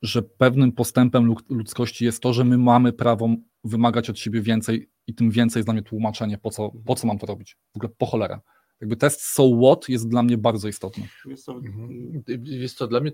że 0.01 0.21
pewnym 0.21 0.71
postępem 0.71 1.25
lud- 1.25 1.49
ludzkości 1.49 2.05
jest 2.05 2.21
to, 2.21 2.33
że 2.33 2.43
my 2.43 2.57
mamy 2.57 2.93
prawo 2.93 3.29
wymagać 3.63 4.09
od 4.09 4.19
siebie 4.19 4.41
więcej 4.41 4.89
i 5.07 5.13
tym 5.13 5.31
więcej 5.31 5.59
jest 5.59 5.67
dla 5.67 5.73
mnie 5.73 5.83
tłumaczenie, 5.83 6.37
po 6.37 6.49
co, 6.49 6.71
po 6.85 6.95
co 6.95 7.07
mam 7.07 7.17
to 7.17 7.25
robić. 7.25 7.57
W 7.73 7.77
ogóle 7.77 7.93
po 7.97 8.05
cholerę. 8.05 8.39
Jakby 8.81 8.95
test 8.95 9.21
so 9.21 9.43
what 9.63 9.89
jest 9.89 10.09
dla 10.09 10.23
mnie 10.23 10.37
bardzo 10.37 10.67
istotny. 10.67 11.07
Jest 11.25 11.45
to, 11.45 11.51
Mhm. 11.53 12.23
Wiesz 12.37 12.73
co, 12.73 12.87
dla 12.87 12.99
mnie, 12.99 13.11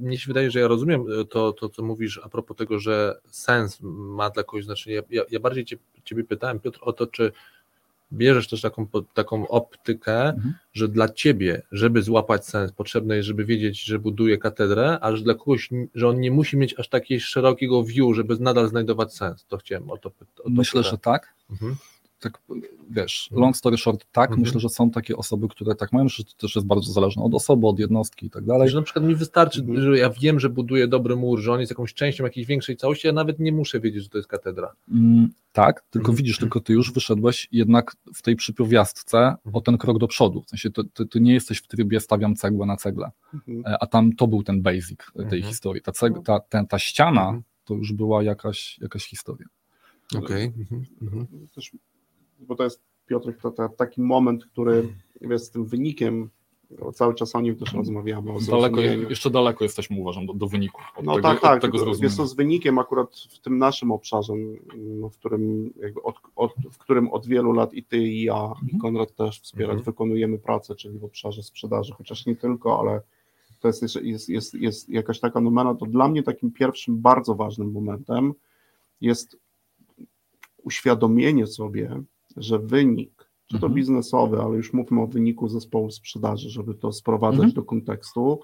mnie 0.00 0.18
się 0.18 0.26
wydaje, 0.28 0.50
że 0.50 0.60
ja 0.60 0.68
rozumiem 0.68 1.04
e, 1.20 1.24
to, 1.24 1.52
to, 1.52 1.68
co 1.68 1.82
mówisz 1.82 2.20
a 2.24 2.28
propos 2.28 2.56
tego, 2.56 2.78
że 2.78 3.20
sens 3.30 3.78
ma 3.82 4.30
dla 4.30 4.42
kogoś 4.42 4.64
znaczenie. 4.64 4.96
Ja, 4.96 5.02
ja, 5.10 5.22
ja 5.30 5.40
bardziej 5.40 5.64
cię, 5.64 5.76
Ciebie 6.04 6.24
pytałem, 6.24 6.60
Piotr, 6.60 6.78
o 6.82 6.92
to, 6.92 7.06
czy 7.06 7.32
bierzesz 8.12 8.48
też 8.48 8.60
taką, 8.60 8.86
taką 9.14 9.48
optykę, 9.48 10.22
Mhm. 10.24 10.54
że 10.72 10.88
dla 10.88 11.08
Ciebie, 11.08 11.62
żeby 11.72 12.02
złapać 12.02 12.46
sens, 12.46 12.72
potrzebne 12.72 13.16
jest, 13.16 13.26
żeby 13.26 13.44
wiedzieć, 13.44 13.84
że 13.84 13.98
buduje 13.98 14.38
katedrę, 14.38 14.98
a 15.00 15.16
że 15.16 15.22
dla 15.24 15.34
kogoś, 15.34 15.68
że 15.94 16.08
on 16.08 16.20
nie 16.20 16.30
musi 16.30 16.56
mieć 16.56 16.74
aż 16.78 16.88
takiego 16.88 17.20
szerokiego 17.24 17.84
view, 17.84 18.14
żeby 18.14 18.36
nadal 18.40 18.68
znajdować 18.68 19.14
sens. 19.14 19.44
To 19.48 19.56
chciałem 19.56 19.90
o 19.90 19.96
to, 19.96 20.08
o 20.08 20.42
to 20.42 20.50
Myślę, 20.50 20.80
pytać. 20.80 20.92
że 20.92 20.98
tak. 20.98 21.34
Mhm. 21.50 21.76
Tak, 22.20 22.38
wiesz, 22.90 23.28
long 23.32 23.56
story 23.56 23.76
short, 23.78 24.06
tak, 24.12 24.30
Mhm. 24.30 24.40
myślę, 24.40 24.60
że 24.60 24.68
są 24.68 24.90
takie 24.90 25.16
osoby, 25.16 25.48
które 25.48 25.74
tak 25.74 25.92
mają, 25.92 26.08
że 26.08 26.24
to 26.24 26.32
też 26.36 26.54
jest 26.56 26.66
bardzo 26.66 26.92
zależne 26.92 27.22
od 27.22 27.34
osoby, 27.34 27.66
od 27.66 27.78
jednostki 27.78 28.26
i 28.26 28.30
tak 28.30 28.44
dalej. 28.44 28.68
Że 28.68 28.76
na 28.76 28.82
przykład 28.82 29.04
mi 29.04 29.14
wystarczy, 29.14 29.60
Mhm. 29.60 29.82
że 29.82 29.98
ja 29.98 30.10
wiem, 30.10 30.40
że 30.40 30.48
buduję 30.48 30.88
dobry 30.88 31.16
mur, 31.16 31.40
że 31.40 31.52
on 31.52 31.60
jest 31.60 31.70
jakąś 31.70 31.94
częścią 31.94 32.24
jakiejś 32.24 32.46
większej 32.46 32.76
całości, 32.76 33.06
ja 33.06 33.12
nawet 33.12 33.38
nie 33.38 33.52
muszę 33.52 33.80
wiedzieć, 33.80 34.02
że 34.02 34.08
to 34.08 34.18
jest 34.18 34.28
katedra. 34.28 34.72
Mm, 34.90 35.28
tak, 35.52 35.84
tylko 35.90 36.04
Mhm. 36.08 36.16
widzisz, 36.16 36.38
tylko 36.38 36.60
ty 36.60 36.72
już 36.72 36.92
wyszedłeś 36.92 37.48
jednak 37.52 37.96
w 38.14 38.22
tej 38.22 38.36
przypowiastce 38.36 39.34
o 39.52 39.60
ten 39.60 39.78
krok 39.78 39.98
do 39.98 40.08
przodu. 40.08 40.42
W 40.42 40.48
sensie, 40.48 40.70
ty, 40.70 40.82
ty, 40.94 41.06
ty 41.06 41.20
nie 41.20 41.34
jesteś 41.34 41.58
w 41.58 41.66
trybie 41.66 42.00
stawiam 42.00 42.34
cegłę 42.36 42.66
na 42.66 42.76
cegle, 42.76 43.10
Mhm. 43.34 43.62
e, 43.66 43.78
a 43.82 43.86
tam 43.86 44.12
to 44.12 44.26
był 44.26 44.42
ten 44.42 44.62
basic 44.62 44.98
tej 45.14 45.24
Mhm. 45.24 45.42
historii. 45.42 45.82
Ta, 45.82 45.92
ceg, 45.92 46.12
ta, 46.24 46.40
ten, 46.40 46.66
ta 46.66 46.78
ściana 46.78 47.22
Mhm. 47.22 47.42
to 47.64 47.74
już 47.74 47.92
była 47.92 48.22
jakaś, 48.22 48.78
jakaś 48.78 49.04
historia. 49.04 49.46
Okej. 50.16 50.52
Też, 51.54 51.70
bo 52.38 52.54
to 52.56 52.64
jest, 52.64 52.82
Piotrek, 53.06 53.38
to, 53.40 53.50
to 53.50 53.68
taki 53.68 54.02
moment, 54.02 54.44
który 54.44 54.88
jest 55.20 55.44
z 55.46 55.50
tym 55.50 55.64
wynikiem, 55.64 56.30
bo 56.78 56.92
cały 56.92 57.14
czas 57.14 57.34
o 57.36 57.40
nim 57.40 57.56
też 57.56 57.72
rozmawiamy, 57.72 58.32
o 58.32 58.38
Daleko, 58.40 58.80
jeszcze 58.80 59.30
daleko 59.30 59.64
jesteśmy, 59.64 60.00
uważam, 60.00 60.26
do, 60.26 60.34
do 60.34 60.46
wyniku. 60.46 60.80
No 61.02 61.14
tego, 61.14 61.28
tak, 61.28 61.40
tak, 61.40 61.62
tego 61.62 61.78
jest 62.02 62.16
to 62.16 62.26
z 62.26 62.34
wynikiem 62.34 62.78
akurat 62.78 63.16
w 63.16 63.38
tym 63.38 63.58
naszym 63.58 63.90
obszarze, 63.90 64.32
no, 64.76 65.08
w, 65.08 65.16
którym 65.18 65.72
od, 66.02 66.16
od, 66.36 66.52
w 66.72 66.78
którym 66.78 67.08
od 67.10 67.26
wielu 67.26 67.52
lat 67.52 67.74
i 67.74 67.84
ty, 67.84 67.98
i 67.98 68.22
ja, 68.22 68.52
i 68.62 68.64
Mhm. 68.64 68.80
Konrad 68.80 69.14
też 69.14 69.40
wspierać, 69.40 69.74
Mhm. 69.76 69.84
wykonujemy 69.84 70.38
pracę, 70.38 70.74
czyli 70.74 70.98
w 70.98 71.04
obszarze 71.04 71.42
sprzedaży, 71.42 71.92
chociaż 71.92 72.26
nie 72.26 72.36
tylko, 72.36 72.80
ale 72.80 73.00
to 73.60 73.68
jest, 73.68 73.82
jeszcze- 73.82 74.02
jest, 74.02 74.28
jest, 74.28 74.54
jest 74.54 74.88
jakaś 74.88 75.20
taka 75.20 75.40
numera, 75.40 75.74
to 75.74 75.86
dla 75.86 76.08
mnie 76.08 76.22
takim 76.22 76.50
pierwszym 76.52 77.00
bardzo 77.00 77.34
ważnym 77.34 77.72
momentem 77.72 78.32
jest 79.00 79.36
uświadomienie 80.62 81.46
sobie, 81.46 82.02
że 82.42 82.58
wynik, 82.58 83.30
czy 83.46 83.52
to 83.58 83.66
Mhm. 83.66 83.74
biznesowy, 83.74 84.38
ale 84.40 84.56
już 84.56 84.72
mówmy 84.72 85.00
o 85.02 85.06
wyniku 85.06 85.48
zespołu 85.48 85.90
sprzedaży, 85.90 86.50
żeby 86.50 86.74
to 86.74 86.92
sprowadzać 86.92 87.34
Mhm. 87.38 87.52
do 87.52 87.62
kontekstu, 87.62 88.40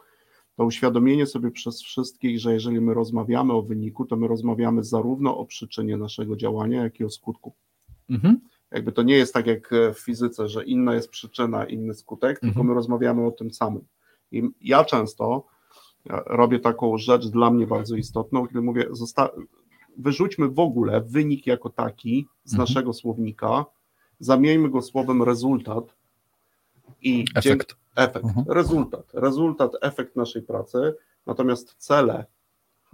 to 0.57 0.65
uświadomienie 0.65 1.27
sobie 1.27 1.51
przez 1.51 1.83
wszystkich, 1.83 2.41
że 2.41 2.53
jeżeli 2.53 2.81
my 2.81 2.95
rozmawiamy 2.95 3.53
o 3.53 3.63
wyniku, 3.63 4.05
to 4.05 4.17
my 4.17 4.29
rozmawiamy 4.29 4.85
zarówno 4.85 5.39
o 5.39 5.47
przyczynie 5.47 5.97
naszego 5.97 6.37
działania, 6.37 6.83
jak 6.83 7.01
i 7.01 7.05
o 7.05 7.11
skutku. 7.11 7.55
Mhm. 8.11 8.41
Jakby 8.73 8.93
to 8.93 9.03
nie 9.03 9.15
jest 9.17 9.35
tak 9.35 9.47
jak 9.47 9.71
w 9.95 9.99
fizyce, 9.99 10.49
że 10.49 10.65
inna 10.65 10.95
jest 10.95 11.09
przyczyna, 11.11 11.65
inny 11.65 11.95
skutek, 11.95 12.41
tylko 12.41 12.47
Mhm. 12.61 12.67
my 12.67 12.75
rozmawiamy 12.75 13.27
o 13.27 13.31
tym 13.31 13.51
samym. 13.51 13.85
I 14.33 14.43
ja 14.61 14.85
często 14.85 15.45
robię 16.27 16.59
taką 16.59 16.99
rzecz 16.99 17.27
dla 17.29 17.51
mnie 17.51 17.67
bardzo 17.67 17.97
istotną, 17.97 18.47
kiedy 18.47 18.63
mówię, 18.63 18.87
zosta- 18.91 19.31
wyrzućmy 19.99 20.49
w 20.49 20.59
ogóle 20.59 21.01
wynik 21.01 21.47
jako 21.47 21.71
taki 21.71 22.27
z 22.45 22.53
Mhm. 22.53 22.63
naszego 22.69 22.93
słownika, 22.93 23.65
zamieńmy 24.25 24.71
go 24.71 24.83
słowem 24.83 25.23
rezultat 25.23 25.95
i 27.03 27.25
dzięki- 27.25 27.39
Efekt. 27.49 27.77
efekt, 27.97 28.25
Mhm. 28.25 28.47
rezultat, 28.49 29.11
rezultat, 29.15 29.73
efekt 29.83 30.17
naszej 30.17 30.43
pracy, 30.43 30.95
natomiast 31.27 31.75
cele 31.79 32.25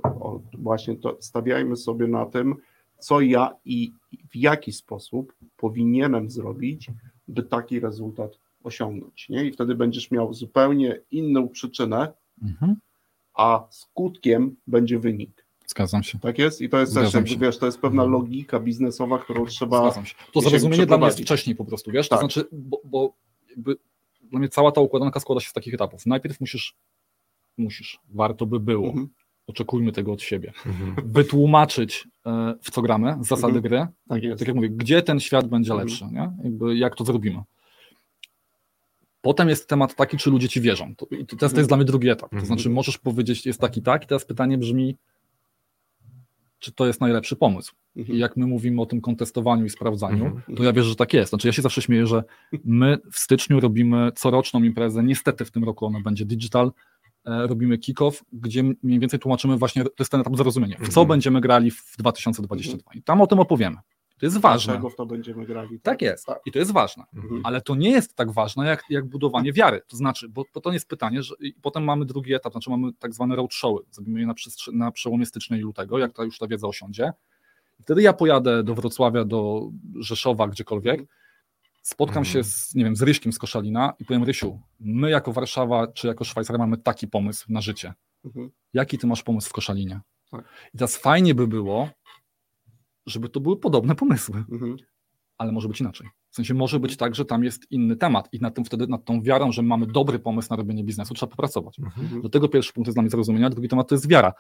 o, 0.03 0.41
właśnie 0.59 0.97
to 0.97 1.17
stawiajmy 1.21 1.77
sobie 1.77 2.07
na 2.07 2.27
tym, 2.27 2.57
co 2.99 3.21
ja 3.21 3.55
i 3.65 3.93
w 4.31 4.37
jaki 4.37 4.73
sposób 4.73 5.33
powinienem 5.57 6.31
zrobić, 6.31 6.91
by 7.29 7.43
taki 7.43 7.81
rezultat 7.81 8.39
osiągnąć. 8.65 9.29
Nie? 9.29 9.45
I 9.45 9.53
wtedy 9.53 9.75
będziesz 9.75 10.11
miał 10.11 10.35
zupełnie 10.35 11.01
inną 11.11 11.49
przyczynę, 11.49 12.13
mhm. 12.43 12.77
a 13.35 13.67
skutkiem 13.71 14.57
będzie 14.67 14.99
wynik. 14.99 15.40
Zgadzam 15.71 16.03
się. 16.03 16.19
Tak 16.19 16.39
jest? 16.39 16.61
I 16.61 16.69
to 16.69 16.79
jest 16.79 16.93
Zgadzam 16.93 17.23
też, 17.23 17.31
jakby, 17.31 17.47
wiesz, 17.47 17.59
to 17.59 17.67
jest 17.67 17.81
pewna 17.81 18.03
mhm. 18.03 18.23
logika 18.23 18.61
biznesowa, 18.61 19.19
którą 19.19 19.47
trzeba. 19.47 19.83
Zgadzam 19.83 20.07
się. 20.07 20.15
To 20.33 20.41
zrozumienie 20.41 20.87
dla 20.87 20.99
mnie 20.99 21.07
jest 21.07 21.21
wcześniej 21.21 21.57
po 21.57 21.65
prostu, 21.65 21.91
wiesz? 21.91 22.09
Tak. 22.09 22.19
To 22.19 22.21
znaczy, 22.21 22.49
bo, 22.53 22.81
bo 22.85 23.15
jakby 23.51 23.77
dla 24.23 24.39
mnie 24.39 24.49
cała 24.49 24.73
ta 24.73 24.81
układanka 24.81 25.21
składa 25.21 25.41
się 25.41 25.49
z 25.49 25.53
takich 25.53 25.75
etapów. 25.75 26.07
Najpierw 26.07 26.41
musisz, 26.41 26.77
musisz, 27.59 28.01
warto 28.09 28.47
by 28.47 28.61
było, 28.61 28.87
mhm. 28.87 29.09
oczekujmy 29.47 29.93
tego 29.93 30.13
od 30.13 30.23
siebie, 30.23 30.53
mhm. 30.67 30.95
wytłumaczyć 31.05 32.09
e, 32.27 32.55
w 32.63 32.71
co 32.71 32.83
gramy, 32.83 33.17
zasady 33.21 33.59
mhm. 33.59 33.63
gry, 33.63 33.79
tak, 34.09 34.39
tak, 34.39 34.49
jak 34.49 34.57
mówię, 34.57 34.71
gdzie 34.71 35.03
ten 35.03 35.21
świat 35.21 35.49
będzie 35.49 35.73
mhm. 35.73 35.89
lepszy, 35.89 36.05
nie? 36.05 36.33
Jakby 36.45 36.77
jak 36.77 36.95
to 36.97 37.05
zrobimy. 37.05 37.43
Potem 39.23 39.49
jest 39.49 39.69
temat 39.69 39.95
taki, 39.95 40.17
czy 40.17 40.31
ludzie 40.31 40.49
ci 40.49 40.61
wierzą. 40.61 40.95
To, 40.97 41.07
to, 41.07 41.37
to 41.37 41.45
jest 41.45 41.55
mhm. 41.55 41.67
dla 41.67 41.77
mnie 41.77 41.87
drugi 41.87 42.09
etap. 42.09 42.31
To 42.31 42.47
znaczy, 42.47 42.71
możesz 42.71 42.99
powiedzieć, 42.99 43.47
jest 43.47 43.61
taki, 43.61 43.83
tak, 43.83 44.05
i 44.05 44.07
teraz 44.07 44.25
pytanie 44.25 44.59
brzmi, 44.59 44.97
czy 46.61 46.73
to 46.73 46.87
jest 46.87 47.01
najlepszy 47.01 47.37
pomysł. 47.37 47.75
I 47.97 48.19
jak 48.19 48.37
my 48.37 48.47
mówimy 48.47 48.83
o 48.83 48.87
tym 48.87 49.01
kontestowaniu 49.01 49.65
i 49.65 49.71
sprawdzaniu, 49.71 50.41
to 50.57 50.65
ja 50.65 50.73
wierzę, 50.73 50.89
że 50.89 50.97
tak 50.97 51.15
jest. 51.15 51.31
Znaczy, 51.31 51.49
ja 51.49 51.53
się 51.53 51.63
zawsze 51.63 51.83
śmieję, 51.83 52.07
że 52.07 52.25
my 52.65 52.99
w 53.13 53.19
styczniu 53.19 53.61
robimy 53.61 54.13
coroczną 54.15 54.63
imprezę. 54.63 55.03
Niestety 55.03 55.45
w 55.45 55.51
tym 55.51 55.65
roku 55.65 55.87
ona 55.87 56.01
będzie 56.01 56.25
digital. 56.25 56.73
E, 57.25 57.47
robimy 57.47 57.79
kick-off, 57.79 58.25
gdzie 58.33 58.63
mniej 58.83 59.01
więcej 59.01 59.21
tłumaczymy 59.21 59.57
właśnie, 59.57 59.85
to 59.85 59.91
jest 59.99 60.11
ten 60.11 60.21
etap 60.21 60.37
zrozumienia, 60.37 60.77
w 60.81 60.89
co 60.89 61.05
będziemy 61.05 61.41
grali 61.41 61.71
w 61.71 61.95
2022. 61.99 62.91
I 62.95 63.03
tam 63.03 63.21
o 63.21 63.27
tym 63.27 63.41
opowiemy. 63.41 63.77
To 64.21 64.27
jest 64.27 64.39
ważne. 64.39 64.73
Dlaczego 64.73 64.91
w 64.91 64.97
to 64.97 65.07
będziemy 65.07 65.47
grali? 65.47 65.69
Tak, 65.71 65.83
tak 65.83 66.03
jest. 66.03 66.27
Tak. 66.27 66.41
I 66.47 66.53
to 66.53 66.59
jest 66.59 66.73
ważne. 66.73 67.05
Mhm. 67.15 67.41
Ale 67.45 67.61
to 67.61 67.75
nie 67.75 67.91
jest 67.91 68.15
tak 68.15 68.33
ważne, 68.33 68.67
jak, 68.67 68.85
jak 68.91 69.07
budowanie 69.07 69.53
wiary. 69.53 69.83
To 69.89 69.97
znaczy, 69.97 70.29
bo, 70.29 70.45
bo 70.55 70.61
to 70.61 70.73
jest 70.73 70.89
pytanie, 70.89 71.23
że 71.23 71.35
potem 71.63 71.85
mamy 71.85 72.05
drugi 72.05 72.35
etap, 72.35 72.53
znaczy 72.53 72.71
mamy 72.71 72.93
tak 72.93 73.15
zwane 73.15 73.37
roadshowy. 73.37 73.83
Zrobimy 73.91 74.21
je 74.21 74.27
na, 74.27 74.35
na 74.73 74.93
przełomie 74.93 75.27
stycznia 75.27 75.57
i 75.57 75.61
lutego, 75.61 75.99
jak 75.99 76.13
ta 76.13 76.25
już 76.25 76.39
ta 76.39 76.47
wiedza 76.47 76.69
osiądzie. 76.69 77.13
I 77.81 77.83
wtedy 77.83 78.03
ja 78.03 78.13
pojadę 78.13 78.63
do 78.63 78.75
Wrocławia, 78.75 79.25
do 79.25 79.71
Rzeszowa, 80.01 80.49
gdziekolwiek, 80.49 81.01
spotkam 81.83 82.19
mhm. 82.19 82.33
się 82.33 82.45
z, 82.45 82.75
nie 82.75 82.85
wiem, 82.85 82.97
z 82.97 83.03
Ryśkiem 83.03 83.33
z 83.33 83.39
Koszalina 83.39 83.93
i 83.99 84.05
powiem, 84.05 84.25
Rysiu, 84.25 84.61
my 84.81 85.11
jako 85.11 85.33
Warszawa 85.33 85.87
czy 85.87 86.07
jako 86.07 86.25
Szwajcaria 86.25 86.59
mamy 86.59 86.79
taki 86.79 87.09
pomysł 87.09 87.47
na 87.49 87.61
życie. 87.61 87.95
Mhm. 88.25 88.51
Jaki 88.73 88.99
ty 88.99 89.07
masz 89.07 89.23
pomysł 89.23 89.51
w 89.51 89.53
Koszalinie? 89.53 90.01
Tak. 90.31 90.45
I 90.75 90.79
teraz 90.79 90.97
fajnie 90.97 91.35
by 91.35 91.47
było, 91.47 91.91
żeby 93.11 93.29
to 93.29 93.41
były 93.41 93.61
podobne 93.61 93.95
pomysły, 93.95 94.45
mhm. 94.53 94.77
ale 95.39 95.53
może 95.53 95.69
być 95.69 95.81
inaczej. 95.81 96.09
W 96.31 96.35
sensie 96.35 96.55
może 96.55 96.81
być 96.81 96.97
tak, 96.97 97.15
że 97.15 97.25
tam 97.25 97.45
jest 97.45 97.71
inny 97.71 97.97
temat 97.97 98.29
i 98.33 98.41
nad 98.41 98.55
tym 98.55 98.65
wtedy, 98.65 98.87
nad 98.87 99.05
tą 99.05 99.23
wiarą, 99.23 99.53
że 99.53 99.63
mamy 99.63 99.87
dobry 99.87 100.19
pomysł 100.19 100.49
na 100.51 100.57
robienie 100.57 100.85
biznesu, 100.85 101.15
trzeba 101.15 101.31
popracować. 101.31 101.79
Mhm. 101.79 102.23
Do 102.23 102.29
tego 102.29 102.49
pierwszy 102.49 102.73
punkt 102.73 102.87
jest 102.89 102.97
dla 102.97 103.03
mnie 103.03 103.11
zrozumienia, 103.11 103.51
drugi 103.51 103.69
temat 103.69 103.89
to 103.89 103.95
jest 103.95 104.09
wiara. 104.09 104.33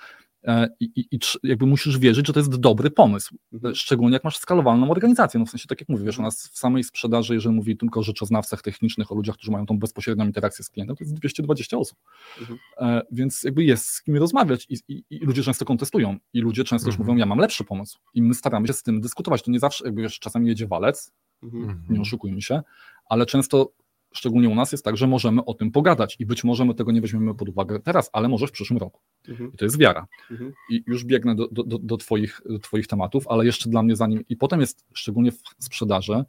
E, 0.45 0.68
I, 0.80 0.84
i, 0.84 1.16
I, 1.16 1.18
jakby 1.43 1.66
musisz 1.66 1.99
wierzyć, 1.99 2.26
że 2.26 2.32
to 2.32 2.41
jest 2.41 2.57
dobry 2.57 2.91
pomysł. 2.91 3.36
Mhm. 3.53 3.74
Szczególnie 3.74 4.14
jak 4.14 4.24
masz 4.24 4.38
skalowalną 4.38 4.91
organizację. 4.91 5.41
No 5.41 5.47
w 5.47 5.51
sensie, 5.51 5.68
tak 5.68 5.80
jak 5.80 5.88
mówisz, 5.88 6.05
wiesz, 6.05 6.18
u 6.18 6.22
nas 6.22 6.49
w 6.49 6.59
samej 6.59 6.84
sprzedaży, 6.84 7.34
jeżeli 7.34 7.55
mówi 7.55 7.76
tylko 7.76 8.01
o 8.01 8.03
rzeczoznawcach 8.03 8.62
technicznych, 8.62 9.12
o 9.12 9.14
ludziach, 9.14 9.34
którzy 9.36 9.53
mają 9.53 9.66
tą 9.66 9.78
bezpośrednią 9.78 10.26
interakcję 10.26 10.64
z 10.64 10.70
klientem, 10.70 10.97
to 10.97 11.05
jest 11.05 11.14
220 11.14 11.78
osób. 11.78 11.99
Mhm. 12.41 12.59
E, 12.78 13.03
więc 13.12 13.43
jakby 13.43 13.64
jest 13.64 13.86
z 13.86 14.03
kim 14.03 14.16
rozmawiać 14.16 14.66
i, 14.68 14.76
i, 14.88 15.05
i, 15.11 15.18
ludzie 15.18 15.43
często 15.43 15.64
kontestują 15.64 16.16
i 16.32 16.41
ludzie 16.41 16.64
często 16.64 16.88
już 16.88 16.99
mówią, 16.99 17.16
ja 17.16 17.26
mam 17.26 17.38
lepszy 17.38 17.64
pomysł 17.64 17.99
i 18.14 18.22
my 18.22 18.34
staramy 18.34 18.66
się 18.66 18.72
z 18.72 18.82
tym 18.82 19.01
dyskutować. 19.01 19.43
To 19.43 19.51
nie 19.51 19.61
zawsze, 19.61 19.84
jakby 19.84 20.03
wiesz, 20.03 20.18
czasami 20.18 20.49
jedzie 20.49 20.66
walec, 20.66 21.12
Mhm. 21.43 21.82
Nie 21.88 22.01
oszukujmy 22.01 22.43
się, 22.43 22.62
ale 23.05 23.26
często, 23.26 23.72
szczególnie 24.12 24.49
u 24.49 24.55
nas, 24.55 24.72
jest 24.72 24.84
tak, 24.84 24.97
że 24.97 25.07
możemy 25.07 25.45
o 25.45 25.55
tym 25.55 25.70
pogadać 25.70 26.16
i 26.18 26.26
być 26.26 26.45
może 26.45 26.64
my 26.64 26.74
tego 26.74 26.93
nie 26.93 27.01
weźmiemy 27.01 27.34
pod 27.34 27.49
uwagę 27.49 27.80
teraz, 27.80 28.11
ale 28.12 28.28
może 28.28 28.47
w 28.47 28.53
przyszłym 28.53 28.78
roku. 28.78 29.01
Mhm. 29.28 29.53
I 29.55 29.57
to 29.57 29.64
jest 29.64 29.78
wiara. 29.78 30.07
Mhm. 30.30 30.53
I 30.70 30.82
już 30.86 31.05
biegnę 31.05 31.34
do, 31.34 31.49
do, 31.49 31.78
do, 31.78 31.97
twoich, 31.97 32.41
do 32.47 32.59
Twoich 32.59 32.86
tematów, 32.86 33.28
ale 33.28 33.47
jeszcze 33.47 33.70
dla 33.70 33.82
mnie 33.82 33.97
zanim. 33.97 34.24
I 34.28 34.36
potem 34.36 34.61
jest 34.61 34.84
szczególnie 34.95 35.32
w 35.32 35.43
sprzedaży, 35.59 36.24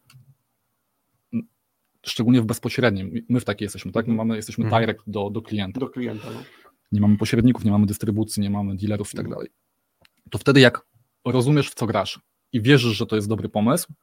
szczególnie 2.06 2.42
w 2.42 2.46
bezpośrednim. 2.46 3.26
My 3.30 3.40
w 3.40 3.46
takiej 3.46 3.66
jesteśmy, 3.66 3.92
tak? 3.92 4.08
My 4.08 4.14
mamy, 4.14 4.36
jesteśmy 4.36 4.64
mhm. 4.64 4.82
direct 4.82 5.04
do, 5.08 5.30
do 5.30 5.42
klienta. 5.42 5.80
Do 5.80 5.90
klienta. 5.90 6.28
No. 6.34 6.44
Nie 6.92 7.02
mamy 7.02 7.18
pośredników, 7.18 7.66
nie 7.66 7.72
mamy 7.72 7.86
dystrybucji, 7.86 8.42
nie 8.42 8.50
mamy 8.50 8.76
dealerów 8.76 9.14
i 9.14 9.18
tak 9.18 9.26
mhm. 9.26 9.36
dalej. 9.36 9.50
To 10.30 10.38
wtedy, 10.38 10.60
jak 10.60 10.86
rozumiesz, 11.26 11.70
w 11.70 11.74
co 11.74 11.86
grasz 11.86 12.20
i 12.54 12.62
wierzysz, 12.62 12.98
że 12.98 13.06
to 13.06 13.16
jest 13.16 13.30
dobry 13.30 13.50
pomysł, 13.50 13.94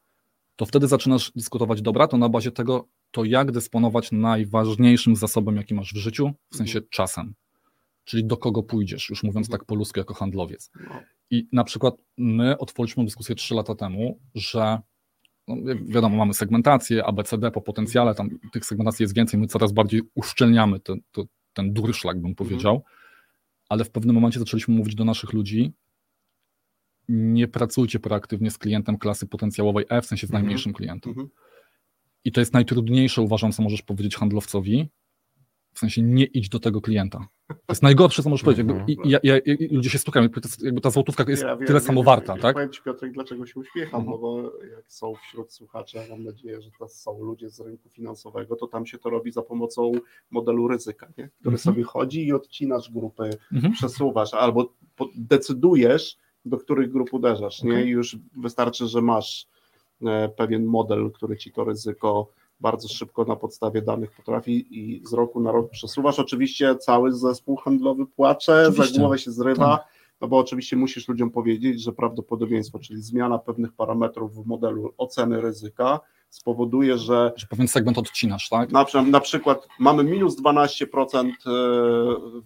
to 0.58 0.66
wtedy 0.66 0.88
zaczynasz 0.88 1.32
dyskutować, 1.36 1.82
dobra, 1.82 2.06
to 2.06 2.16
na 2.16 2.28
bazie 2.28 2.50
tego, 2.50 2.88
to 3.10 3.24
jak 3.24 3.52
dysponować 3.52 4.12
najważniejszym 4.12 5.16
zasobem, 5.16 5.56
jaki 5.56 5.74
masz 5.74 5.92
w 5.92 5.96
życiu, 5.96 6.32
w 6.52 6.56
sensie 6.56 6.78
mhm. 6.78 6.88
czasem. 6.90 7.34
Czyli 8.04 8.24
do 8.24 8.36
kogo 8.36 8.62
pójdziesz, 8.62 9.10
już 9.10 9.22
mówiąc 9.22 9.46
mhm. 9.46 9.58
tak 9.58 9.66
po 9.66 9.74
ludzku 9.74 9.98
jako 9.98 10.14
handlowiec. 10.14 10.70
No. 10.88 11.00
I 11.30 11.48
na 11.52 11.64
przykład 11.64 11.94
my 12.16 12.58
otworzyliśmy 12.58 13.04
dyskusję 13.04 13.34
trzy 13.34 13.54
lata 13.54 13.74
temu, 13.74 14.20
że 14.34 14.78
no, 15.48 15.56
wiadomo, 15.86 16.16
mamy 16.16 16.34
segmentację, 16.34 17.04
ABCD 17.04 17.50
po 17.50 17.60
potencjale, 17.60 18.14
tam 18.14 18.30
tych 18.52 18.64
segmentacji 18.66 19.02
jest 19.02 19.14
więcej, 19.14 19.40
my 19.40 19.46
coraz 19.46 19.72
bardziej 19.72 20.02
uszczelniamy 20.14 20.80
ten, 20.80 21.00
ten, 21.12 21.24
ten 21.52 21.72
durszlak, 21.72 22.16
bym 22.16 22.30
mhm. 22.30 22.34
powiedział, 22.34 22.84
ale 23.68 23.84
w 23.84 23.90
pewnym 23.90 24.14
momencie 24.14 24.38
zaczęliśmy 24.38 24.74
mówić 24.74 24.94
do 24.94 25.04
naszych 25.04 25.32
ludzi, 25.32 25.72
nie 27.08 27.48
pracujcie 27.48 28.00
proaktywnie 28.00 28.50
z 28.50 28.58
klientem 28.58 28.98
klasy 28.98 29.26
potencjałowej 29.26 29.84
E, 29.88 30.02
w 30.02 30.06
sensie 30.06 30.26
z 30.26 30.30
mhm. 30.30 30.42
najmniejszym 30.42 30.72
klientem. 30.72 31.12
Mm 31.12 31.26
-hmm. 31.26 31.30
I 32.24 32.32
to 32.32 32.40
jest 32.40 32.52
najtrudniejsze, 32.52 33.22
uważam, 33.22 33.52
co 33.52 33.62
możesz 33.62 33.82
powiedzieć 33.82 34.16
handlowcowi, 34.16 34.88
w 35.72 35.78
sensie 35.78 36.02
nie 36.02 36.24
idź 36.24 36.48
do 36.48 36.60
tego 36.60 36.80
klienta. 36.80 37.28
To 37.48 37.54
jest 37.68 37.82
najgorsze, 37.82 38.22
co 38.22 38.30
możesz 38.30 38.44
powiedzieć. 38.44 38.66
Jakby, 38.68 38.92
i, 38.92 38.96
i, 39.08 39.10
ja, 39.22 39.38
i, 39.38 39.74
ludzie 39.74 39.90
się 39.90 39.98
stukają, 39.98 40.28
jakby 40.62 40.80
ta 40.80 40.90
złotówka 40.90 41.24
jest 41.28 41.42
ja 41.42 41.56
tyle 41.56 41.80
samo 41.80 42.02
warta. 42.02 42.36
tak? 42.36 42.54
Powiem 42.54 42.72
Ci 42.72 42.82
Piotrek, 42.82 43.12
dlaczego 43.12 43.46
się 43.46 43.60
uśmiecham, 43.60 44.00
mhm. 44.00 44.10
no 44.10 44.18
bo 44.18 44.42
jak 44.76 44.92
są 44.92 45.14
wśród 45.14 45.52
słuchaczy, 45.52 45.98
mam 46.10 46.24
nadzieję, 46.24 46.62
że 46.62 46.70
to 46.78 46.88
są 46.88 47.22
ludzie 47.22 47.50
z 47.50 47.60
rynku 47.60 47.88
finansowego, 47.88 48.56
to 48.56 48.66
tam 48.66 48.86
się 48.86 48.98
to 48.98 49.10
robi 49.10 49.32
za 49.32 49.42
pomocą 49.42 49.92
modelu 50.30 50.68
ryzyka, 50.68 51.06
nie? 51.06 51.28
który 51.40 51.56
mhm. 51.56 51.58
sobie 51.58 51.82
chodzi 51.82 52.26
i 52.26 52.32
odcinasz 52.32 52.90
grupy, 52.90 53.30
mhm. 53.52 53.72
przesuwasz 53.72 54.34
albo 54.34 54.74
decydujesz, 55.16 56.16
do 56.48 56.58
których 56.58 56.92
grup 56.92 57.14
uderzasz. 57.14 57.62
Nie? 57.62 57.84
Już 57.84 58.16
wystarczy, 58.36 58.86
że 58.86 59.02
masz 59.02 59.46
e, 60.06 60.28
pewien 60.28 60.64
model, 60.64 61.10
który 61.10 61.36
ci 61.36 61.52
to 61.52 61.64
ryzyko 61.64 62.28
bardzo 62.60 62.88
szybko 62.88 63.24
na 63.24 63.36
podstawie 63.36 63.82
danych 63.82 64.12
potrafi 64.12 64.66
i 64.70 65.06
z 65.06 65.12
roku 65.12 65.40
na 65.40 65.52
rok 65.52 65.70
przesuwasz. 65.70 66.18
Oczywiście 66.18 66.76
cały 66.76 67.12
zespół 67.12 67.56
handlowy 67.56 68.06
płacze, 68.06 68.62
oczywiście. 68.68 68.94
za 68.94 69.00
głowę 69.00 69.18
się 69.18 69.30
zrywa, 69.30 69.76
tak. 69.76 69.88
no 70.20 70.28
bo 70.28 70.38
oczywiście 70.38 70.76
musisz 70.76 71.08
ludziom 71.08 71.30
powiedzieć, 71.30 71.82
że 71.82 71.92
prawdopodobieństwo, 71.92 72.78
czyli 72.78 73.02
zmiana 73.02 73.38
pewnych 73.38 73.72
parametrów 73.72 74.34
w 74.34 74.46
modelu 74.46 74.94
oceny 74.98 75.40
ryzyka 75.40 76.00
spowoduje, 76.30 76.98
że... 76.98 77.32
Że 77.36 77.46
pewien 77.46 77.68
segment 77.68 77.98
odcinasz, 77.98 78.48
tak? 78.48 78.72
Na, 78.72 78.86
na 79.06 79.20
przykład 79.20 79.68
mamy 79.78 80.04
minus 80.04 80.42
12% 80.42 81.26
e, 81.26 81.32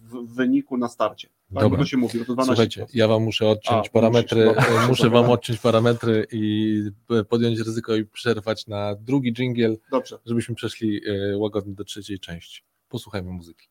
w 0.01 0.35
wyniku 0.35 0.77
na 0.77 0.87
starcie. 0.87 1.29
Tak? 1.53 1.63
Dobra. 1.63 1.79
To 1.79 1.85
się 1.85 1.97
mówi, 1.97 2.25
to 2.25 2.33
12%. 2.33 2.45
Słuchajcie, 2.45 2.85
ja 2.93 3.07
wam 3.07 3.23
muszę 3.23 3.47
odciąć 3.47 3.87
A, 3.87 3.91
parametry, 3.91 4.45
musisz, 4.45 4.71
no. 4.81 4.87
muszę 4.89 5.09
wam 5.09 5.29
odciąć 5.29 5.59
parametry 5.59 6.27
i 6.31 6.83
podjąć 7.29 7.59
ryzyko 7.59 7.95
i 7.95 8.05
przerwać 8.05 8.67
na 8.67 8.95
drugi 8.95 9.33
dżingiel, 9.33 9.77
Dobrze. 9.91 10.17
żebyśmy 10.25 10.55
przeszli 10.55 11.01
e, 11.07 11.37
łagodnie 11.37 11.73
do 11.73 11.83
trzeciej 11.83 12.19
części. 12.19 12.63
Posłuchajmy 12.89 13.31
muzyki. 13.31 13.67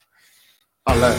Ale... 0.84 1.14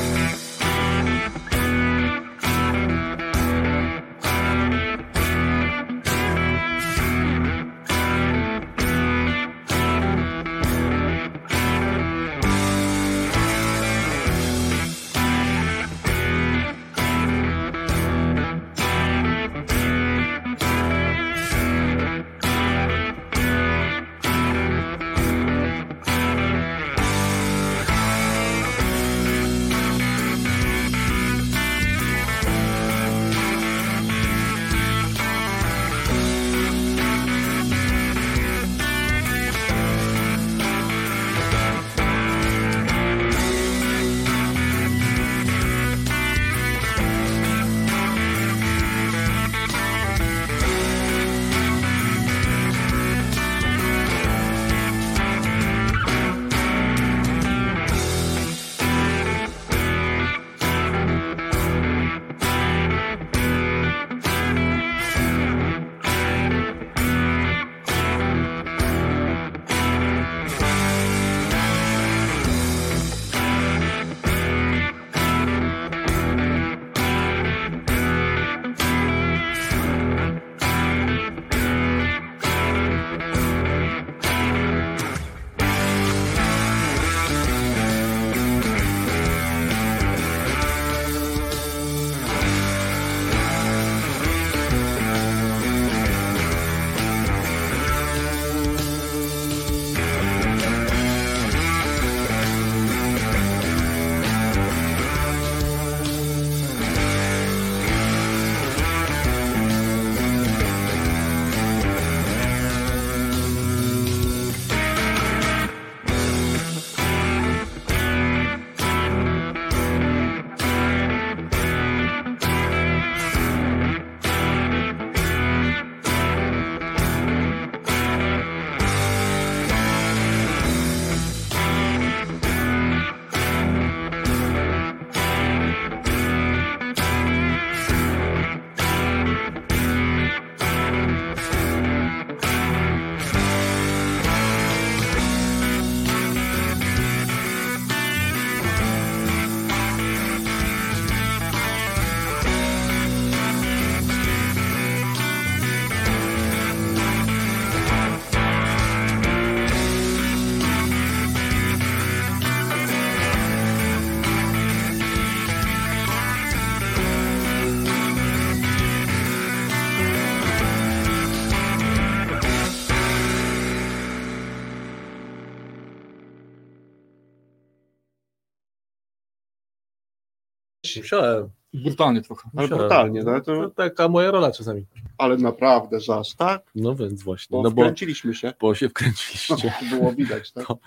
Musiałem. 181.01 181.49
Brutalnie 181.73 182.21
trochę. 182.21 182.49
Ale 182.55 182.61
musiałem. 182.67 182.79
brutalnie, 182.79 183.23
no, 183.23 183.41
To 183.41 183.41
to, 183.41 183.69
taka 183.69 184.07
moja 184.07 184.31
rola 184.31 184.51
czasami. 184.51 184.85
ale 185.17 185.37
naprawdę, 185.37 185.99
że 185.99 186.15
aż 186.15 186.33
tak? 186.35 186.63
No 186.75 186.95
więc 186.95 187.23
właśnie, 187.23 187.57
Bo 187.57 187.63
no 187.63 187.71
bo, 187.71 187.81
wkręciliśmy 187.81 188.33
się. 188.35 188.53
bo 188.61 188.75
się 188.75 188.85
No, 188.85 188.89
wkręciliście. 188.89 189.55
to 189.55 189.95
było 189.95 190.11
widać, 190.13 190.51
tak? 190.51 190.67
To- 190.67 190.77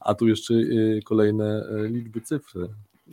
A 0.00 0.14
tu 0.14 0.28
jeszcze 0.28 0.54
y, 0.54 1.00
kolejne 1.04 1.64
y, 1.84 1.88
liczby 1.88 2.20
cyfry. 2.20 2.68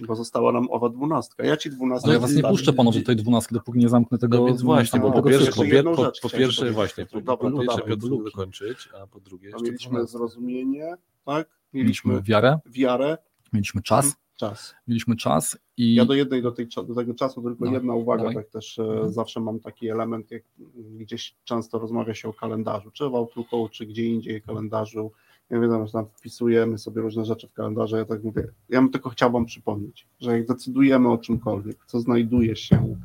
Bo 0.08 0.16
została 0.16 0.52
nam 0.52 0.68
owa 0.72 0.90
dwunastka. 0.90 1.46
Ja 1.46 1.58
ci 1.58 1.70
dwunastkę 1.70 2.06
Ale 2.06 2.14
ja 2.14 2.20
was 2.20 2.36
nie 2.36 2.44
puszczę 2.44 2.74
panowie 2.74 3.00
do 3.00 3.06
tej 3.06 3.16
dwunastki, 3.16 3.56
dopóki 3.56 3.80
nie 3.80 3.90
zamknę 3.90 4.18
tego. 4.18 4.38
No 4.38 4.46
więc 4.46 4.62
właśnie, 4.62 5.00
bo 5.00 5.12
po 5.12 5.24
pierwsze, 5.24 5.52
po, 5.52 5.96
po, 5.96 6.12
po 6.22 6.30
pierwsze 6.30 6.72
właśnie, 6.72 7.06
po, 7.06 7.22
Dobra, 7.22 7.38
po 7.38 7.50
no 7.50 7.60
pierwsze 7.62 7.82
Piotr 7.82 8.08
dokończyć, 8.24 8.90
a 9.04 9.08
po 9.08 9.20
drugie 9.20 9.48
jeszcze 9.48 9.64
mieliśmy 9.64 9.90
12. 9.92 10.18
zrozumienie, 10.18 10.94
tak? 11.26 11.48
Mieliśmy 11.74 12.12
Mieliśmy 12.12 12.30
wiarę, 12.34 12.60
wiarę, 12.66 13.18
mieliśmy 13.54 13.82
czas, 13.82 14.16
czas. 14.50 14.76
mieliśmy 14.88 15.16
czas 15.16 15.58
i 15.78 15.96
Ja 15.96 16.06
do 16.06 16.14
jednej, 16.14 16.42
do, 16.42 16.52
tej, 16.52 16.68
do 16.88 16.96
tego 16.96 17.14
czasu 17.14 17.42
tylko 17.42 17.66
No, 17.66 17.72
jedna 17.72 17.94
uwaga, 17.96 18.18
dawaj. 18.24 18.36
tak 18.36 18.50
też 18.50 18.80
e, 18.80 18.84
Mhm. 18.84 19.14
zawsze 19.14 19.40
mam 19.40 19.60
taki 19.60 19.90
element, 19.90 20.32
jak 20.32 20.44
gdzieś 20.76 21.36
często 21.44 21.80
rozmawia 21.80 22.14
się 22.14 22.30
o 22.30 22.34
kalendarzu, 22.34 22.92
czy 22.92 23.10
w 23.10 23.16
Outlooku, 23.16 23.70
czy 23.70 23.86
gdzie 23.86 24.06
indziej 24.06 24.42
kalendarzu. 24.42 25.12
Ja 25.50 25.60
wiem, 25.60 25.86
że 25.88 25.92
tam 25.94 26.06
wpisujemy 26.06 26.78
sobie 26.78 27.02
różne 27.02 27.26
rzeczy 27.26 27.48
w 27.48 27.54
kalendarze, 27.54 27.98
ja 27.98 28.06
tak 28.06 28.24
mówię, 28.24 28.48
ja 28.70 28.82
bym 28.82 28.90
tylko 28.92 29.10
chciał 29.10 29.32
wam 29.32 29.46
przypomnieć, 29.46 30.08
że 30.20 30.32
jak 30.32 30.48
decydujemy 30.48 31.10
o 31.12 31.18
czymkolwiek, 31.18 31.78
co 31.86 32.00
znajduje 32.00 32.56
się 32.56 32.96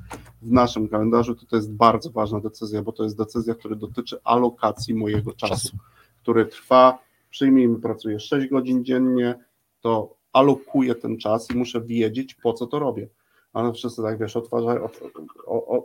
w 0.42 0.52
naszym 0.52 0.88
kalendarzu, 0.88 1.34
to 1.34 1.46
to 1.46 1.56
jest 1.56 1.72
bardzo 1.72 2.10
ważna 2.10 2.40
decyzja, 2.40 2.82
bo 2.82 2.92
to 2.92 3.04
jest 3.04 3.18
decyzja, 3.18 3.54
która 3.54 3.76
dotyczy 3.76 4.18
alokacji 4.24 4.94
mojego 4.94 5.32
czasu, 5.32 5.54
czasu. 5.54 5.76
który 6.22 6.46
trwa, 6.46 6.98
przyjmijmy, 7.30 7.78
pracuję 7.80 8.20
6 8.20 8.48
godzin 8.48 8.84
dziennie, 8.84 9.34
to 9.80 10.16
alokuję 10.32 10.94
ten 10.94 11.18
czas 11.18 11.50
i 11.50 11.56
muszę 11.56 11.80
wiedzieć, 11.80 12.34
po 12.34 12.52
co 12.52 12.66
to 12.66 12.78
robię. 12.78 13.08
Ale 13.52 13.72
wszyscy 13.72 14.02
tak, 14.02 14.18
wiesz, 14.18 14.36
otwarzają, 14.36 14.88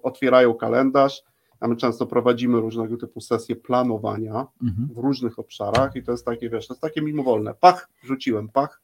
otwierają 0.04 0.54
kalendarz, 0.54 1.24
a 1.60 1.68
my 1.68 1.76
często 1.76 2.06
prowadzimy 2.06 2.60
różnego 2.62 2.98
typu 2.98 3.22
sesje 3.22 3.56
planowania 3.56 4.48
Mhm. 4.64 4.89
w 4.94 4.98
różnych 4.98 5.39
obszarach 5.39 5.96
i 5.96 6.04
to 6.04 6.12
jest 6.12 6.26
takie, 6.26 6.50
wiesz, 6.50 6.68
to 6.68 6.74
jest 6.74 6.82
takie 6.82 7.02
mimowolne. 7.02 7.54
Pach, 7.60 7.89
rzuciłem, 8.04 8.50
pach, 8.50 8.82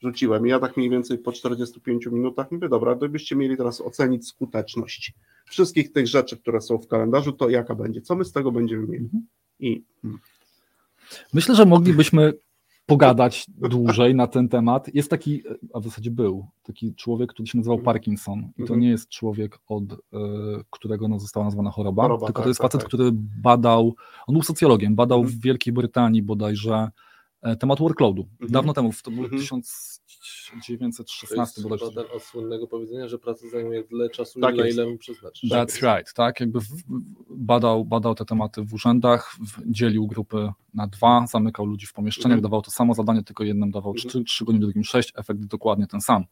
rzuciłem. 0.00 0.46
I 0.46 0.50
ja 0.50 0.58
tak 0.58 0.76
mniej 0.76 0.90
więcej 0.90 1.18
po 1.18 1.32
45 1.32 2.06
minutach 2.06 2.50
mówię, 2.52 2.68
dobra, 2.68 2.94
gdybyście 2.94 3.36
mieli 3.36 3.56
teraz 3.56 3.80
ocenić 3.80 4.28
skuteczność 4.28 5.14
wszystkich 5.46 5.92
tych 5.92 6.06
rzeczy, 6.06 6.36
które 6.36 6.60
są 6.60 6.78
w 6.78 6.88
kalendarzu, 6.88 7.32
to 7.32 7.48
jaka 7.48 7.74
będzie? 7.74 8.00
Co 8.00 8.14
my 8.16 8.24
z 8.24 8.32
tego 8.32 8.52
będziemy 8.52 8.86
mieli? 8.86 9.04
Mhm. 9.04 9.26
I 9.60 9.84
Myślę, 11.32 11.54
że 11.54 11.66
moglibyśmy 11.66 12.32
pogadać 12.88 13.46
dłużej 13.48 14.14
na 14.14 14.26
ten 14.26 14.48
temat. 14.48 14.94
Jest 14.94 15.10
taki, 15.10 15.42
a 15.74 15.80
w 15.80 15.84
zasadzie 15.84 16.10
był, 16.10 16.46
taki 16.62 16.94
człowiek, 16.94 17.30
który 17.30 17.46
się 17.46 17.58
nazywał 17.58 17.78
Mhm. 17.78 17.84
Parkinson 17.84 18.38
i 18.38 18.54
to 18.56 18.62
Mhm. 18.62 18.80
nie 18.80 18.88
jest 18.88 19.08
człowiek, 19.08 19.58
od 19.68 19.92
e, 19.92 19.96
którego 20.70 21.08
no, 21.08 21.18
została 21.18 21.44
nazwana 21.46 21.70
choroba, 21.70 22.02
Choroba, 22.02 22.26
tylko 22.26 22.38
tak, 22.40 22.44
to 22.44 22.50
jest 22.50 22.60
tak, 22.60 22.64
facet, 22.72 22.80
tak. 22.80 22.88
który 22.88 23.10
badał, 23.42 23.94
on 24.26 24.32
był 24.32 24.42
socjologiem, 24.42 24.94
badał 24.94 25.18
Mhm. 25.18 25.38
w 25.38 25.42
Wielkiej 25.42 25.72
Brytanii 25.72 26.22
bodajże 26.22 26.90
temat 27.60 27.78
workloadu. 27.78 28.22
Mhm. 28.32 28.50
Dawno 28.50 28.72
temu, 28.74 28.90
to 29.04 29.10
był 29.10 29.24
Mhm. 29.24 29.40
1916 29.42 31.62
To 31.62 31.68
bodajże. 31.68 31.94
ten 31.94 32.04
od 32.16 32.22
słynnego 32.22 32.66
powiedzenia, 32.66 33.08
że 33.08 33.18
praca 33.18 33.48
zajmuje 33.48 33.84
tyle 33.84 34.10
czasu, 34.10 34.40
Tak 34.40 34.54
ile 34.56 34.86
mu 34.86 34.98
przeznaczysz. 34.98 35.50
That's 35.50 35.94
right, 35.96 36.14
tak, 36.14 36.40
jakby 36.40 36.60
w, 36.60 36.66
badał, 37.30 37.84
badał 37.84 38.14
te 38.14 38.24
tematy 38.24 38.62
w 38.62 38.74
urzędach, 38.74 39.36
w, 39.40 39.72
dzielił 39.72 40.06
grupy 40.06 40.52
na 40.74 40.86
dwa, 40.86 41.26
zamykał 41.30 41.66
ludzi 41.66 41.86
w 41.86 41.92
pomieszczeniach, 41.92 42.36
Mhm. 42.38 42.42
dawał 42.42 42.62
to 42.62 42.70
samo 42.70 42.94
zadanie, 42.94 43.22
tylko 43.22 43.44
jednym 43.44 43.70
dawał 43.70 43.92
Mhm. 43.92 44.08
trzy, 44.08 44.24
trzy 44.24 44.44
godziny, 44.44 44.64
drugim 44.64 44.84
sześć, 44.84 45.12
efekt 45.16 45.40
dokładnie 45.44 45.86
ten 45.86 46.00
sam, 46.00 46.24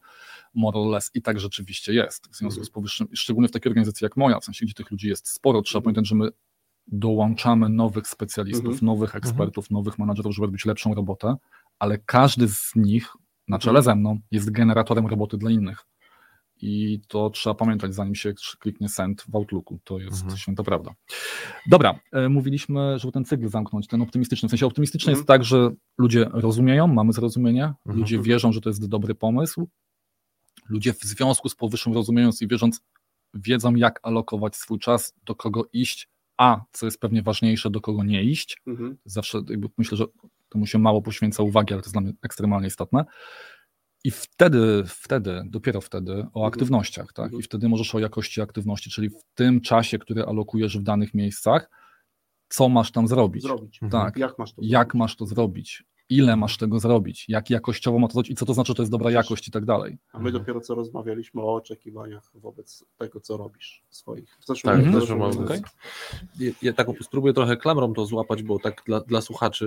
more 0.53 0.79
or 0.79 0.87
less 0.87 1.11
i 1.13 1.21
tak 1.21 1.39
rzeczywiście 1.39 1.93
jest, 1.93 2.27
w 2.27 2.35
związku 2.35 2.59
Mhm. 2.59 2.65
z 2.65 2.69
powyższym, 2.69 3.07
szczególnie 3.13 3.47
w 3.47 3.51
takiej 3.51 3.69
organizacji 3.69 4.05
jak 4.05 4.17
moja, 4.17 4.39
w 4.39 4.45
sensie 4.45 4.65
gdzie 4.65 4.73
tych 4.73 4.91
ludzi 4.91 5.07
jest 5.09 5.27
sporo, 5.29 5.61
trzeba 5.61 5.79
Mhm. 5.79 5.83
pamiętać, 5.83 6.07
że 6.09 6.15
my 6.15 6.29
dołączamy 6.87 7.69
nowych 7.69 8.07
specjalistów, 8.07 8.65
Mhm. 8.65 8.85
nowych 8.85 9.15
ekspertów, 9.15 9.71
nowych 9.71 9.99
menadżerów, 9.99 10.35
żeby 10.35 10.45
robić 10.47 10.65
lepszą 10.65 10.93
robotę, 10.93 11.35
ale 11.79 11.97
każdy 11.97 12.47
z 12.47 12.71
nich, 12.75 13.13
na 13.47 13.59
czele 13.59 13.81
ze 13.81 13.95
mną, 13.95 14.19
jest 14.31 14.51
generatorem 14.51 15.07
roboty 15.07 15.37
dla 15.37 15.51
innych. 15.51 15.85
I 16.61 17.01
to 17.07 17.29
trzeba 17.29 17.53
pamiętać, 17.53 17.95
zanim 17.95 18.15
się 18.15 18.33
kliknie 18.59 18.89
send 18.89 19.25
w 19.29 19.35
Outlooku. 19.35 19.79
To 19.83 19.99
jest 19.99 20.21
Mhm. 20.21 20.37
święta 20.37 20.63
prawda. 20.63 20.91
Dobra, 21.67 21.99
e, 22.11 22.29
mówiliśmy, 22.29 22.99
żeby 22.99 23.11
ten 23.11 23.25
cykl 23.25 23.47
zamknąć, 23.49 23.87
ten 23.87 24.01
optymistyczny. 24.01 24.47
W 24.47 24.51
sensie 24.51 24.65
optymistyczny 24.65 25.11
Mhm. 25.11 25.19
jest 25.19 25.27
tak, 25.27 25.43
że 25.43 25.71
ludzie 25.97 26.29
rozumieją, 26.33 26.87
mamy 26.87 27.13
zrozumienie, 27.13 27.63
Mhm. 27.63 27.97
ludzie 27.97 28.21
wierzą, 28.21 28.51
że 28.51 28.61
to 28.61 28.69
jest 28.69 28.87
dobry 28.87 29.15
pomysł. 29.15 29.67
Ludzie 30.69 30.93
w 30.93 31.01
związku 31.03 31.49
z 31.49 31.55
powyższym 31.55 31.93
rozumiejąc 31.93 32.41
i 32.41 32.47
wierząc, 32.47 32.81
wiedzą, 33.33 33.75
jak 33.75 33.99
alokować 34.03 34.55
swój 34.55 34.79
czas, 34.79 35.13
do 35.25 35.35
kogo 35.35 35.63
iść, 35.73 36.09
a 36.37 36.61
co 36.71 36.85
jest 36.85 36.99
pewnie 36.99 37.21
ważniejsze, 37.21 37.69
do 37.69 37.81
kogo 37.81 38.03
nie 38.03 38.23
iść 38.23 38.61
mhm. 38.67 38.97
zawsze 39.05 39.41
myślę, 39.77 39.97
że 39.97 40.05
temu 40.49 40.65
się 40.65 40.79
mało 40.79 41.01
poświęca 41.01 41.43
uwagi, 41.43 41.73
ale 41.73 41.81
to 41.81 41.85
jest 41.85 41.93
dla 41.93 42.01
mnie 42.01 42.13
ekstremalnie 42.21 42.67
istotne. 42.67 43.05
I 44.03 44.11
wtedy, 44.11 44.83
wtedy, 44.87 45.41
dopiero 45.45 45.81
wtedy 45.81 46.11
o 46.13 46.23
Mhm. 46.25 46.45
aktywnościach, 46.45 47.13
tak? 47.13 47.25
Mhm. 47.25 47.39
I 47.39 47.43
wtedy 47.43 47.69
możesz 47.69 47.95
o 47.95 47.99
jakości 47.99 48.41
aktywności, 48.41 48.89
czyli 48.89 49.09
w 49.09 49.23
tym 49.35 49.61
czasie, 49.61 49.99
który 49.99 50.23
alokujesz 50.23 50.77
w 50.77 50.83
danych 50.83 51.13
miejscach, 51.13 51.69
co 52.49 52.69
masz 52.69 52.91
tam 52.91 53.07
zrobić. 53.07 53.43
zrobić. 53.43 53.79
Tak. 53.91 54.17
Jak 54.17 54.39
masz 54.39 54.53
to 54.53 54.61
Jak 54.63 54.87
zrobić? 54.87 54.99
masz 54.99 55.15
to 55.15 55.25
zrobić? 55.25 55.83
Ile 56.09 56.35
masz 56.35 56.57
tego 56.57 56.79
zrobić? 56.79 57.25
Jak 57.29 57.49
jakościowo 57.49 57.99
ma 57.99 58.07
to 58.07 58.13
zrobić? 58.13 58.31
I 58.31 58.35
co 58.35 58.45
to 58.45 58.53
znaczy, 58.53 58.67
że 58.67 58.75
to 58.75 58.81
jest 58.81 58.91
dobra 58.91 59.11
jakość 59.11 59.47
i 59.47 59.51
tak 59.51 59.65
dalej. 59.65 59.97
A 60.11 60.19
my 60.19 60.31
dopiero 60.31 60.61
co 60.61 60.75
rozmawialiśmy 60.75 61.41
o 61.41 61.55
oczekiwaniach 61.55 62.31
wobec 62.35 62.85
tego, 62.97 63.19
co 63.19 63.37
robisz 63.37 63.83
swoich. 63.89 64.37
W 64.39 64.45
zeszłym 64.45 64.75
Tak, 64.75 64.85
roku 64.85 64.93
też 64.93 65.01
zeszłym 65.01 65.21
roku. 65.21 65.43
Okej. 65.43 65.61
Ja, 66.39 66.51
ja 66.61 66.73
tak 66.73 66.87
spróbuję 67.01 67.33
trochę 67.33 67.57
klamrą 67.57 67.93
to 67.93 68.05
złapać, 68.05 68.43
bo 68.43 68.59
tak 68.59 68.83
dla, 68.85 68.99
dla 68.99 69.21
słuchaczy, 69.21 69.65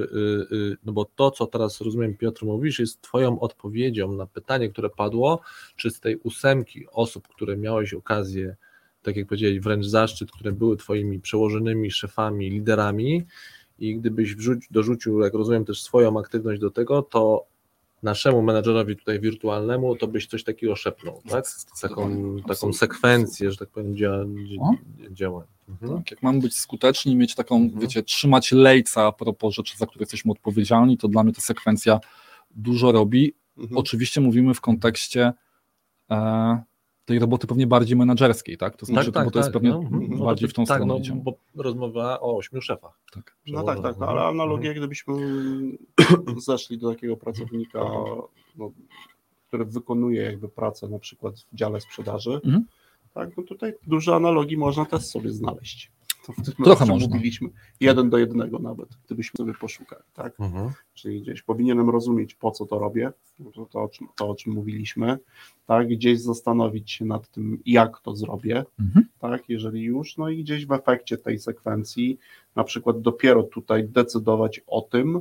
y, 0.53 0.55
y, 0.55 0.77
no 0.85 0.93
bo 0.93 1.05
to, 1.05 1.31
co 1.31 1.47
teraz 1.47 1.81
rozumiem, 1.81 2.17
Piotr, 2.17 2.45
mówisz, 2.45 2.79
jest 2.79 3.03
Twoją 3.03 3.41
odpowiedzią 3.41 4.13
na 4.13 4.27
pytanie, 4.27 4.69
które 4.69 4.91
padło, 4.91 5.41
czy 5.77 5.91
z 5.91 6.01
tej 6.01 6.17
ósemki 6.17 6.87
osób, 6.93 7.29
które 7.29 7.57
miałeś 7.57 7.95
okazję, 7.95 8.57
tak 9.03 9.17
jak 9.17 9.27
powiedzieli, 9.27 9.61
wręcz 9.61 9.87
zaszczyt, 9.87 10.31
które 10.33 10.53
były 10.53 10.77
Twoimi 10.77 11.21
przełożonymi, 11.21 11.91
szefami, 11.91 12.51
liderami, 12.51 13.25
i 13.81 13.97
gdybyś 13.97 14.35
wrzuć, 14.35 14.67
dorzucił, 14.71 15.21
jak 15.21 15.35
rozumiem, 15.35 15.65
też 15.65 15.83
swoją 15.83 16.19
aktywność 16.19 16.61
do 16.61 16.71
tego, 16.71 17.03
to 17.03 17.45
naszemu 18.03 18.43
menadżerowi 18.43 18.97
tutaj 18.97 19.21
wirtualnemu, 19.21 19.97
to 19.97 20.07
byś 20.07 20.27
coś 20.27 20.45
takiego 20.45 20.77
szepnął, 20.77 21.23
tak? 21.31 21.45
Taką, 21.83 22.37
taką 22.49 22.73
sekwencję, 22.73 23.51
że 23.51 23.57
tak 23.57 23.69
powiem, 23.69 23.97
dzia, 23.97 24.13
O. 24.61 24.75
dzia, 24.99 25.11
działań. 25.11 25.47
Mhm. 25.69 25.99
Tak, 25.99 26.11
jak 26.11 26.23
mamy 26.23 26.41
być 26.41 26.57
skuteczni, 26.57 27.17
mieć 27.17 27.35
taką, 27.35 27.57
Mhm. 27.57 27.81
wiecie, 27.81 28.03
trzymać 28.03 28.53
lejca 28.53 29.07
a 29.07 29.13
propos 29.13 29.55
rzeczy, 29.55 29.77
za 29.79 29.87
które 29.87 30.03
jesteśmy 30.03 30.33
odpowiedzialni, 30.33 30.99
to 30.99 31.09
dla 31.09 31.25
mnie 31.25 31.33
ta 31.33 31.41
sekwencja 31.41 32.01
dużo 32.51 32.93
robi. 32.93 33.35
Mhm. 33.59 33.79
Oczywiście 33.79 34.21
mówimy 34.21 34.55
w 34.55 34.61
kontekście 34.61 35.33
e, 36.11 36.63
tej 37.05 37.19
roboty 37.19 37.47
pewnie 37.47 37.67
bardziej 37.67 37.97
menedżerskiej, 37.97 38.57
tak? 38.57 38.77
To 38.77 38.87
znaczy, 38.87 39.13
to, 39.13 39.25
bo 39.25 39.31
to 39.31 39.39
jest 39.39 39.53
pewnie 39.53 39.71
no, 39.71 39.79
mhm. 39.79 40.07
No 40.11 40.25
bardziej 40.25 40.49
to- 40.49 40.53
w 40.53 40.55
tą 40.55 40.65
tak, 40.65 40.77
stronę 40.83 41.03
no, 41.09 41.15
bo 41.15 41.35
rozmowa 41.63 42.21
o 42.21 42.37
ośmiu 42.37 42.63
szefach. 42.63 42.99
Tak. 43.13 43.37
No 43.47 43.63
tak, 43.63 43.83
tak, 43.83 43.99
no, 43.99 44.07
ale 44.09 44.23
analogię, 44.23 44.75
gdybyśmy 44.75 45.15
zeszli 46.47 46.79
do 46.79 46.91
takiego 46.95 47.17
pracownika, 47.17 47.79
no, 48.57 48.71
który 49.49 49.65
wykonuje 49.65 50.23
jakby 50.23 50.49
pracę 50.49 50.89
na 50.89 50.99
przykład 50.99 51.35
w 51.53 51.55
dziale 51.57 51.81
sprzedaży, 51.81 52.41
Mhm. 52.45 52.65
tak, 53.15 53.37
no 53.37 53.43
tutaj 53.43 53.73
dużo 53.87 54.17
analogii 54.17 54.57
można 54.57 54.85
też 54.85 55.07
sobie 55.07 55.31
znaleźć. 55.31 55.91
To 56.37 56.43
w 56.43 56.45
tym, 56.55 56.65
Trochę 56.65 56.87
można. 56.87 57.09
mówiliśmy, 57.09 57.49
jeden 57.81 58.11
do 58.11 58.19
jednego 58.19 58.59
nawet, 58.59 58.89
gdybyśmy 59.07 59.37
sobie 59.39 59.55
poszukali, 59.55 60.03
tak? 60.15 60.41
Mhm. 60.41 60.71
Czyli 60.95 61.23
gdzieś 61.23 61.43
powinienem 61.43 61.91
rozumieć, 61.91 62.35
po 62.35 62.51
co 62.51 62.67
to 62.67 62.79
robię, 62.79 63.13
to, 63.55 63.67
to, 63.67 63.83
o 63.83 63.89
czym, 63.89 64.09
to 64.17 64.29
o 64.29 64.35
czym 64.35 64.53
mówiliśmy, 64.53 65.19
tak? 65.67 65.89
Gdzieś 65.89 66.21
zastanowić 66.21 66.91
się 66.93 67.05
nad 67.05 67.29
tym, 67.31 67.59
jak 67.67 68.01
to 68.01 68.17
zrobię, 68.17 68.65
Mhm. 68.81 69.07
tak? 69.19 69.49
Jeżeli 69.49 69.83
już, 69.83 70.17
no 70.17 70.29
i 70.29 70.43
gdzieś 70.45 70.67
w 70.67 70.73
efekcie 70.73 71.19
tej 71.19 71.39
sekwencji, 71.39 72.19
na 72.57 72.65
przykład 72.65 73.01
dopiero 73.01 73.43
tutaj 73.43 73.89
decydować 73.89 74.61
o 74.67 74.81
tym, 74.83 75.21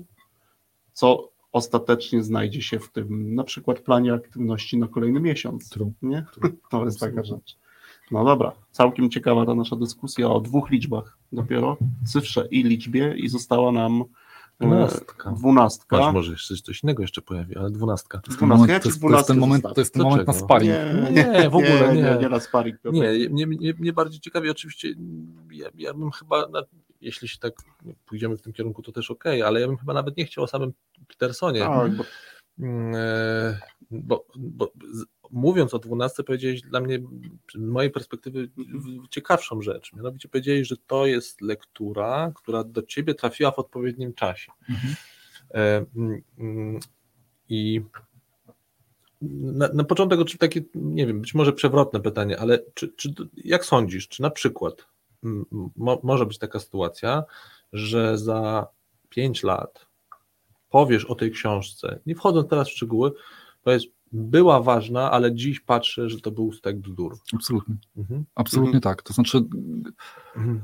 co 0.93 1.29
ostatecznie 1.51 2.23
znajdzie 2.23 2.61
się 2.61 2.79
w 2.79 2.91
tym, 2.91 3.35
na 3.35 3.43
przykład 3.43 3.79
planie 3.79 4.13
aktywności 4.13 4.77
na 4.77 4.87
kolejny 4.87 5.19
miesiąc. 5.19 5.69
True. 5.69 5.91
Nie? 6.01 6.25
To 6.71 6.85
jest 6.85 6.99
taka 6.99 7.23
rzecz. 7.23 7.57
No 8.11 8.25
dobra, 8.25 8.51
całkiem 8.71 9.09
ciekawa 9.09 9.45
ta 9.45 9.55
nasza 9.55 9.75
dyskusja 9.75 10.29
o 10.29 10.39
dwóch 10.41 10.69
liczbach 10.69 11.17
dopiero, 11.31 11.77
cyfrze 12.05 12.47
i 12.51 12.63
liczbie 12.63 13.15
i 13.17 13.29
została 13.29 13.71
nam 13.71 14.01
e, 14.59 14.65
Dwunastka. 14.65 15.31
dwunastka. 15.31 15.97
Masz, 15.97 16.13
może 16.13 16.31
jeszcze 16.31 16.55
coś 16.55 16.83
innego 16.83 17.03
jeszcze 17.03 17.21
pojawi, 17.21 17.57
ale 17.57 17.69
dwunastka. 17.71 18.17
To 18.19 18.31
jest, 18.31 18.37
Dwunastka, 18.37 18.55
moment, 18.57 18.71
ja 18.71 18.79
to, 18.79 18.83
ci 18.83 18.89
jest, 18.89 19.01
to 19.01 19.09
jest 19.15 19.27
ten 19.27 19.37
moment, 19.37 19.63
to 19.75 19.81
jest 19.81 19.93
ten 19.93 20.03
moment 20.03 20.27
na 20.27 20.33
sparring. 20.33 20.71
Nie, 21.11 21.49
w 21.49 21.55
ogóle 21.55 21.95
nie. 21.95 22.01
nie, 22.01 22.17
nie 22.21 22.29
na 22.29 22.39
sparing. 22.39 22.81
Piotr. 22.81 22.95
Nie, 22.95 23.29
mnie, 23.29 23.47
mnie, 23.47 23.73
mnie 23.79 23.93
bardziej 23.93 24.19
ciekawi, 24.19 24.49
oczywiście, 24.49 24.87
ja, 25.51 25.69
ja 25.75 25.93
bym 25.93 26.11
chyba, 26.11 26.47
na, 26.47 26.63
jeśli 27.01 27.27
się 27.27 27.37
tak 27.39 27.53
pójdziemy 28.05 28.37
w 28.37 28.41
tym 28.41 28.53
kierunku, 28.53 28.81
to 28.81 28.91
też 28.91 29.11
okej, 29.11 29.41
ale 29.43 29.61
ja 29.61 29.67
bym 29.67 29.77
chyba 29.77 29.93
nawet 29.93 30.17
nie 30.17 30.25
chciał 30.25 30.43
o 30.43 30.47
samym 30.47 30.73
Petersonie. 31.07 31.59
Tak, 31.59 31.95
bo 31.95 32.03
Mm, 32.59 32.93
e, 32.95 33.59
Bo, 33.91 34.25
bo 34.37 34.71
z- 34.93 35.05
mówiąc 35.31 35.73
o 35.73 35.79
12, 35.79 36.23
powiedziałeś 36.23 36.61
dla 36.61 36.79
mnie, 36.81 36.99
z 37.55 37.57
mojej 37.57 37.91
perspektywy, 37.91 38.49
ciekawszą 39.09 39.61
rzecz. 39.61 39.93
Mianowicie 39.93 40.29
powiedziałeś, 40.29 40.67
że 40.67 40.77
to 40.87 41.05
jest 41.05 41.41
lektura, 41.41 42.31
która 42.35 42.63
do 42.63 42.81
ciebie 42.81 43.15
trafiła 43.15 43.51
w 43.51 43.59
odpowiednim 43.59 44.13
czasie. 44.13 44.51
Mhm. 44.69 44.95
E, 45.53 45.85
mm, 46.37 46.79
I 47.49 47.81
na, 49.21 49.69
na 49.73 49.83
początek 49.83 50.19
takie, 50.39 50.61
nie 50.75 51.07
wiem, 51.07 51.21
być 51.21 51.33
może 51.33 51.53
przewrotne 51.53 51.99
pytanie, 51.99 52.39
ale 52.39 52.59
czy, 52.73 52.93
czy 52.95 53.13
jak 53.35 53.65
sądzisz, 53.65 54.07
czy 54.07 54.21
na 54.21 54.29
przykład 54.29 54.87
mo, 55.75 55.99
może 56.03 56.25
być 56.25 56.37
taka 56.37 56.59
sytuacja, 56.59 57.23
że 57.73 58.17
za 58.17 58.67
5 59.09 59.43
lat 59.43 59.85
powiesz 60.69 61.05
o 61.05 61.15
tej 61.15 61.31
książce, 61.31 61.99
nie 62.05 62.15
wchodząc 62.15 62.49
teraz 62.49 62.67
w 62.67 62.71
szczegóły, 62.71 63.11
powiedz, 63.63 63.83
była 64.11 64.61
ważna, 64.61 65.11
ale 65.11 65.35
dziś 65.35 65.59
patrzę, 65.59 66.09
że 66.09 66.19
to 66.19 66.31
był 66.31 66.51
stek 66.51 66.79
bzdur. 66.79 67.17
Absolutnie. 67.33 67.75
Mhm. 67.97 68.25
Absolutnie 68.35 68.77
mhm. 68.77 68.81
tak. 68.81 69.01
To 69.01 69.13
znaczy, 69.13 69.43
mhm. 70.35 70.61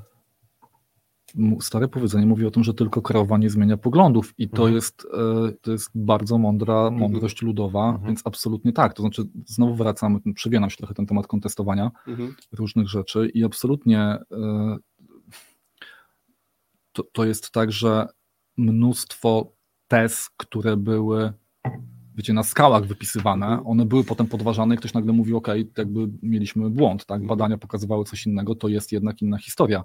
stare 1.61 1.87
powiedzenie 1.87 2.25
mówi 2.25 2.45
o 2.45 2.51
tym, 2.51 2.63
że 2.63 2.73
tylko 2.73 3.01
kreowanie 3.01 3.49
zmienia 3.49 3.77
poglądów 3.77 4.33
i 4.37 4.49
to, 4.49 4.57
mhm. 4.57 4.75
jest, 4.75 5.07
e, 5.13 5.51
to 5.61 5.71
jest 5.71 5.89
bardzo 5.95 6.37
mądra 6.37 6.81
mhm. 6.81 6.99
mądrość 6.99 7.41
ludowa, 7.41 7.89
mhm. 7.89 8.07
więc 8.07 8.21
absolutnie 8.25 8.73
tak. 8.73 8.93
To 8.93 9.03
znaczy, 9.03 9.23
znowu 9.45 9.75
wracamy, 9.75 10.19
przewijam 10.35 10.69
się 10.69 10.77
trochę 10.77 10.93
ten 10.93 11.05
temat 11.05 11.27
kontestowania 11.27 11.91
różnych 12.51 12.87
rzeczy 12.87 13.29
i 13.33 13.43
absolutnie 13.43 13.99
e, 13.99 14.77
to, 16.91 17.03
to 17.11 17.25
jest 17.25 17.51
tak, 17.51 17.71
że 17.71 18.07
mnóstwo 18.57 19.51
tez, 19.87 20.29
które 20.37 20.77
były 20.77 21.33
wiecie, 22.15 22.33
na 22.33 22.43
skałach 22.43 22.85
wypisywane, 22.85 23.45
mhm. 23.45 23.67
one 23.67 23.85
były 23.85 24.03
potem 24.03 24.27
podważane 24.27 24.75
i 24.75 24.77
ktoś 24.77 24.93
nagle 24.93 25.13
mówił, 25.13 25.37
ok, 25.37 25.47
jakby 25.77 26.07
mieliśmy 26.21 26.69
błąd, 26.69 27.05
tak, 27.05 27.21
mhm. 27.21 27.27
badania 27.27 27.57
pokazywały 27.57 28.05
coś 28.05 28.25
innego, 28.25 28.55
to 28.55 28.67
jest 28.67 28.91
jednak 28.91 29.21
inna 29.21 29.37
historia. 29.37 29.83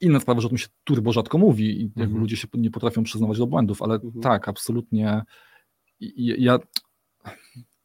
Inna 0.00 0.20
sprawa, 0.20 0.40
że 0.40 0.46
o 0.46 0.48
tym 0.48 0.58
się 0.58 0.66
turbo 0.84 1.12
rzadko 1.12 1.38
mówi 1.38 1.64
i 1.64 1.82
jakby 1.82 2.02
mhm. 2.02 2.20
ludzie 2.20 2.36
się 2.36 2.48
nie 2.54 2.70
potrafią 2.70 3.02
przyznawać 3.02 3.38
do 3.38 3.46
błędów, 3.46 3.82
ale 3.82 3.94
mhm. 3.94 4.20
tak, 4.20 4.48
absolutnie 4.48 5.22
ja 6.18 6.58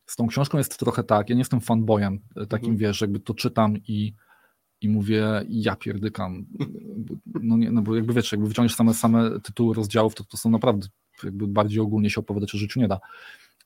z 0.06 0.16
tą 0.16 0.28
książką 0.28 0.58
jest 0.58 0.80
trochę 0.80 1.04
tak, 1.04 1.30
ja 1.30 1.36
nie 1.36 1.42
jestem 1.42 1.62
fanboyem 1.62 2.20
takim, 2.50 2.70
mhm. 2.70 2.78
wiesz, 2.78 3.02
jakby 3.02 3.20
to 3.20 3.34
czytam 3.34 3.78
i 3.78 4.14
i 4.82 4.90
mówię, 4.90 5.46
ja 5.50 5.76
pierdykam. 5.76 6.46
No, 7.44 7.58
nie, 7.58 7.72
no 7.72 7.82
bo 7.82 7.96
jakby 7.96 8.14
wiesz, 8.14 8.32
jakby 8.32 8.48
wyciągniesz 8.48 8.76
same, 8.76 8.94
same 8.94 9.40
tytuły 9.40 9.76
rozdziałów, 9.76 10.16
to, 10.16 10.24
to 10.24 10.38
są 10.38 10.50
naprawdę 10.50 10.88
jakby 11.24 11.48
bardziej 11.48 11.80
ogólnie 11.80 12.10
się 12.10 12.20
opowiadać 12.20 12.56
o 12.56 12.58
życiu 12.58 12.80
nie 12.80 12.88
da. 12.88 13.00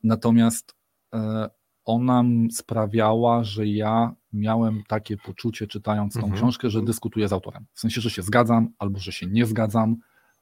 Natomiast 0.04 0.76
e, 1.14 1.50
ona 1.86 2.24
sprawiała, 2.52 3.43
że 3.43 3.68
ja 3.68 4.16
miałem 4.34 4.84
takie 4.88 5.18
poczucie, 5.18 5.68
czytając 5.68 6.14
tą 6.14 6.20
mhm. 6.20 6.38
książkę, 6.38 6.70
że 6.70 6.82
dyskutuję 6.82 7.28
z 7.28 7.34
autorem. 7.34 7.66
W 7.74 7.80
sensie, 7.80 8.02
że 8.02 8.10
się 8.10 8.22
zgadzam, 8.22 8.70
albo 8.80 9.00
że 9.00 9.12
się 9.12 9.28
nie 9.28 9.46
zgadzam, 9.46 9.98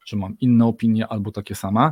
że 0.05 0.17
mam 0.17 0.39
inne 0.39 0.65
opinie, 0.65 1.07
albo 1.07 1.31
takie 1.31 1.55
same. 1.55 1.91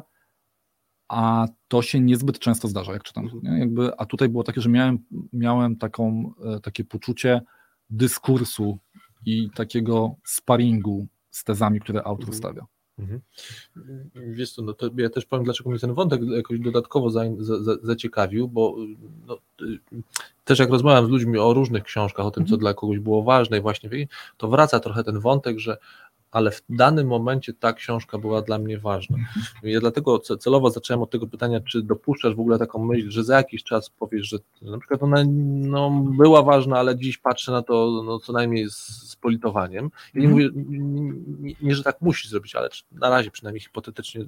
A 1.07 1.47
to 1.67 1.81
się 1.81 1.99
niezbyt 1.99 2.39
często 2.39 2.67
zdarza, 2.67 2.93
jak 2.93 3.03
czytam. 3.03 3.23
Mhm. 3.23 3.41
Nie? 3.43 3.59
Jakby, 3.59 3.97
a 3.97 4.05
tutaj 4.05 4.29
było 4.29 4.43
takie, 4.43 4.61
że 4.61 4.69
miałem, 4.69 4.99
miałem 5.33 5.75
taką, 5.75 6.33
e, 6.45 6.59
takie 6.59 6.83
poczucie 6.83 7.41
dyskursu 7.89 8.79
i 9.25 9.49
takiego 9.55 10.15
sparingu 10.25 11.07
z 11.29 11.43
tezami, 11.43 11.79
które 11.79 12.03
autor 12.03 12.29
mhm. 12.29 12.37
stawia. 12.37 12.65
Mhm. 12.99 13.21
Wiesz 14.15 14.51
co, 14.51 14.61
no 14.61 14.73
to 14.73 14.89
ja 14.97 15.09
też 15.09 15.25
powiem, 15.25 15.45
dlaczego 15.45 15.69
mnie 15.69 15.79
ten 15.79 15.93
wątek 15.93 16.21
jakoś 16.23 16.59
dodatkowo 16.59 17.09
za, 17.09 17.23
za, 17.39 17.75
zaciekawił, 17.83 18.47
bo 18.47 18.75
no, 19.27 19.37
też 20.43 20.59
jak 20.59 20.69
rozmawiam 20.69 21.05
z 21.05 21.09
ludźmi 21.09 21.37
o 21.37 21.53
różnych 21.53 21.83
książkach, 21.83 22.25
o 22.25 22.31
tym, 22.31 22.45
co 22.45 22.47
mhm. 22.47 22.59
dla 22.59 22.73
kogoś 22.73 22.99
było 22.99 23.23
ważne 23.23 23.57
i 23.57 23.61
właśnie 23.61 24.07
to 24.37 24.47
wraca 24.47 24.79
trochę 24.79 25.03
ten 25.03 25.19
wątek, 25.19 25.59
że 25.59 25.77
ale 26.31 26.51
w 26.51 26.63
danym 26.69 27.07
momencie 27.07 27.53
ta 27.53 27.73
książka 27.73 28.17
była 28.17 28.41
dla 28.41 28.59
mnie 28.59 28.79
ważna. 28.79 29.17
Ja 29.63 29.79
dlatego 29.79 30.19
celowo 30.19 30.69
zacząłem 30.69 31.01
od 31.01 31.11
tego 31.11 31.27
pytania, 31.27 31.61
czy 31.61 31.81
dopuszczasz 31.81 32.35
w 32.35 32.39
ogóle 32.39 32.59
taką 32.59 32.85
myśl, 32.85 33.09
że 33.09 33.23
za 33.23 33.37
jakiś 33.37 33.63
czas 33.63 33.89
powiesz, 33.89 34.27
że 34.27 34.37
na 34.61 34.77
przykład 34.77 35.03
ona 35.03 35.23
no, 35.27 35.89
była 36.17 36.43
ważna, 36.43 36.77
ale 36.77 36.97
dziś 36.97 37.17
patrzę 37.17 37.51
na 37.51 37.61
to 37.61 38.03
no, 38.05 38.19
co 38.19 38.33
najmniej 38.33 38.69
z, 38.69 38.75
z 39.09 39.15
politowaniem. 39.15 39.91
Ja 40.13 40.21
nie 40.21 40.27
mhm. 40.27 40.31
mówię, 40.31 40.65
nie, 41.39 41.55
nie, 41.61 41.75
że 41.75 41.83
tak 41.83 42.01
musisz 42.01 42.29
zrobić, 42.29 42.55
ale 42.55 42.69
na 42.91 43.09
razie 43.09 43.31
przynajmniej 43.31 43.61
hipotetycznie 43.61 44.25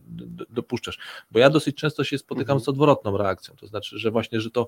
dopuszczasz. 0.49 0.97
Bo 1.31 1.39
ja 1.39 1.49
dosyć 1.49 1.75
często 1.75 2.03
się 2.03 2.17
spotykam 2.17 2.59
z 2.59 2.69
odwrotną 2.69 3.17
reakcją, 3.17 3.55
to 3.55 3.67
znaczy, 3.67 3.99
że 3.99 4.11
właśnie, 4.11 4.41
że 4.41 4.51
to, 4.51 4.67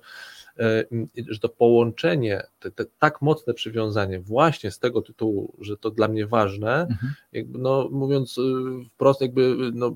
e, 0.59 0.83
że 1.27 1.39
to 1.39 1.49
połączenie, 1.49 2.43
te, 2.59 2.71
te, 2.71 2.86
tak 2.99 3.21
mocne 3.21 3.53
przywiązanie 3.53 4.19
właśnie 4.19 4.71
z 4.71 4.79
tego 4.79 5.01
tytułu, 5.01 5.55
że 5.59 5.77
to 5.77 5.91
dla 5.91 6.07
mnie 6.07 6.27
ważne, 6.27 6.81
mhm 6.81 7.13
jakby 7.36 7.59
no, 7.59 7.89
mówiąc 7.91 8.38
y, 8.38 8.41
wprost, 8.89 9.21
jakby 9.21 9.71
no, 9.73 9.95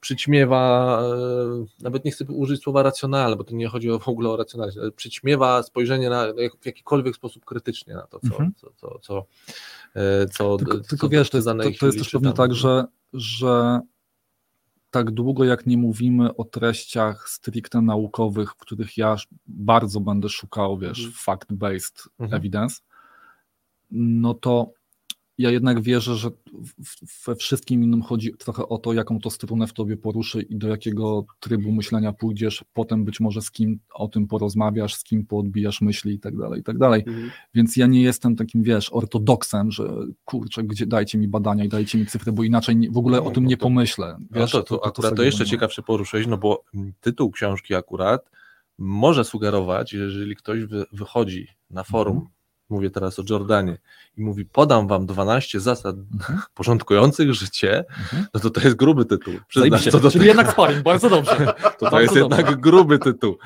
przyćmiewa, 0.00 1.02
y, 1.80 1.82
nawet 1.82 2.04
nie 2.04 2.10
chcę 2.10 2.24
użyć 2.24 2.62
słowa 2.62 2.82
racjonalne, 2.82 3.36
bo 3.36 3.44
to 3.44 3.54
nie 3.54 3.68
chodzi 3.68 3.88
w 4.00 4.08
ogóle 4.08 4.30
o 4.30 4.36
racjonalność, 4.36 4.78
ale 4.78 4.92
przyćmiewa 4.92 5.62
spojrzenie 5.62 6.10
na, 6.10 6.26
w 6.60 6.66
jakikolwiek 6.66 7.16
sposób 7.16 7.44
krytycznie 7.44 7.94
na 7.94 8.06
to, 8.06 8.20
co, 8.20 8.26
mhm. 8.26 8.52
co, 8.56 8.72
co, 8.76 8.98
co, 8.98 9.26
y, 9.96 10.28
co 10.28 10.56
Tylko, 10.56 10.80
co, 10.80 10.88
tylko 10.88 11.08
wiesz, 11.08 11.30
to 11.30 11.42
to, 11.42 11.54
to 11.80 11.86
jest 11.86 11.98
też 11.98 12.10
pewnie 12.10 12.32
tak, 12.32 12.54
że, 12.54 12.84
że 13.12 13.80
tak 14.90 15.10
długo 15.10 15.44
jak 15.44 15.66
nie 15.66 15.78
mówimy 15.78 16.36
o 16.36 16.44
treściach 16.44 17.28
stricte 17.28 17.82
naukowych, 17.82 18.50
w 18.52 18.56
których 18.56 18.96
ja 18.96 19.16
bardzo 19.46 20.00
będę 20.00 20.28
szukał, 20.28 20.78
wiesz, 20.78 21.04
mhm. 21.04 21.14
fact-based 21.14 22.08
mhm. 22.18 22.40
evidence, 22.40 22.80
no 23.90 24.34
to 24.34 24.77
ja 25.38 25.50
jednak 25.50 25.82
wierzę, 25.82 26.16
że 26.16 26.30
we 27.26 27.36
wszystkim 27.36 27.84
innym 27.84 28.02
chodzi 28.02 28.32
trochę 28.38 28.68
o 28.68 28.78
to, 28.78 28.92
jaką 28.92 29.20
to 29.20 29.30
strunę 29.30 29.66
w 29.66 29.72
tobie 29.72 29.96
poruszy 29.96 30.42
i 30.42 30.56
do 30.56 30.68
jakiego 30.68 31.26
trybu 31.40 31.72
myślenia 31.72 32.12
pójdziesz, 32.12 32.64
potem 32.72 33.04
być 33.04 33.20
może 33.20 33.42
z 33.42 33.50
kim 33.50 33.78
o 33.94 34.08
tym 34.08 34.26
porozmawiasz, 34.26 34.94
z 34.94 35.04
kim 35.04 35.26
poodbijasz 35.26 35.80
myśli 35.80 36.14
i 36.14 36.20
tak 36.20 36.36
dalej, 36.36 36.60
i 36.60 36.62
tak 36.62 36.78
dalej. 36.78 37.04
Mhm. 37.06 37.30
Więc 37.54 37.76
ja 37.76 37.86
nie 37.86 38.02
jestem 38.02 38.36
takim, 38.36 38.62
wiesz, 38.62 38.92
ortodoksem, 38.92 39.70
że 39.70 39.88
kurczę, 40.24 40.64
gdzie 40.64 40.86
dajcie 40.86 41.18
mi 41.18 41.28
badania 41.28 41.64
i 41.64 41.68
dajcie 41.68 41.98
mi 41.98 42.06
cyfry, 42.06 42.32
bo 42.32 42.44
inaczej 42.44 42.76
nie, 42.76 42.90
w 42.90 42.98
ogóle 42.98 43.22
o 43.22 43.30
tym 43.30 43.46
nie 43.46 43.56
pomyślę. 43.56 44.18
Wiesz, 44.30 44.52
no 44.52 44.60
to, 44.60 44.62
to, 44.62 44.78
to, 44.78 44.86
akurat 44.86 45.16
to 45.16 45.22
jeszcze 45.22 45.46
ciekawsze 45.46 45.82
poruszyłeś, 45.82 46.26
no 46.26 46.38
bo 46.38 46.64
tytuł 47.00 47.30
książki 47.30 47.74
akurat 47.74 48.30
może 48.78 49.24
sugerować, 49.24 49.92
jeżeli 49.92 50.36
ktoś 50.36 50.64
wy, 50.64 50.84
wychodzi 50.92 51.48
na 51.70 51.84
forum 51.84 52.16
mhm 52.16 52.37
mówię 52.68 52.90
teraz 52.90 53.18
o 53.18 53.22
Jordanie, 53.30 53.78
i 54.16 54.20
mówi, 54.20 54.44
podam 54.44 54.88
wam 54.88 55.06
12 55.06 55.60
zasad 55.60 55.96
mhm. 55.96 56.38
porządkujących 56.54 57.34
życie, 57.34 57.78
mhm. 57.78 58.26
no 58.34 58.40
to 58.40 58.50
to 58.50 58.60
jest 58.60 58.76
gruby 58.76 59.04
tytuł. 59.04 59.34
Przyznam, 59.48 59.80
to 59.80 60.00
do 60.00 60.10
Czyli 60.10 60.12
tego. 60.12 60.24
jednak 60.24 60.52
sparring, 60.52 60.82
bardzo 60.82 61.10
dobrze. 61.10 61.36
To, 61.78 61.90
to 61.90 62.00
jest 62.00 62.14
dobrze. 62.14 62.36
jednak 62.36 62.60
gruby 62.60 62.98
tytuł. 62.98 63.38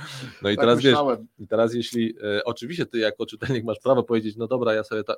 No 0.43 0.51
i 0.51 0.57
tak 0.57 0.63
teraz 0.63 0.81
wiesz, 0.81 0.99
i 1.39 1.47
teraz 1.47 1.75
jeśli, 1.75 2.15
e, 2.23 2.45
oczywiście 2.45 2.87
ty 2.87 2.99
jako 2.99 3.27
czytelnik 3.27 3.65
masz 3.65 3.79
prawo 3.79 4.03
powiedzieć, 4.03 4.37
no 4.37 4.47
dobra, 4.47 4.75
ja 4.75 4.85
sobie 4.85 5.05
to 5.05 5.17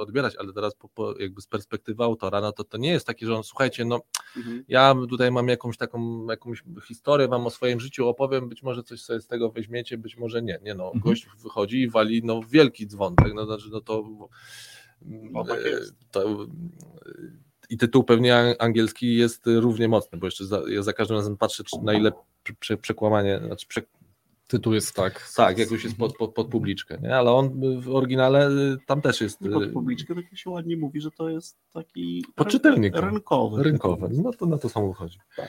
odbierać, 0.00 0.36
ale 0.36 0.52
teraz 0.52 0.74
po, 0.74 0.88
po, 0.88 1.14
jakby 1.18 1.40
z 1.40 1.46
perspektywy 1.46 2.04
autora, 2.04 2.40
no 2.40 2.52
to 2.52 2.64
to 2.64 2.78
nie 2.78 2.90
jest 2.90 3.06
takie, 3.06 3.26
że 3.26 3.36
on, 3.36 3.44
słuchajcie, 3.44 3.84
no 3.84 4.00
mhm. 4.36 4.64
ja 4.68 4.94
tutaj 5.08 5.30
mam 5.30 5.48
jakąś 5.48 5.76
taką, 5.76 6.26
jakąś 6.26 6.62
historię 6.88 7.28
wam 7.28 7.46
o 7.46 7.50
swoim 7.50 7.80
życiu 7.80 8.08
opowiem, 8.08 8.48
być 8.48 8.62
może 8.62 8.82
coś 8.82 9.02
sobie 9.02 9.20
z 9.20 9.26
tego 9.26 9.50
weźmiecie, 9.50 9.98
być 9.98 10.16
może 10.16 10.42
nie, 10.42 10.58
nie 10.62 10.74
no, 10.74 10.84
mhm. 10.84 11.02
gość 11.02 11.26
wychodzi 11.42 11.80
i 11.80 11.90
wali 11.90 12.22
no 12.24 12.40
wielki 12.48 12.86
dzwon, 12.86 13.14
tak, 13.22 13.34
no, 13.34 13.46
znaczy, 13.46 13.68
no 13.72 13.80
to 13.80 14.04
no, 15.02 15.44
tak 15.44 15.58
to, 16.10 16.46
i 17.70 17.76
tytuł 17.76 18.04
pewnie 18.04 18.54
angielski 18.58 19.16
jest 19.16 19.42
równie 19.46 19.88
mocny, 19.88 20.18
bo 20.18 20.26
jeszcze 20.26 20.46
za, 20.46 20.62
ja 20.68 20.82
za 20.82 20.92
każdym 20.92 21.16
razem 21.16 21.36
patrzę, 21.36 21.62
na 21.82 21.92
ile 21.92 22.12
prze, 22.58 22.76
przekłamanie, 22.76 23.40
znaczy 23.46 23.66
prze, 23.66 23.82
tytuł 24.46 24.74
jest 24.74 24.94
tak. 24.94 25.30
Tak, 25.36 25.58
jak 25.58 25.70
już 25.70 25.84
jest 25.84 25.96
pod, 25.96 26.16
pod, 26.16 26.34
pod 26.34 26.48
publiczkę, 26.48 26.98
nie? 27.02 27.16
ale 27.16 27.30
on 27.30 27.60
w 27.80 27.94
oryginale 27.94 28.50
tam 28.86 29.00
też 29.00 29.20
jest. 29.20 29.38
Pod 29.52 29.62
y, 29.62 29.68
publiczkę 29.68 30.14
tak 30.14 30.38
się 30.38 30.50
ładnie 30.50 30.76
mówi, 30.76 31.00
że 31.00 31.10
to 31.10 31.28
jest 31.28 31.56
taki 31.72 32.24
podczytelnik. 32.34 32.96
Rynkowy. 32.96 33.62
Rynkowy. 33.62 34.08
No 34.12 34.32
to 34.32 34.46
na 34.46 34.58
to 34.58 34.68
samo 34.68 34.88
wychodzi. 34.88 35.18
Tak. 35.36 35.48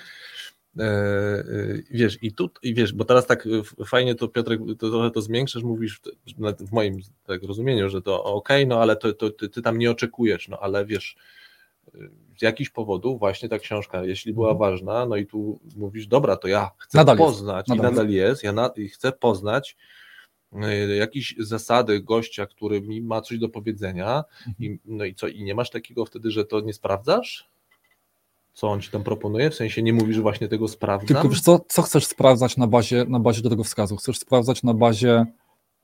E, 0.79 0.83
e, 0.83 1.43
wiesz, 1.91 2.17
i 2.21 2.33
tu, 2.33 2.49
i 2.63 2.73
wiesz, 2.73 2.93
bo 2.93 3.05
teraz 3.05 3.27
tak 3.27 3.47
fajnie 3.85 4.15
to 4.15 4.27
Piotrek, 4.27 4.59
to 4.79 4.89
trochę 4.89 5.11
to 5.11 5.21
zmiękczasz, 5.21 5.63
mówisz 5.63 6.01
w 6.59 6.71
moim 6.71 6.99
tak 7.25 7.43
rozumieniu, 7.43 7.89
że 7.89 8.01
to 8.01 8.23
ok, 8.23 8.49
no 8.67 8.81
ale 8.81 8.95
to, 8.95 9.13
to 9.13 9.29
ty, 9.29 9.49
ty, 9.49 9.61
tam 9.61 9.77
nie 9.77 9.91
oczekujesz, 9.91 10.47
no 10.47 10.59
ale 10.59 10.85
wiesz, 10.85 11.15
z 12.37 12.41
jakichś 12.41 12.69
powodów 12.69 13.19
właśnie 13.19 13.49
ta 13.49 13.59
książka, 13.59 14.03
jeśli 14.03 14.33
była 14.33 14.51
mhm. 14.51 14.71
ważna, 14.71 15.05
no 15.05 15.15
i 15.15 15.25
tu 15.25 15.59
mówisz, 15.75 16.07
dobra, 16.07 16.37
to 16.37 16.47
ja 16.47 16.71
chcę 16.77 16.97
nadal 16.97 17.17
poznać 17.17 17.67
jest. 17.69 17.79
i 17.79 17.83
nadal 17.83 18.09
jest, 18.09 18.43
ja 18.43 18.51
na, 18.51 18.67
i 18.75 18.89
chcę 18.89 19.11
poznać 19.11 19.77
e, 20.53 20.95
jakieś 20.95 21.35
zasady 21.39 22.01
gościa, 22.01 22.45
który 22.45 22.81
mi 22.81 23.01
ma 23.01 23.21
coś 23.21 23.39
do 23.39 23.49
powiedzenia 23.49 24.23
mhm. 24.47 24.55
i, 24.59 24.79
no 24.85 25.05
i 25.05 25.15
co, 25.15 25.27
i 25.27 25.43
nie 25.43 25.55
masz 25.55 25.69
takiego 25.69 26.05
wtedy, 26.05 26.31
że 26.31 26.45
to 26.45 26.59
nie 26.59 26.73
sprawdzasz? 26.73 27.50
Co 28.53 28.67
on 28.67 28.81
ci 28.81 28.91
tam 28.91 29.03
proponuje? 29.03 29.49
W 29.49 29.55
sensie 29.55 29.83
nie 29.83 29.93
mówisz, 29.93 30.15
że 30.15 30.21
właśnie 30.21 30.47
tego 30.47 30.67
sprawdzam? 30.67 31.07
Tylko 31.07 31.29
wiesz 31.29 31.41
co, 31.41 31.59
co 31.67 31.81
chcesz 31.81 32.05
sprawdzać 32.05 32.57
na 32.57 32.67
bazie, 32.67 33.05
na 33.07 33.19
bazie 33.19 33.41
wskazu? 33.63 33.95
Chcesz 33.95 34.17
sprawdzać 34.19 34.63
na 34.63 34.73
bazie 34.73 35.25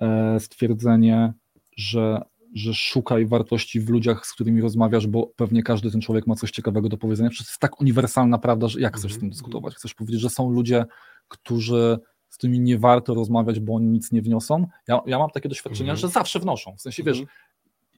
e, 0.01 0.39
stwierdzenie, 0.39 1.33
że, 1.77 2.21
że 2.53 2.73
szukaj 2.73 3.25
wartości 3.25 3.79
w 3.79 3.89
ludziach, 3.89 4.25
z 4.27 4.33
którymi 4.33 4.61
rozmawiasz, 4.61 5.07
bo 5.07 5.27
pewnie 5.35 5.63
każdy 5.63 5.91
ten 5.91 6.01
człowiek 6.01 6.27
ma 6.27 6.35
coś 6.35 6.51
ciekawego 6.51 6.89
do 6.89 6.97
powiedzenia. 6.97 7.29
Przecież 7.29 7.47
to 7.47 7.51
jest 7.51 7.59
tak 7.61 7.81
uniwersalna 7.81 8.37
prawda, 8.37 8.67
że 8.67 8.79
jak 8.81 8.97
chcesz 8.97 9.11
z 9.11 9.15
tym 9.15 9.23
Mhm. 9.25 9.31
dyskutować? 9.31 9.75
Chcesz 9.75 9.93
powiedzieć, 9.93 10.21
że 10.21 10.29
są 10.29 10.49
ludzie, 10.51 10.85
którzy 11.27 11.99
z 12.29 12.37
którymi 12.37 12.59
nie 12.59 12.77
warto 12.79 13.13
rozmawiać, 13.13 13.59
bo 13.59 13.75
oni 13.75 13.87
nic 13.87 14.11
nie 14.11 14.21
wniosą. 14.21 14.67
Ja, 14.87 15.01
ja 15.05 15.19
mam 15.19 15.29
takie 15.29 15.49
doświadczenia, 15.49 15.91
Mhm. 15.91 15.97
że 15.97 16.07
zawsze 16.07 16.39
wnoszą. 16.39 16.75
W 16.77 16.81
sensie, 16.81 17.03
wiesz, 17.03 17.19
Mhm. 17.19 17.37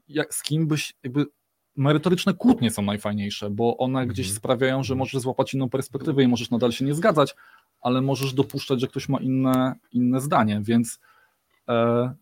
jak, 0.07 0.33
z 0.35 0.43
kim 0.43 0.67
byś, 0.67 0.93
jakby 1.03 1.25
merytoryczne 1.79 2.33
kłótnie 2.33 2.71
są 2.71 2.81
najfajniejsze, 2.81 3.49
bo 3.49 3.77
one 3.77 4.07
gdzieś 4.07 4.25
Mhm. 4.25 4.37
sprawiają, 4.37 4.83
że 4.83 4.95
możesz 4.95 5.21
złapać 5.21 5.53
inną 5.53 5.69
perspektywę 5.69 6.23
i 6.23 6.27
możesz 6.27 6.49
nadal 6.51 6.71
się 6.71 6.85
nie 6.85 6.95
zgadzać, 6.95 7.35
ale 7.81 8.01
możesz 8.01 8.33
dopuszczać, 8.33 8.81
że 8.81 8.87
ktoś 8.87 9.09
ma 9.09 9.19
inne, 9.19 9.75
inne 9.93 10.21
zdanie, 10.21 10.59
więc 10.63 10.99
e, 11.69 12.13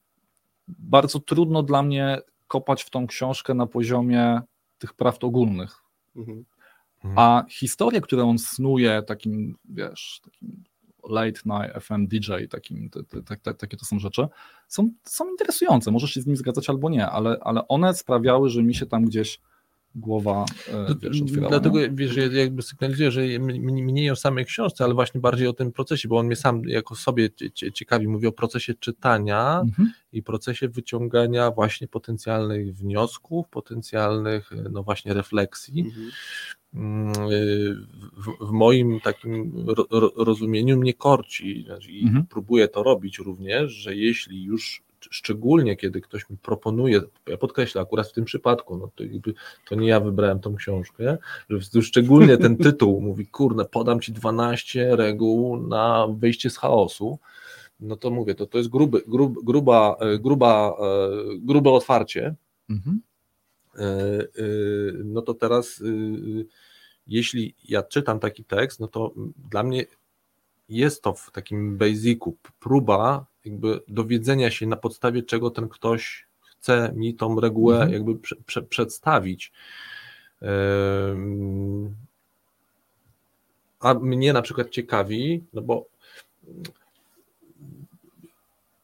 bardzo 0.68 1.20
trudno 1.20 1.64
dla 1.64 1.84
mnie 1.84 2.22
kopać 2.48 2.84
w 2.84 2.90
tą 2.90 3.08
książkę 3.08 3.54
na 3.54 3.68
poziomie 3.68 4.42
tych 4.78 4.94
prawd 4.94 5.24
ogólnych. 5.24 5.84
Mhm. 6.16 6.46
A 7.16 7.44
historie, 7.50 8.02
które 8.02 8.24
on 8.24 8.40
snuje 8.40 9.04
takim, 9.04 9.58
wiesz, 9.70 10.22
takim 10.24 10.64
late 11.10 11.42
night 11.46 11.84
FM 11.84 12.08
DJ, 12.08 12.32
takim, 12.50 12.90
te, 12.90 13.04
te, 13.04 13.38
te, 13.38 13.54
takie 13.54 13.78
to 13.78 13.86
są 13.86 14.00
rzeczy, 14.00 14.28
są, 14.68 14.90
są 15.04 15.30
interesujące. 15.30 15.92
Możesz 15.92 16.12
się 16.12 16.22
z 16.22 16.26
nimi 16.26 16.38
zgadzać 16.38 16.70
albo 16.70 16.90
nie, 16.90 17.08
ale, 17.08 17.38
ale 17.42 17.68
one 17.68 17.94
sprawiały, 17.94 18.50
że 18.50 18.64
mi 18.64 18.76
się 18.76 18.86
tam 18.86 19.06
gdzieś 19.06 19.42
głowa 19.98 20.46
e, 20.70 20.96
wiesz, 21.02 21.22
otwierała. 21.22 21.50
Dlatego 21.50 21.80
nie? 21.80 21.90
wiesz, 21.90 22.16
ja 22.16 22.26
jakby 22.26 22.62
sygnalizuję, 22.62 23.12
że 23.12 23.22
mniej 23.40 24.12
o 24.12 24.16
samej 24.16 24.46
książce, 24.46 24.84
ale 24.84 24.94
właśnie 24.94 25.22
bardziej 25.22 25.48
o 25.48 25.54
tym 25.54 25.72
procesie, 25.72 26.08
bo 26.08 26.18
on 26.18 26.26
mnie 26.26 26.36
sam 26.36 26.62
jako 26.66 26.96
sobie 26.96 27.30
cie- 27.30 27.52
cie- 27.52 27.72
ciekawi, 27.72 28.08
mówi 28.08 28.28
o 28.28 28.32
procesie 28.32 28.74
czytania 28.74 29.60
Mhm. 29.64 29.92
i 30.14 30.24
procesie 30.24 30.68
wyciągania 30.70 31.52
właśnie 31.52 31.88
potencjalnych 31.88 32.76
wniosków, 32.76 33.50
potencjalnych 33.50 34.52
no 34.72 34.84
właśnie 34.84 35.14
refleksji. 35.14 35.82
Mhm. 35.82 36.10
Mm, 36.74 37.32
y, 37.32 37.76
W, 38.18 38.46
w 38.48 38.52
moim 38.52 39.00
takim 39.00 39.54
ro, 39.68 39.86
ro, 39.92 40.12
rozumieniu 40.16 40.78
mnie 40.78 40.94
korci 40.94 41.64
znaczy, 41.68 41.92
i 41.92 42.04
Mhm. 42.04 42.26
próbuję 42.30 42.68
to 42.68 42.84
robić 42.84 43.20
również, 43.20 43.72
że 43.72 43.96
jeśli 43.96 44.44
już 44.44 44.82
szczególnie 45.10 45.76
kiedy 45.76 46.02
ktoś 46.02 46.30
mi 46.30 46.38
proponuje, 46.38 47.02
ja 47.28 47.38
podkreślę 47.38 47.82
akurat 47.82 48.08
w 48.08 48.14
tym 48.14 48.26
przypadku, 48.26 48.78
no 48.78 48.90
to, 48.96 49.04
to 49.70 49.76
nie 49.76 49.88
ja 49.88 50.00
wybrałem 50.00 50.40
tą 50.40 50.56
książkę, 50.56 51.18
że 51.50 51.82
szczególnie 51.82 52.38
ten 52.38 52.58
tytuł 52.68 53.02
mówi, 53.02 53.28
kurde, 53.28 53.66
podam 53.66 54.02
ci 54.02 54.12
12 54.12 54.96
reguł 54.96 55.58
na 55.58 56.08
wyjście 56.18 56.50
z 56.50 56.58
chaosu, 56.58 57.20
no 57.80 57.96
to 57.96 58.12
mówię, 58.12 58.36
to, 58.36 58.46
to 58.46 58.58
jest 58.58 58.70
gruby, 58.70 59.02
grub, 59.08 59.44
gruba, 59.44 59.96
e, 60.00 60.20
gruba, 60.20 60.78
e, 60.80 61.10
grube 61.38 61.72
otwarcie, 61.72 62.36
Mhm. 62.70 63.02
E, 63.78 64.28
no 65.04 65.22
to 65.22 65.34
teraz, 65.34 65.84
jeśli 67.08 67.56
ja 67.70 67.84
czytam 67.84 68.20
taki 68.20 68.44
tekst, 68.44 68.80
no 68.80 68.88
to 68.88 69.14
dla 69.50 69.64
mnie 69.64 69.86
jest 70.70 71.02
to 71.02 71.14
w 71.14 71.32
takim 71.32 71.78
basicu 71.78 72.38
próba 72.60 73.26
jakby 73.48 73.80
dowiedzenia 73.88 74.52
się 74.52 74.68
na 74.68 74.76
podstawie 74.76 75.24
czego 75.24 75.50
ten 75.52 75.70
ktoś 75.70 76.28
chce 76.42 76.92
mi 76.96 77.14
tą 77.14 77.40
regułę 77.40 77.76
Mhm. 77.76 77.94
jakby 77.94 78.16
prze, 78.16 78.36
prze, 78.46 78.62
przedstawić. 78.64 79.52
A 83.80 83.94
mnie 83.94 84.34
na 84.34 84.42
przykład 84.42 84.70
ciekawi, 84.70 85.44
no 85.54 85.62
bo 85.62 85.86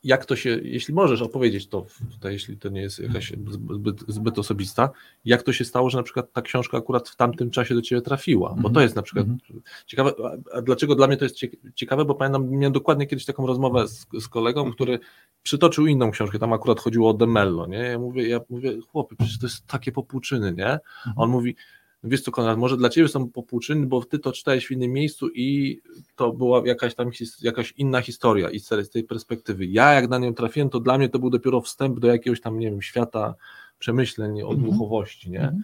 jak 0.03 0.25
to 0.25 0.35
się, 0.35 0.49
jeśli 0.63 0.93
możesz 0.93 1.21
opowiedzieć 1.21 1.67
to 1.67 1.85
tutaj, 2.11 2.33
jeśli 2.33 2.57
to 2.57 2.69
nie 2.69 2.81
jest 2.81 2.99
jakaś 2.99 3.33
zbyt, 3.51 4.01
zbyt 4.07 4.39
osobista, 4.39 4.89
jak 5.25 5.43
to 5.43 5.53
się 5.53 5.65
stało, 5.65 5.89
że 5.89 5.97
na 5.97 6.03
przykład 6.03 6.33
ta 6.33 6.41
książka 6.41 6.77
akurat 6.77 7.09
w 7.09 7.15
tamtym 7.15 7.49
czasie 7.51 7.75
do 7.75 7.81
ciebie 7.81 8.01
trafiła, 8.01 8.49
bo 8.49 8.55
Mhm. 8.55 8.73
to 8.73 8.81
jest 8.81 8.95
na 8.95 9.01
przykład 9.01 9.25
Mhm. 9.27 9.61
ciekawe, 9.85 10.11
a- 10.53 10.61
dlaczego 10.61 10.95
dla 10.95 11.07
mnie 11.07 11.17
to 11.17 11.25
jest 11.25 11.35
cie- 11.35 11.49
ciekawe, 11.75 12.05
bo 12.05 12.15
pamiętam, 12.15 12.49
miałem 12.49 12.73
dokładnie 12.73 13.07
kiedyś 13.07 13.25
taką 13.25 13.47
rozmowę 13.47 13.87
z, 13.87 14.07
z 14.19 14.27
kolegą, 14.27 14.71
który 14.71 14.99
przytoczył 15.43 15.87
inną 15.87 16.11
książkę, 16.11 16.39
tam 16.39 16.53
akurat 16.53 16.79
chodziło 16.79 17.09
o 17.09 17.13
Demello, 17.13 17.67
nie, 17.67 17.77
ja 17.77 17.99
mówię, 17.99 18.27
ja 18.27 18.39
mówię, 18.49 18.79
chłopie, 18.87 19.15
przecież 19.19 19.39
to 19.39 19.45
jest 19.45 19.67
takie 19.67 19.91
popłuczyny, 19.91 20.53
nie, 20.53 20.67
a 21.05 21.13
on 21.15 21.29
mówi, 21.29 21.55
wiesz 22.03 22.21
co 22.21 22.31
Konrad, 22.31 22.57
może 22.57 22.77
dla 22.77 22.89
ciebie 22.89 23.07
są 23.07 23.29
popłuczyny, 23.29 23.85
bo 23.87 24.05
ty 24.05 24.19
to 24.19 24.31
czytałeś 24.31 24.67
w 24.67 24.71
innym 24.71 24.91
miejscu 24.91 25.29
i 25.29 25.79
to 26.15 26.33
była 26.33 26.61
jakaś 26.65 26.95
tam 26.95 27.09
jakaś 27.41 27.71
inna 27.77 28.01
historia 28.01 28.49
i 28.49 28.59
z 28.59 28.89
tej 28.93 29.03
perspektywy. 29.03 29.65
Ja 29.65 29.93
jak 29.93 30.09
na 30.09 30.17
nią 30.17 30.33
trafiłem, 30.33 30.69
to 30.69 30.79
dla 30.79 30.97
mnie 30.97 31.09
to 31.09 31.19
był 31.19 31.29
dopiero 31.29 31.61
wstęp 31.61 31.99
do 31.99 32.07
jakiegoś 32.07 32.41
tam, 32.41 32.59
nie 32.59 32.69
wiem, 32.71 32.81
świata 32.81 33.35
przemyśleń 33.79 34.41
o 34.41 34.49
Mhm. 34.51 34.71
duchowości, 34.71 35.31
nie? 35.31 35.39
Mhm. 35.41 35.63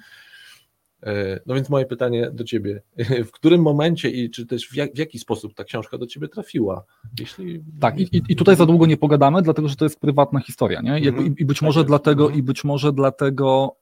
E, 1.04 1.40
No 1.46 1.56
więc 1.56 1.70
moje 1.70 1.86
pytanie 1.86 2.32
do 2.34 2.44
ciebie, 2.44 2.82
w 3.28 3.32
którym 3.32 3.62
momencie 3.62 4.10
i 4.10 4.30
czy 4.30 4.46
też 4.46 4.68
w, 4.70 4.76
jak, 4.76 4.94
w 4.94 4.98
jaki 4.98 5.20
sposób 5.20 5.54
ta 5.54 5.64
książka 5.64 5.98
do 5.98 6.06
ciebie 6.08 6.28
trafiła? 6.28 6.84
Jeśli... 7.20 7.64
Tak, 7.80 8.00
i, 8.00 8.04
i- 8.18 8.22
i 8.30 8.36
tutaj 8.36 8.56
za 8.56 8.66
długo 8.66 8.86
nie 8.86 8.98
pogadamy, 8.98 9.42
dlatego 9.42 9.68
że 9.68 9.76
to 9.76 9.86
jest 9.86 10.00
prywatna 10.00 10.40
historia, 10.40 10.82
nie? 10.82 10.92
Jakby, 10.92 11.08
Mhm. 11.10 11.28
i, 11.38 11.42
I 11.42 11.46
być 11.46 11.58
Tak 11.60 11.66
może 11.66 11.84
dlatego, 11.84 12.30
i 12.30 12.44
być 12.44 12.64
może 12.64 12.94
dlatego 12.94 13.76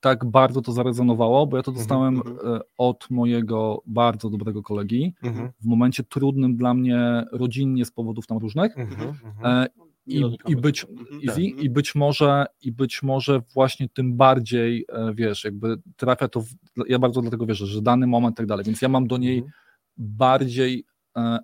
tak 0.00 0.24
bardzo 0.24 0.62
to 0.62 0.72
zarezonowało, 0.72 1.46
bo 1.46 1.56
ja 1.56 1.62
to 1.62 1.70
Mhm, 1.70 1.82
dostałem 1.84 2.16
mhm. 2.16 2.56
e, 2.56 2.60
od 2.78 3.06
mojego 3.10 3.82
bardzo 3.86 4.30
dobrego 4.30 4.62
kolegi 4.62 5.14
Mhm, 5.22 5.50
w 5.60 5.66
momencie 5.66 6.04
trudnym 6.04 6.56
dla 6.56 6.74
mnie 6.74 7.24
rodzinnie 7.32 7.84
z 7.84 7.90
powodów 7.90 8.26
tam 8.26 8.38
różnych. 8.38 8.76
E, 9.44 9.66
i, 10.06 10.18
i, 10.48 10.56
być, 10.56 10.86
easy, 11.26 11.26
Tak. 11.26 11.64
i, 11.64 11.70
być 11.70 11.94
może, 11.94 12.46
I 12.62 12.72
być 12.72 13.02
może 13.02 13.40
właśnie 13.54 13.88
tym 13.88 14.16
bardziej, 14.16 14.84
e, 14.88 15.14
wiesz, 15.14 15.44
jakby 15.44 15.76
trafia 15.96 16.28
to, 16.28 16.40
w, 16.40 16.46
ja 16.88 16.98
bardzo 16.98 17.20
dlatego 17.20 17.46
wierzę, 17.46 17.66
że 17.66 17.82
dany 17.82 18.06
moment 18.06 18.34
i 18.34 18.36
tak 18.36 18.46
dalej, 18.46 18.64
więc 18.64 18.82
ja 18.82 18.88
mam 18.88 19.06
do 19.06 19.16
niej 19.18 19.36
Mhm. 19.38 19.52
bardziej 19.96 20.78
e, 20.80 20.82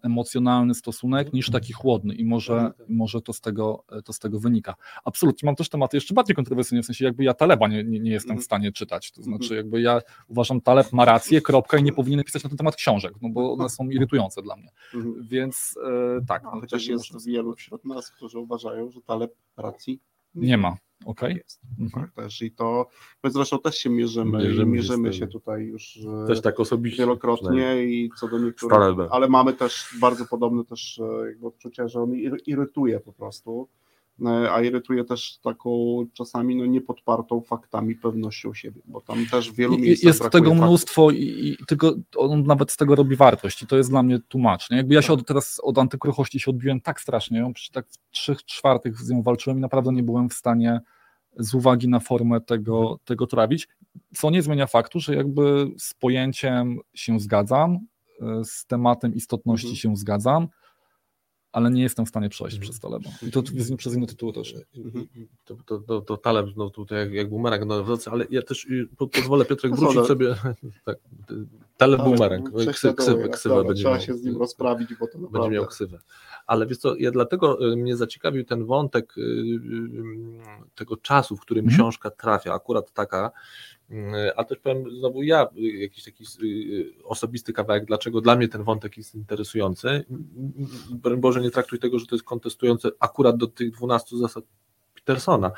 emocjonalny 0.03 0.75
stosunek 0.75 1.33
niż 1.33 1.51
taki 1.51 1.73
chłodny 1.73 2.15
i 2.15 2.25
może, 2.25 2.53
Mhm. 2.55 2.73
może 2.89 3.21
to, 3.21 3.33
z 3.33 3.41
tego, 3.41 3.85
e, 3.93 4.03
to 4.03 4.13
z 4.13 4.19
tego 4.19 4.41
wynika. 4.41 4.75
Absolutnie, 5.05 5.47
mam 5.47 5.57
też 5.57 5.69
tematy 5.69 5.97
jeszcze 5.97 6.15
bardziej 6.15 6.37
kontrowersyjne, 6.37 6.83
w 6.83 6.87
sensie 6.87 7.05
jakby 7.05 7.25
ja 7.25 7.35
Taleba 7.35 7.69
nie, 7.69 7.85
nie, 7.85 8.01
nie 8.01 8.11
jestem 8.11 8.29
w 8.29 8.33
Mhm. 8.33 8.45
stanie 8.45 8.73
czytać, 8.73 9.13
to 9.13 9.23
znaczy 9.23 9.45
Mhm. 9.45 9.57
jakby 9.57 9.81
ja 9.81 10.01
uważam 10.29 10.61
Taleb 10.61 10.93
ma 10.93 11.05
rację, 11.05 11.41
kropka 11.41 11.79
i 11.79 11.83
nie 11.83 11.93
powinien 11.93 12.25
pisać 12.25 12.43
na 12.45 12.49
ten 12.51 12.57
temat 12.59 12.77
książek, 12.77 13.15
no 13.23 13.29
bo 13.29 13.53
one 13.53 13.69
są 13.69 13.89
irytujące 13.91 14.43
dla 14.43 14.57
mnie, 14.57 14.69
Mhm. 14.95 15.27
więc 15.29 15.75
e, 16.21 16.25
tak. 16.27 16.43
A 16.45 16.55
no, 16.55 16.61
Chociaż 16.61 16.87
jest 16.87 17.27
wielu 17.27 17.55
wśród 17.57 17.85
nas, 17.85 18.11
którzy 18.11 18.39
uważają, 18.39 18.91
że 18.91 19.01
Taleb 19.03 19.35
racji 19.57 20.01
Nie 20.35 20.57
ma, 20.59 20.77
Tak 21.17 21.37
jest. 21.37 21.61
Mhm. 21.81 22.05
Tak, 22.05 22.15
też 22.15 22.43
i 22.43 22.51
to, 22.51 22.87
my 23.25 23.31
zresztą 23.31 23.59
też 23.59 23.75
się 23.79 23.91
mierzymy, 23.91 24.39
Mierzymy 24.39 24.67
mierzymy, 24.73 25.13
się 25.13 25.27
tutaj 25.27 25.65
już 25.65 25.99
e, 26.25 26.27
Też 26.27 26.41
tak 26.41 26.61
osobiście. 26.61 26.99
wielokrotnie 27.03 27.85
i 27.85 28.11
co 28.21 28.29
do 28.29 28.39
niektórych, 28.39 28.79
ale 29.11 29.29
mamy 29.29 29.53
też 29.53 29.85
bardzo 30.01 30.25
podobne 30.27 30.65
też 30.65 30.99
e, 31.23 31.27
jakby 31.27 31.47
odczucia, 31.47 31.89
że 31.89 32.03
on 32.03 32.11
ir- 32.13 32.41
irytuje 32.47 33.01
po 33.01 33.13
prostu, 33.13 33.69
e, 34.27 34.53
a 34.53 34.63
irytuje 34.63 35.05
też 35.05 35.39
taką 35.39 35.71
czasami 36.13 36.57
no, 36.57 36.67
niepodpartą 36.67 37.41
faktami 37.41 37.95
pewnością 37.95 38.55
siebie, 38.55 38.81
bo 38.85 39.01
tam 39.01 39.27
też 39.31 39.51
w 39.53 39.55
wielu 39.55 39.79
miejscach 39.79 40.07
Jest 40.07 40.21
tego 40.23 40.51
faktów. 40.51 40.57
mnóstwo 40.69 41.11
i, 41.11 41.57
i 41.61 41.67
tylko 41.67 41.95
on 42.17 42.43
nawet 42.47 42.73
z 42.73 42.77
tego 42.77 42.95
robi 42.95 43.17
wartość 43.17 43.63
i 43.63 43.67
to 43.67 43.77
jest 43.77 43.91
dla 43.91 44.03
mnie 44.03 44.19
tłumacz. 44.29 44.71
Nie? 44.71 44.77
Jakby 44.77 44.95
ja 44.95 45.03
się 45.03 45.13
od, 45.13 45.27
teraz 45.27 45.61
od 45.63 45.79
antykruchości 45.79 46.41
się 46.41 46.51
odbiłem 46.51 46.81
tak 46.81 47.01
strasznie, 47.01 47.39
ją 47.39 47.53
przy 47.55 47.73
tak 47.73 47.87
w 47.89 48.11
trzech 48.11 48.45
czwartych 48.45 48.99
z 49.01 49.11
nią 49.11 49.23
walczyłem 49.23 49.59
i 49.59 49.61
naprawdę 49.61 49.93
nie 49.93 50.03
byłem 50.03 50.29
w 50.29 50.35
stanie 50.35 50.81
z 51.39 51.55
uwagi 51.55 51.89
na 51.89 52.01
formę 52.01 52.41
tego, 52.41 52.81
Mhm. 52.81 52.99
tego 53.05 53.27
trawić, 53.27 53.69
co 54.15 54.31
nie 54.31 54.43
zmienia 54.43 54.67
faktu, 54.67 55.01
że 55.01 55.15
jakby 55.15 55.71
z 55.79 55.95
pojęciem 55.95 56.79
się 56.95 57.21
zgadzam, 57.21 57.79
y, 58.41 58.45
z 58.45 58.67
tematem 58.67 59.15
istotności 59.15 59.67
Mhm. 59.67 59.77
się 59.77 59.97
zgadzam, 59.97 60.49
ale 61.55 61.71
nie 61.71 61.83
jestem 61.83 62.07
w 62.07 62.09
stanie 62.09 62.29
przejść 62.29 62.55
Mhm. 62.57 62.63
przez 62.71 62.81
to 62.81 62.89
lewo. 62.91 63.11
I 63.23 63.31
to 63.31 63.43
przez 63.77 63.95
inne 63.95 64.07
tytuły 64.07 64.33
też. 64.33 64.55
Mhm. 64.77 65.07
To, 65.45 65.57
to, 65.67 65.79
to, 65.79 66.01
to 66.01 66.17
Taleb, 66.17 66.47
no 66.57 66.71
tutaj 66.71 66.99
jak, 66.99 67.13
jak 67.13 67.29
bumerang 67.29 67.65
na 67.65 67.83
wroce, 67.83 68.11
ale 68.11 68.27
ja 68.31 68.43
też 68.43 68.65
y, 68.65 68.89
po- 68.97 69.07
pozwolę 69.09 69.45
Piotrek 69.45 69.73
No 69.73 69.77
wrócić 69.77 70.07
sobie, 70.07 70.35
tak, 70.87 70.97
Taleb 71.77 72.01
Ale 72.01 72.11
bumerang, 72.11 72.51
Ksy, 72.73 72.95
ksywę, 72.95 73.29
ksywę 73.29 73.65
będzie 73.65 73.83
Trzeba 73.83 73.95
miał. 73.97 74.05
się 74.05 74.15
z 74.15 74.25
nim 74.25 74.37
rozprawić, 74.37 74.95
bo 74.95 75.07
to 75.07 75.13
będzie 75.13 75.25
naprawdę... 75.33 75.51
miał 75.55 75.67
ksywę. 75.67 75.99
Ale 76.47 76.67
wiesz 76.67 76.79
co, 76.79 76.97
ja 76.97 77.11
dlatego 77.11 77.73
y, 77.73 77.77
mnie 77.77 77.97
zaciekawił 77.97 78.45
ten 78.45 78.65
wątek 78.65 79.19
y, 79.19 79.23
tego 80.75 80.97
czasu, 80.97 81.37
w 81.37 81.41
którym 81.41 81.65
Mhm. 81.65 81.79
książka 81.79 82.11
trafia, 82.11 82.55
akurat 82.55 82.93
taka, 82.93 83.31
a 84.37 84.45
też 84.45 84.59
powiem 84.59 84.91
znowu 84.99 85.23
ja, 85.23 85.49
y, 85.57 85.61
jakiś 85.61 86.05
taki 86.05 86.25
y, 86.43 87.05
osobisty 87.05 87.53
kawałek, 87.53 87.85
dlaczego 87.85 88.21
dla 88.21 88.37
mnie 88.37 88.49
ten 88.49 88.65
wątek 88.65 88.97
jest 88.97 89.15
interesujący. 89.15 90.05
Broń 90.91 91.21
Boże, 91.21 91.41
nie 91.41 91.51
traktuj 91.51 91.79
tego, 91.79 91.99
że 91.99 92.07
to 92.07 92.15
jest 92.15 92.25
kontestujące 92.25 92.91
akurat 93.01 93.37
do 93.37 93.47
tych 93.47 93.71
12 93.71 94.17
zasad 94.17 94.45
Petersona. 94.95 95.51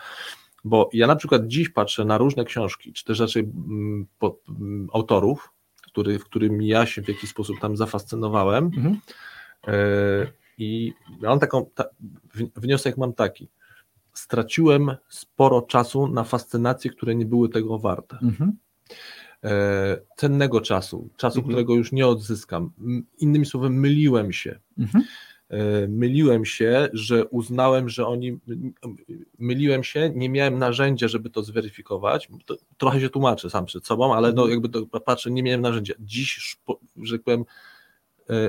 Bo 0.65 0.91
ja 0.93 1.07
na 1.07 1.17
przykład 1.17 1.47
dziś 1.47 1.69
patrzę 1.69 2.05
na 2.05 2.19
różne 2.19 2.45
książki, 2.45 2.93
czy 2.93 3.05
też 3.05 3.21
raczej 3.21 3.43
mm, 3.43 4.07
po, 4.19 4.39
mm, 4.49 4.89
autorów, 4.93 5.53
który, 5.83 6.19
w 6.19 6.25
którym 6.25 6.63
ja 6.63 6.87
się 6.87 7.03
w 7.03 7.09
jakiś 7.09 7.31
sposób 7.31 7.61
tam 7.61 7.77
zafascynowałem, 7.77 8.65
Mhm. 8.65 9.01
E, 9.67 10.27
I 10.59 10.93
mam 11.21 11.39
taką, 11.39 11.71
ta, 11.75 11.85
wniosek 12.57 12.97
mam 12.97 13.13
taki. 13.13 13.49
Straciłem 14.19 14.97
sporo 15.09 15.63
czasu 15.63 16.09
na 16.09 16.25
fascynacje, 16.25 16.91
które 16.91 17.15
nie 17.15 17.27
były 17.27 17.49
tego 17.49 17.79
warte. 17.79 18.19
Mhm. 18.23 18.57
E, 19.45 20.01
cennego 20.17 20.61
czasu, 20.61 21.09
czasu, 21.17 21.39
Mhm. 21.39 21.53
którego 21.53 21.75
już 21.75 21.93
nie 21.93 22.07
odzyskam. 22.07 22.71
Innymi 23.19 23.47
słowy, 23.47 23.71
myliłem 23.71 24.33
się. 24.33 24.59
Mhm. 24.79 25.05
E, 25.49 25.89
myliłem 25.89 26.45
się, 26.45 26.89
że 26.93 27.25
uznałem, 27.25 27.89
że 27.89 28.07
oni. 28.07 28.39
Myliłem 29.39 29.85
się, 29.85 30.13
nie 30.15 30.29
miałem 30.29 30.59
narzędzia, 30.59 31.09
żeby 31.09 31.31
to 31.31 31.43
zweryfikować. 31.43 32.29
To, 32.47 32.57
trochę 32.77 33.01
się 33.01 33.09
tłumaczę 33.11 33.51
sam 33.51 33.65
przed 33.65 33.87
sobą, 33.87 34.15
ale 34.15 34.33
no, 34.33 34.49
jakby 34.49 34.69
to 34.69 34.87
patrzę, 34.87 35.31
nie 35.31 35.43
miałem 35.43 35.61
narzędzia. 35.61 35.95
Dziś, 36.01 36.57
że 37.03 37.15
tak 37.17 37.25
powiem, 37.25 37.45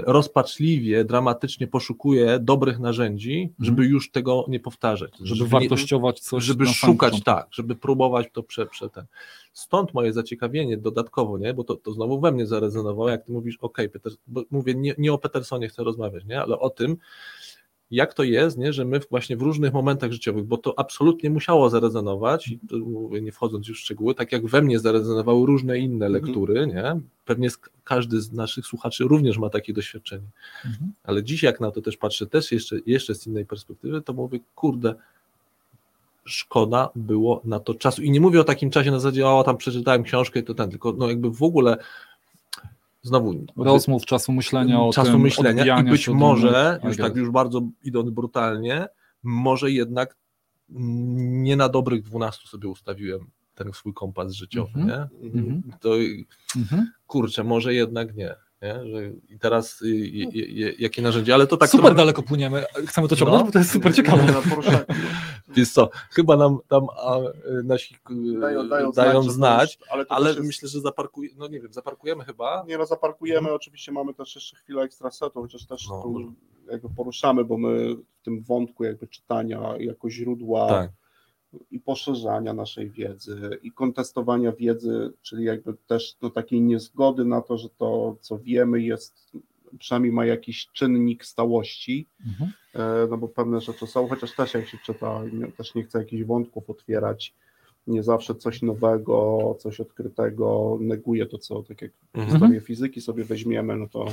rozpaczliwie, 0.06 1.06
dramatycznie 1.06 1.68
poszukuję 1.68 2.40
dobrych 2.42 2.80
narzędzi, 2.80 3.54
żeby 3.60 3.86
już 3.86 4.12
tego 4.12 4.46
nie 4.48 4.60
powtarzać. 4.60 5.12
Żeby 5.22 5.44
nie- 5.44 5.50
wartościować 5.50 6.20
coś 6.20 6.44
żeby 6.44 6.66
szukać, 6.68 7.24
tak, 7.24 7.48
żeby 7.52 7.76
próbować 7.76 8.28
to 8.34 8.44
prze, 8.44 8.66
prze 8.66 8.90
ten. 8.90 9.06
Stąd 9.54 9.94
moje 9.94 10.14
zaciekawienie 10.14 10.78
dodatkowo, 10.78 11.38
nie, 11.38 11.54
bo 11.54 11.64
to, 11.64 11.76
to 11.76 11.92
znowu 11.94 12.20
we 12.20 12.32
mnie 12.32 12.48
zarezonowało, 12.48 13.10
jak 13.10 13.24
ty 13.26 13.32
mówisz, 13.32 13.58
ok, 13.62 13.78
Peter, 13.94 14.12
bo 14.28 14.44
mówię, 14.52 14.76
nie, 14.76 14.96
nie 14.98 15.14
o 15.14 15.18
Petersonie 15.18 15.68
chcę 15.68 15.84
rozmawiać, 15.84 16.26
nie, 16.26 16.42
ale 16.42 16.60
o 16.60 16.70
tym, 16.70 16.98
jak 17.92 18.14
to 18.14 18.24
jest, 18.24 18.58
nie, 18.58 18.74
że 18.74 18.86
my 18.86 19.00
właśnie 19.10 19.38
w 19.38 19.42
różnych 19.42 19.74
momentach 19.74 20.12
życiowych, 20.12 20.46
bo 20.46 20.58
to 20.58 20.80
absolutnie 20.80 21.30
musiało 21.30 21.70
zarezonować, 21.70 22.50
mówię, 22.72 23.22
nie 23.22 23.32
wchodząc 23.32 23.68
już 23.68 23.80
w 23.80 23.84
szczegóły, 23.84 24.16
tak 24.16 24.32
jak 24.32 24.46
we 24.46 24.62
mnie 24.62 24.80
zarezonowały 24.80 25.46
różne 25.46 25.80
inne 25.80 26.06
Mhm. 26.06 26.14
lektury, 26.14 26.68
nie, 26.68 27.00
pewnie 27.26 27.50
każdy 27.84 28.22
z 28.22 28.32
naszych 28.32 28.66
słuchaczy 28.66 29.04
również 29.04 29.38
ma 29.38 29.50
takie 29.50 29.74
doświadczenie. 29.74 30.28
Mhm. 30.66 30.92
Ale 31.04 31.24
dziś 31.24 31.44
jak 31.44 31.60
na 31.60 31.72
to 31.72 31.82
też 31.82 31.98
patrzę, 31.98 32.26
też 32.26 32.52
jeszcze, 32.52 32.76
jeszcze 32.86 33.16
z 33.16 33.28
innej 33.28 33.46
perspektywy, 33.46 34.02
to 34.02 34.14
mówię, 34.14 34.40
kurde, 34.56 34.96
szkoda 36.26 36.90
było 36.96 37.42
na 37.46 37.60
to 37.60 37.74
czasu. 37.74 38.02
I 38.02 38.12
nie 38.12 38.22
mówię 38.22 38.42
o 38.42 38.44
takim 38.44 38.70
czasie 38.70 38.92
na 38.92 39.00
zasadzie, 39.00 39.28
o 39.28 39.44
tam 39.44 39.58
przeczytałem 39.58 40.04
książkę 40.04 40.40
i 40.40 40.44
to 40.44 40.54
ten, 40.54 40.70
tylko 40.70 40.94
no 40.94 41.08
jakby 41.08 41.32
w 41.32 41.44
ogóle 41.44 41.78
znowu 43.08 43.46
Rozmów, 43.56 44.06
czasu 44.06 44.32
myślenia 44.32 44.82
o 44.82 44.94
czasu 44.94 45.12
tym, 45.12 45.22
myślenia 45.22 45.80
i 45.80 45.84
być 45.84 46.08
może, 46.08 46.80
już 46.84 46.98
Tak 46.98 47.16
już 47.16 47.30
bardzo 47.30 47.62
idąc 47.84 48.10
brutalnie, 48.10 48.88
może 49.24 49.72
jednak 49.72 50.18
mm, 50.70 51.44
nie 51.44 51.56
na 51.56 51.70
dobrych 51.70 52.02
12 52.04 52.48
sobie 52.48 52.68
ustawiłem 52.70 53.30
ten 53.56 53.74
swój 53.74 53.94
kompas 53.94 54.32
życiowy, 54.34 54.80
Mhm. 54.80 54.88
nie? 54.88 55.28
Mhm. 55.28 55.64
To 55.80 55.90
Mhm. 56.56 56.92
kurczę, 57.08 57.44
może 57.44 57.74
jednak 57.74 58.16
nie. 58.16 58.36
Nie? 58.62 58.74
Że 58.92 59.12
I 59.30 59.40
teraz 59.40 59.82
y, 59.82 59.88
jakie 60.80 61.02
narzędzie, 61.02 61.34
ale 61.34 61.48
to 61.48 61.58
tak 61.58 61.70
super 61.70 61.84
trochę- 61.86 61.98
daleko 61.98 62.24
płyniemy. 62.24 62.64
Chcemy 62.88 63.08
to 63.08 63.16
ciągnąć, 63.16 63.40
No. 63.40 63.46
bo 63.46 63.52
to 63.52 63.60
jest 63.60 63.72
super 63.72 63.96
ciekawe. 63.96 64.24
Wiesz 65.56 65.72
co, 65.72 65.90
chyba 66.12 66.38
nam 66.38 66.58
tam 66.68 66.88
a, 66.98 67.18
y, 67.20 67.64
nasi 67.64 67.96
y, 68.36 68.40
Dają, 68.40 68.70
dają, 68.70 68.92
dają 68.92 69.24
znać, 69.24 69.78
już- 69.80 69.90
ale, 69.90 70.06
to 70.06 70.12
ale 70.12 70.30
jest- 70.30 70.42
myślę, 70.42 70.70
że 70.70 70.82
zaparkujemy, 70.82 71.36
no 71.40 71.48
nie 71.48 71.60
wiem, 71.62 71.74
zaparkujemy 71.74 72.24
chyba. 72.24 72.64
Nie 72.68 72.78
no, 72.78 72.86
zaparkujemy, 72.86 73.54
oczywiście 73.54 73.92
mamy 73.92 74.14
też 74.14 74.36
jeszcze 74.36 74.58
chwilę 74.58 74.82
ekstra 74.82 75.12
setu, 75.12 75.42
chociaż 75.42 75.66
też 75.66 75.88
No, 75.90 76.02
tu 76.04 76.34
jakby 76.72 76.90
poruszamy, 76.90 77.46
bo 77.46 77.58
my 77.58 77.96
w 77.96 78.24
tym 78.24 78.42
wątku 78.44 78.84
jakby 78.84 79.08
czytania 79.08 79.74
jako 79.80 80.10
źródła 80.10 80.68
Tak. 80.68 80.92
I 81.72 81.80
poszerzania 81.80 82.54
naszej 82.54 82.90
wiedzy 82.92 83.60
i 83.64 83.72
kontestowania 83.72 84.52
wiedzy, 84.52 85.14
czyli 85.22 85.44
jakby 85.44 85.74
też 85.88 86.16
no, 86.22 86.30
takiej 86.30 86.62
niezgody 86.62 87.26
na 87.26 87.42
to, 87.42 87.58
że 87.58 87.70
to, 87.70 88.16
co 88.22 88.40
wiemy 88.40 88.82
jest, 88.82 89.32
przynajmniej 89.80 90.14
ma 90.14 90.26
jakiś 90.26 90.68
czynnik 90.74 91.26
stałości, 91.26 92.08
Mhm. 92.26 92.52
E, 92.76 93.08
no 93.10 93.18
bo 93.18 93.28
pewne 93.28 93.62
rzeczy 93.62 93.88
są, 93.88 94.08
chociaż 94.08 94.36
też 94.36 94.54
jak 94.54 94.68
się 94.68 94.78
czyta, 94.86 95.22
też 95.58 95.76
nie 95.76 95.84
chcę 95.84 96.00
jakichś 96.00 96.24
wątków 96.24 96.70
otwierać, 96.70 97.34
nie 97.88 98.04
zawsze 98.04 98.36
coś 98.36 98.62
nowego, 98.62 99.56
coś 99.60 99.80
odkrytego 99.80 100.78
neguje 100.82 101.26
to, 101.26 101.38
co 101.38 101.64
tak 101.64 101.82
jak 101.82 101.92
Mhm. 102.14 102.32
historię 102.34 102.62
fizyki 102.62 103.02
sobie 103.02 103.24
weźmiemy, 103.24 103.76
no 103.76 103.88
to, 103.88 104.06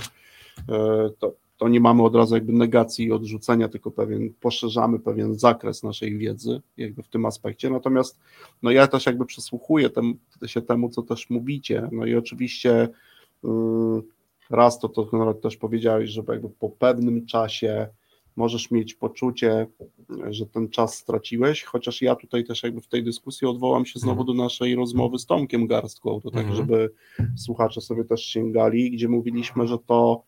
e, 0.69 1.11
to, 1.19 1.33
to 1.57 1.69
nie 1.69 1.81
mamy 1.81 2.03
od 2.03 2.15
razu 2.15 2.35
jakby 2.35 2.53
negacji 2.53 3.07
i 3.07 3.13
odrzucenia, 3.13 3.69
tylko 3.69 3.91
pewien, 3.91 4.35
poszerzamy 4.41 4.99
pewien 4.99 5.35
zakres 5.35 5.83
naszej 5.83 6.19
wiedzy 6.19 6.61
jakby 6.77 7.03
w 7.03 7.09
tym 7.09 7.27
aspekcie, 7.27 7.71
natomiast 7.71 8.21
no 8.63 8.71
ja 8.71 8.87
też 8.87 9.07
jakby 9.07 9.27
przysłuchuję 9.27 9.91
tem, 9.91 10.19
się 10.47 10.63
temu, 10.63 10.89
co 10.89 11.03
też 11.03 11.31
mówicie, 11.31 11.89
no 11.93 12.07
i 12.07 12.15
oczywiście 12.15 12.89
mm, 13.45 14.03
raz 14.51 14.79
to, 14.79 14.89
to 14.89 15.07
Konrad 15.07 15.41
też 15.41 15.57
powiedziałeś, 15.57 16.11
że 16.11 16.23
jakby 16.29 16.49
po 16.49 16.71
pewnym 16.71 17.27
czasie 17.27 17.89
możesz 18.37 18.71
mieć 18.71 18.95
poczucie, 18.95 19.67
że 20.31 20.47
ten 20.47 20.69
czas 20.69 20.95
straciłeś, 20.95 21.65
chociaż 21.65 22.03
ja 22.03 22.17
tutaj 22.17 22.45
też 22.45 22.63
jakby 22.63 22.81
w 22.81 22.89
tej 22.89 23.05
dyskusji 23.05 23.47
odwołam 23.47 23.87
się 23.87 23.99
znowu 23.99 24.25
do 24.25 24.35
naszej 24.35 24.75
rozmowy 24.75 25.19
z 25.19 25.27
Tomkiem 25.27 25.67
Garstką, 25.67 26.21
to 26.21 26.31
tak, 26.31 26.41
Mhm. 26.41 26.57
żeby 26.57 26.91
słuchacze 27.37 27.81
sobie 27.81 28.05
też 28.05 28.25
sięgali, 28.25 28.91
gdzie 28.91 29.09
mówiliśmy, 29.09 29.67
że 29.67 29.79
to, 29.87 30.23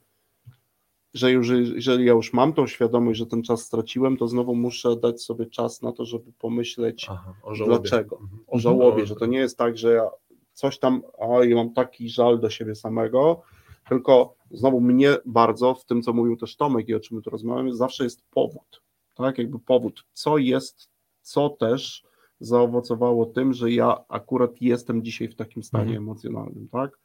że 1.16 1.32
już, 1.32 1.48
jeżeli 1.74 2.04
ja 2.04 2.12
już 2.12 2.32
mam 2.32 2.52
tą 2.52 2.66
świadomość, 2.66 3.18
że 3.18 3.26
ten 3.26 3.42
czas 3.42 3.60
straciłem, 3.62 4.16
to 4.16 4.28
znowu 4.28 4.54
muszę 4.54 4.96
dać 4.96 5.22
sobie 5.22 5.46
czas 5.46 5.82
na 5.82 5.92
to, 5.92 6.04
żeby 6.04 6.32
pomyśleć, 6.38 7.06
Aha, 7.10 7.34
żałobie. 7.52 7.78
dlaczego, 7.78 8.18
Mhm. 8.20 8.40
o 8.46 8.58
żałobie, 8.58 8.86
Mhm. 8.86 9.06
że 9.06 9.16
to 9.16 9.26
nie 9.26 9.38
jest 9.38 9.58
tak, 9.58 9.78
że 9.78 9.92
ja 9.92 10.10
coś 10.52 10.78
tam, 10.78 11.02
a 11.20 11.44
ja 11.44 11.56
mam 11.56 11.72
taki 11.72 12.08
żal 12.08 12.40
do 12.40 12.50
siebie 12.50 12.74
samego, 12.74 13.42
tylko 13.88 14.34
znowu 14.50 14.80
mnie 14.80 15.16
bardzo 15.26 15.74
w 15.74 15.84
tym, 15.84 16.02
co 16.02 16.12
mówił 16.12 16.36
też 16.36 16.56
Tomek 16.56 16.88
i 16.88 16.94
o 16.94 17.00
czym 17.00 17.16
my 17.16 17.22
tu 17.22 17.30
rozmawiamy, 17.30 17.74
zawsze 17.74 18.04
jest 18.04 18.22
powód, 18.30 18.82
tak, 19.14 19.38
jakby 19.38 19.58
powód, 19.58 20.04
co 20.12 20.38
jest, 20.38 20.90
co 21.22 21.48
też 21.48 22.02
zaowocowało 22.40 23.26
tym, 23.26 23.52
że 23.52 23.70
ja 23.70 24.04
akurat 24.08 24.62
jestem 24.62 25.02
dzisiaj 25.04 25.28
w 25.28 25.34
takim 25.34 25.62
stanie 25.62 25.84
Mhm. 25.84 26.02
emocjonalnym, 26.02 26.68
tak, 26.68 26.98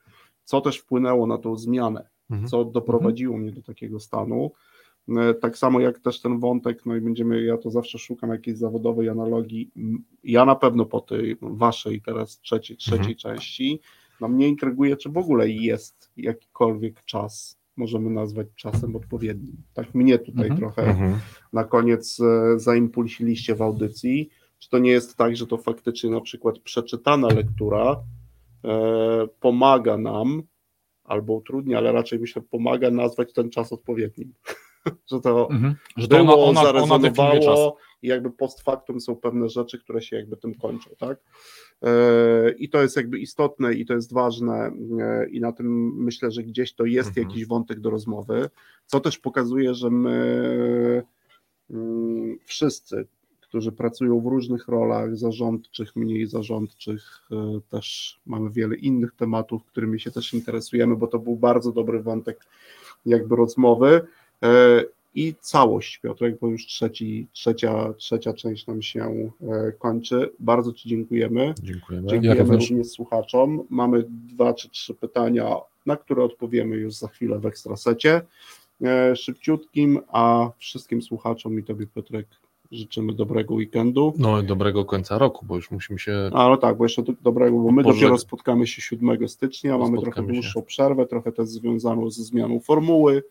co 0.43 0.61
też 0.61 0.77
wpłynęło 0.77 1.27
na 1.27 1.37
tą 1.37 1.55
zmianę, 1.57 2.09
Mhm. 2.31 2.47
co 2.47 2.65
doprowadziło 2.65 3.37
mnie 3.37 3.51
do 3.51 3.61
takiego 3.61 3.99
stanu. 3.99 4.51
E, 5.09 5.33
Tak 5.33 5.57
samo 5.57 5.79
jak 5.79 5.99
też 5.99 6.21
ten 6.21 6.39
wątek, 6.39 6.85
no 6.85 6.95
i 6.95 7.01
będziemy, 7.01 7.43
ja 7.43 7.57
to 7.57 7.69
zawsze 7.71 7.97
szukam 7.99 8.29
jakiejś 8.29 8.57
zawodowej 8.57 9.09
analogii. 9.09 9.71
Ja 10.23 10.45
na 10.45 10.55
pewno 10.55 10.85
po 10.85 11.01
tej 11.01 11.37
waszej 11.41 12.01
teraz 12.01 12.39
trzeciej, 12.39 12.77
trzeciej 12.77 13.15
części, 13.15 13.79
no 14.21 14.27
mnie 14.27 14.47
intryguje, 14.47 14.97
czy 14.97 15.09
w 15.09 15.17
ogóle 15.17 15.49
jest 15.49 16.11
jakikolwiek 16.17 17.03
czas, 17.05 17.57
możemy 17.77 18.09
nazwać 18.09 18.47
czasem 18.55 18.95
odpowiednim. 18.95 19.57
Tak 19.73 19.95
mnie 19.95 20.19
tutaj 20.19 20.43
Mhm. 20.49 20.59
trochę 20.59 20.83
Mhm. 20.89 21.13
na 21.53 21.63
koniec 21.63 22.19
e, 22.19 22.59
zaimpulsiliście 22.59 23.55
w 23.55 23.61
audycji. 23.61 24.29
Czy 24.59 24.69
to 24.69 24.79
nie 24.79 24.91
jest 24.91 25.15
tak, 25.17 25.35
że 25.35 25.47
to 25.47 25.57
faktycznie 25.57 26.09
na 26.09 26.21
przykład 26.21 26.59
przeczytana 26.59 27.27
lektura 27.27 27.95
e, 28.65 29.27
pomaga 29.39 29.97
nam, 29.97 30.43
albo 31.11 31.33
utrudnia, 31.33 31.77
ale 31.77 31.91
raczej 31.91 32.19
myślę, 32.19 32.41
pomaga 32.41 32.91
nazwać 32.91 33.33
ten 33.33 33.49
czas 33.49 33.73
odpowiednim. 33.73 34.33
że 35.11 35.19
to 35.19 35.49
Mhm. 35.51 35.75
Że 35.97 36.07
to 36.07 36.17
było, 36.17 36.33
ona, 36.33 36.61
ona, 36.61 36.61
ona 36.61 36.99
zarezonowało 36.99 37.77
i 38.01 38.07
jakby 38.07 38.31
post 38.31 38.61
factum 38.61 39.01
są 39.01 39.15
pewne 39.15 39.49
rzeczy, 39.49 39.79
które 39.79 40.01
się 40.01 40.15
jakby 40.15 40.37
tym 40.37 40.55
kończą, 40.55 40.89
tak? 40.99 41.19
E, 41.83 42.51
I 42.51 42.69
to 42.69 42.81
jest 42.81 42.95
jakby 42.95 43.19
istotne 43.19 43.73
i 43.73 43.85
to 43.85 43.93
jest 43.93 44.13
ważne 44.13 44.71
e, 44.99 45.29
i 45.29 45.39
na 45.39 45.51
tym 45.51 45.95
myślę, 45.95 46.31
że 46.31 46.43
gdzieś 46.43 46.73
to 46.73 46.85
jest 46.85 47.09
Mhm. 47.09 47.27
jakiś 47.27 47.45
wątek 47.45 47.79
do 47.79 47.89
rozmowy, 47.89 48.49
co 48.85 48.99
też 48.99 49.17
pokazuje, 49.17 49.73
że 49.73 49.89
my 49.89 51.03
mm, 51.69 52.37
wszyscy, 52.45 53.07
którzy 53.51 53.71
pracują 53.71 54.19
w 54.19 54.25
różnych 54.25 54.67
rolach 54.67 55.17
zarządczych, 55.17 55.95
mniej 55.95 56.27
zarządczych, 56.27 57.21
e, 57.31 57.59
też 57.69 58.19
mamy 58.25 58.49
wiele 58.49 58.75
innych 58.75 59.11
tematów, 59.15 59.65
którymi 59.65 59.99
się 59.99 60.11
też 60.11 60.33
interesujemy, 60.33 60.95
bo 60.95 61.07
to 61.07 61.19
był 61.19 61.35
bardzo 61.35 61.71
dobry 61.71 62.03
wątek 62.03 62.45
jakby 63.05 63.35
rozmowy. 63.35 64.01
E, 64.43 64.83
I 65.15 65.35
całość, 65.41 65.97
Piotrek, 65.97 66.39
bo 66.39 66.47
już 66.47 66.65
trzeci, 66.65 67.27
trzecia, 67.33 67.93
trzecia 67.93 68.33
część 68.33 68.67
nam 68.67 68.81
się 68.81 69.31
e, 69.41 69.71
kończy. 69.71 70.31
Bardzo 70.39 70.73
Ci 70.73 70.89
dziękujemy. 70.89 71.53
Dziękujemy. 71.63 72.07
Dziękujemy 72.07 72.41
również. 72.43 72.69
również 72.69 72.87
słuchaczom. 72.87 73.63
Mamy 73.69 74.03
dwa 74.09 74.53
czy 74.53 74.69
trzy 74.69 74.93
pytania, 74.93 75.55
na 75.85 75.97
które 75.97 76.23
odpowiemy 76.23 76.75
już 76.75 76.93
za 76.93 77.07
chwilę 77.07 77.39
w 77.39 77.45
ekstrasecie. 77.45 78.21
Szybciutkim, 79.15 79.99
a 80.07 80.51
wszystkim 80.57 81.01
słuchaczom 81.01 81.59
i 81.59 81.63
Tobie, 81.63 81.87
Piotrek, 81.87 82.27
życzymy 82.71 83.13
dobrego 83.13 83.53
weekendu. 83.53 84.13
No 84.17 84.41
i 84.41 84.45
dobrego 84.45 84.85
końca 84.85 85.17
roku, 85.17 85.45
bo 85.45 85.55
już 85.55 85.71
musimy 85.71 85.99
się. 85.99 86.29
A 86.33 86.49
no 86.49 86.57
tak, 86.57 86.77
bo 86.77 86.85
jeszcze 86.85 87.03
do, 87.03 87.13
dobrego, 87.21 87.57
bo 87.57 87.71
my 87.71 87.83
Boże. 87.83 87.95
dopiero 87.95 88.17
spotkamy 88.17 88.67
się 88.67 88.81
7 88.81 89.27
stycznia, 89.27 89.77
mamy 89.77 89.97
Spotkamy 89.97 90.13
trochę 90.13 90.27
się. 90.27 90.33
dłuższą 90.33 90.61
przerwę, 90.61 91.05
trochę 91.05 91.31
też 91.31 91.47
związaną 91.49 92.09
ze 92.09 92.23
zmianą 92.23 92.59
formuły. 92.59 93.23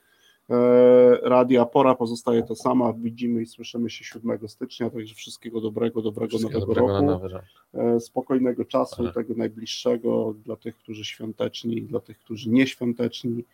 E, 0.50 1.16
radia 1.22 1.64
Pora 1.64 1.94
pozostaje 1.94 2.42
ta 2.42 2.54
sama, 2.54 2.92
widzimy 2.92 3.42
i 3.42 3.46
słyszymy 3.46 3.90
się 3.90 4.04
7 4.04 4.48
stycznia, 4.48 4.90
także 4.90 5.14
wszystkiego 5.14 5.60
dobrego, 5.60 6.02
dobrego 6.02 6.38
Wszystkiego 6.38 6.60
nowego 6.66 6.74
dobrego 6.74 7.10
roku, 7.10 7.26
nowy 7.74 7.94
e, 7.96 8.00
spokojnego 8.00 8.64
czasu, 8.64 9.04
Tak. 9.04 9.14
tego 9.14 9.34
najbliższego 9.34 10.34
dla 10.44 10.56
tych, 10.56 10.76
którzy 10.76 11.04
świąteczni 11.04 11.78
i 11.78 11.82
dla 11.82 12.00
tych, 12.00 12.18
którzy 12.18 12.50
nieświąteczni, 12.50 13.44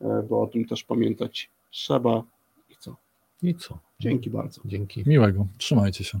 e, 0.00 0.22
bo 0.28 0.42
o 0.42 0.46
tym 0.46 0.64
też 0.64 0.84
pamiętać 0.84 1.50
trzeba 1.70 2.22
i 2.70 2.74
co. 2.78 2.96
I 3.42 3.54
co? 3.54 3.78
Dzięki 4.04 4.30
bardzo. 4.30 4.60
Dzięki. 4.64 5.04
Miłego. 5.06 5.46
Trzymajcie 5.58 6.04
się. 6.04 6.20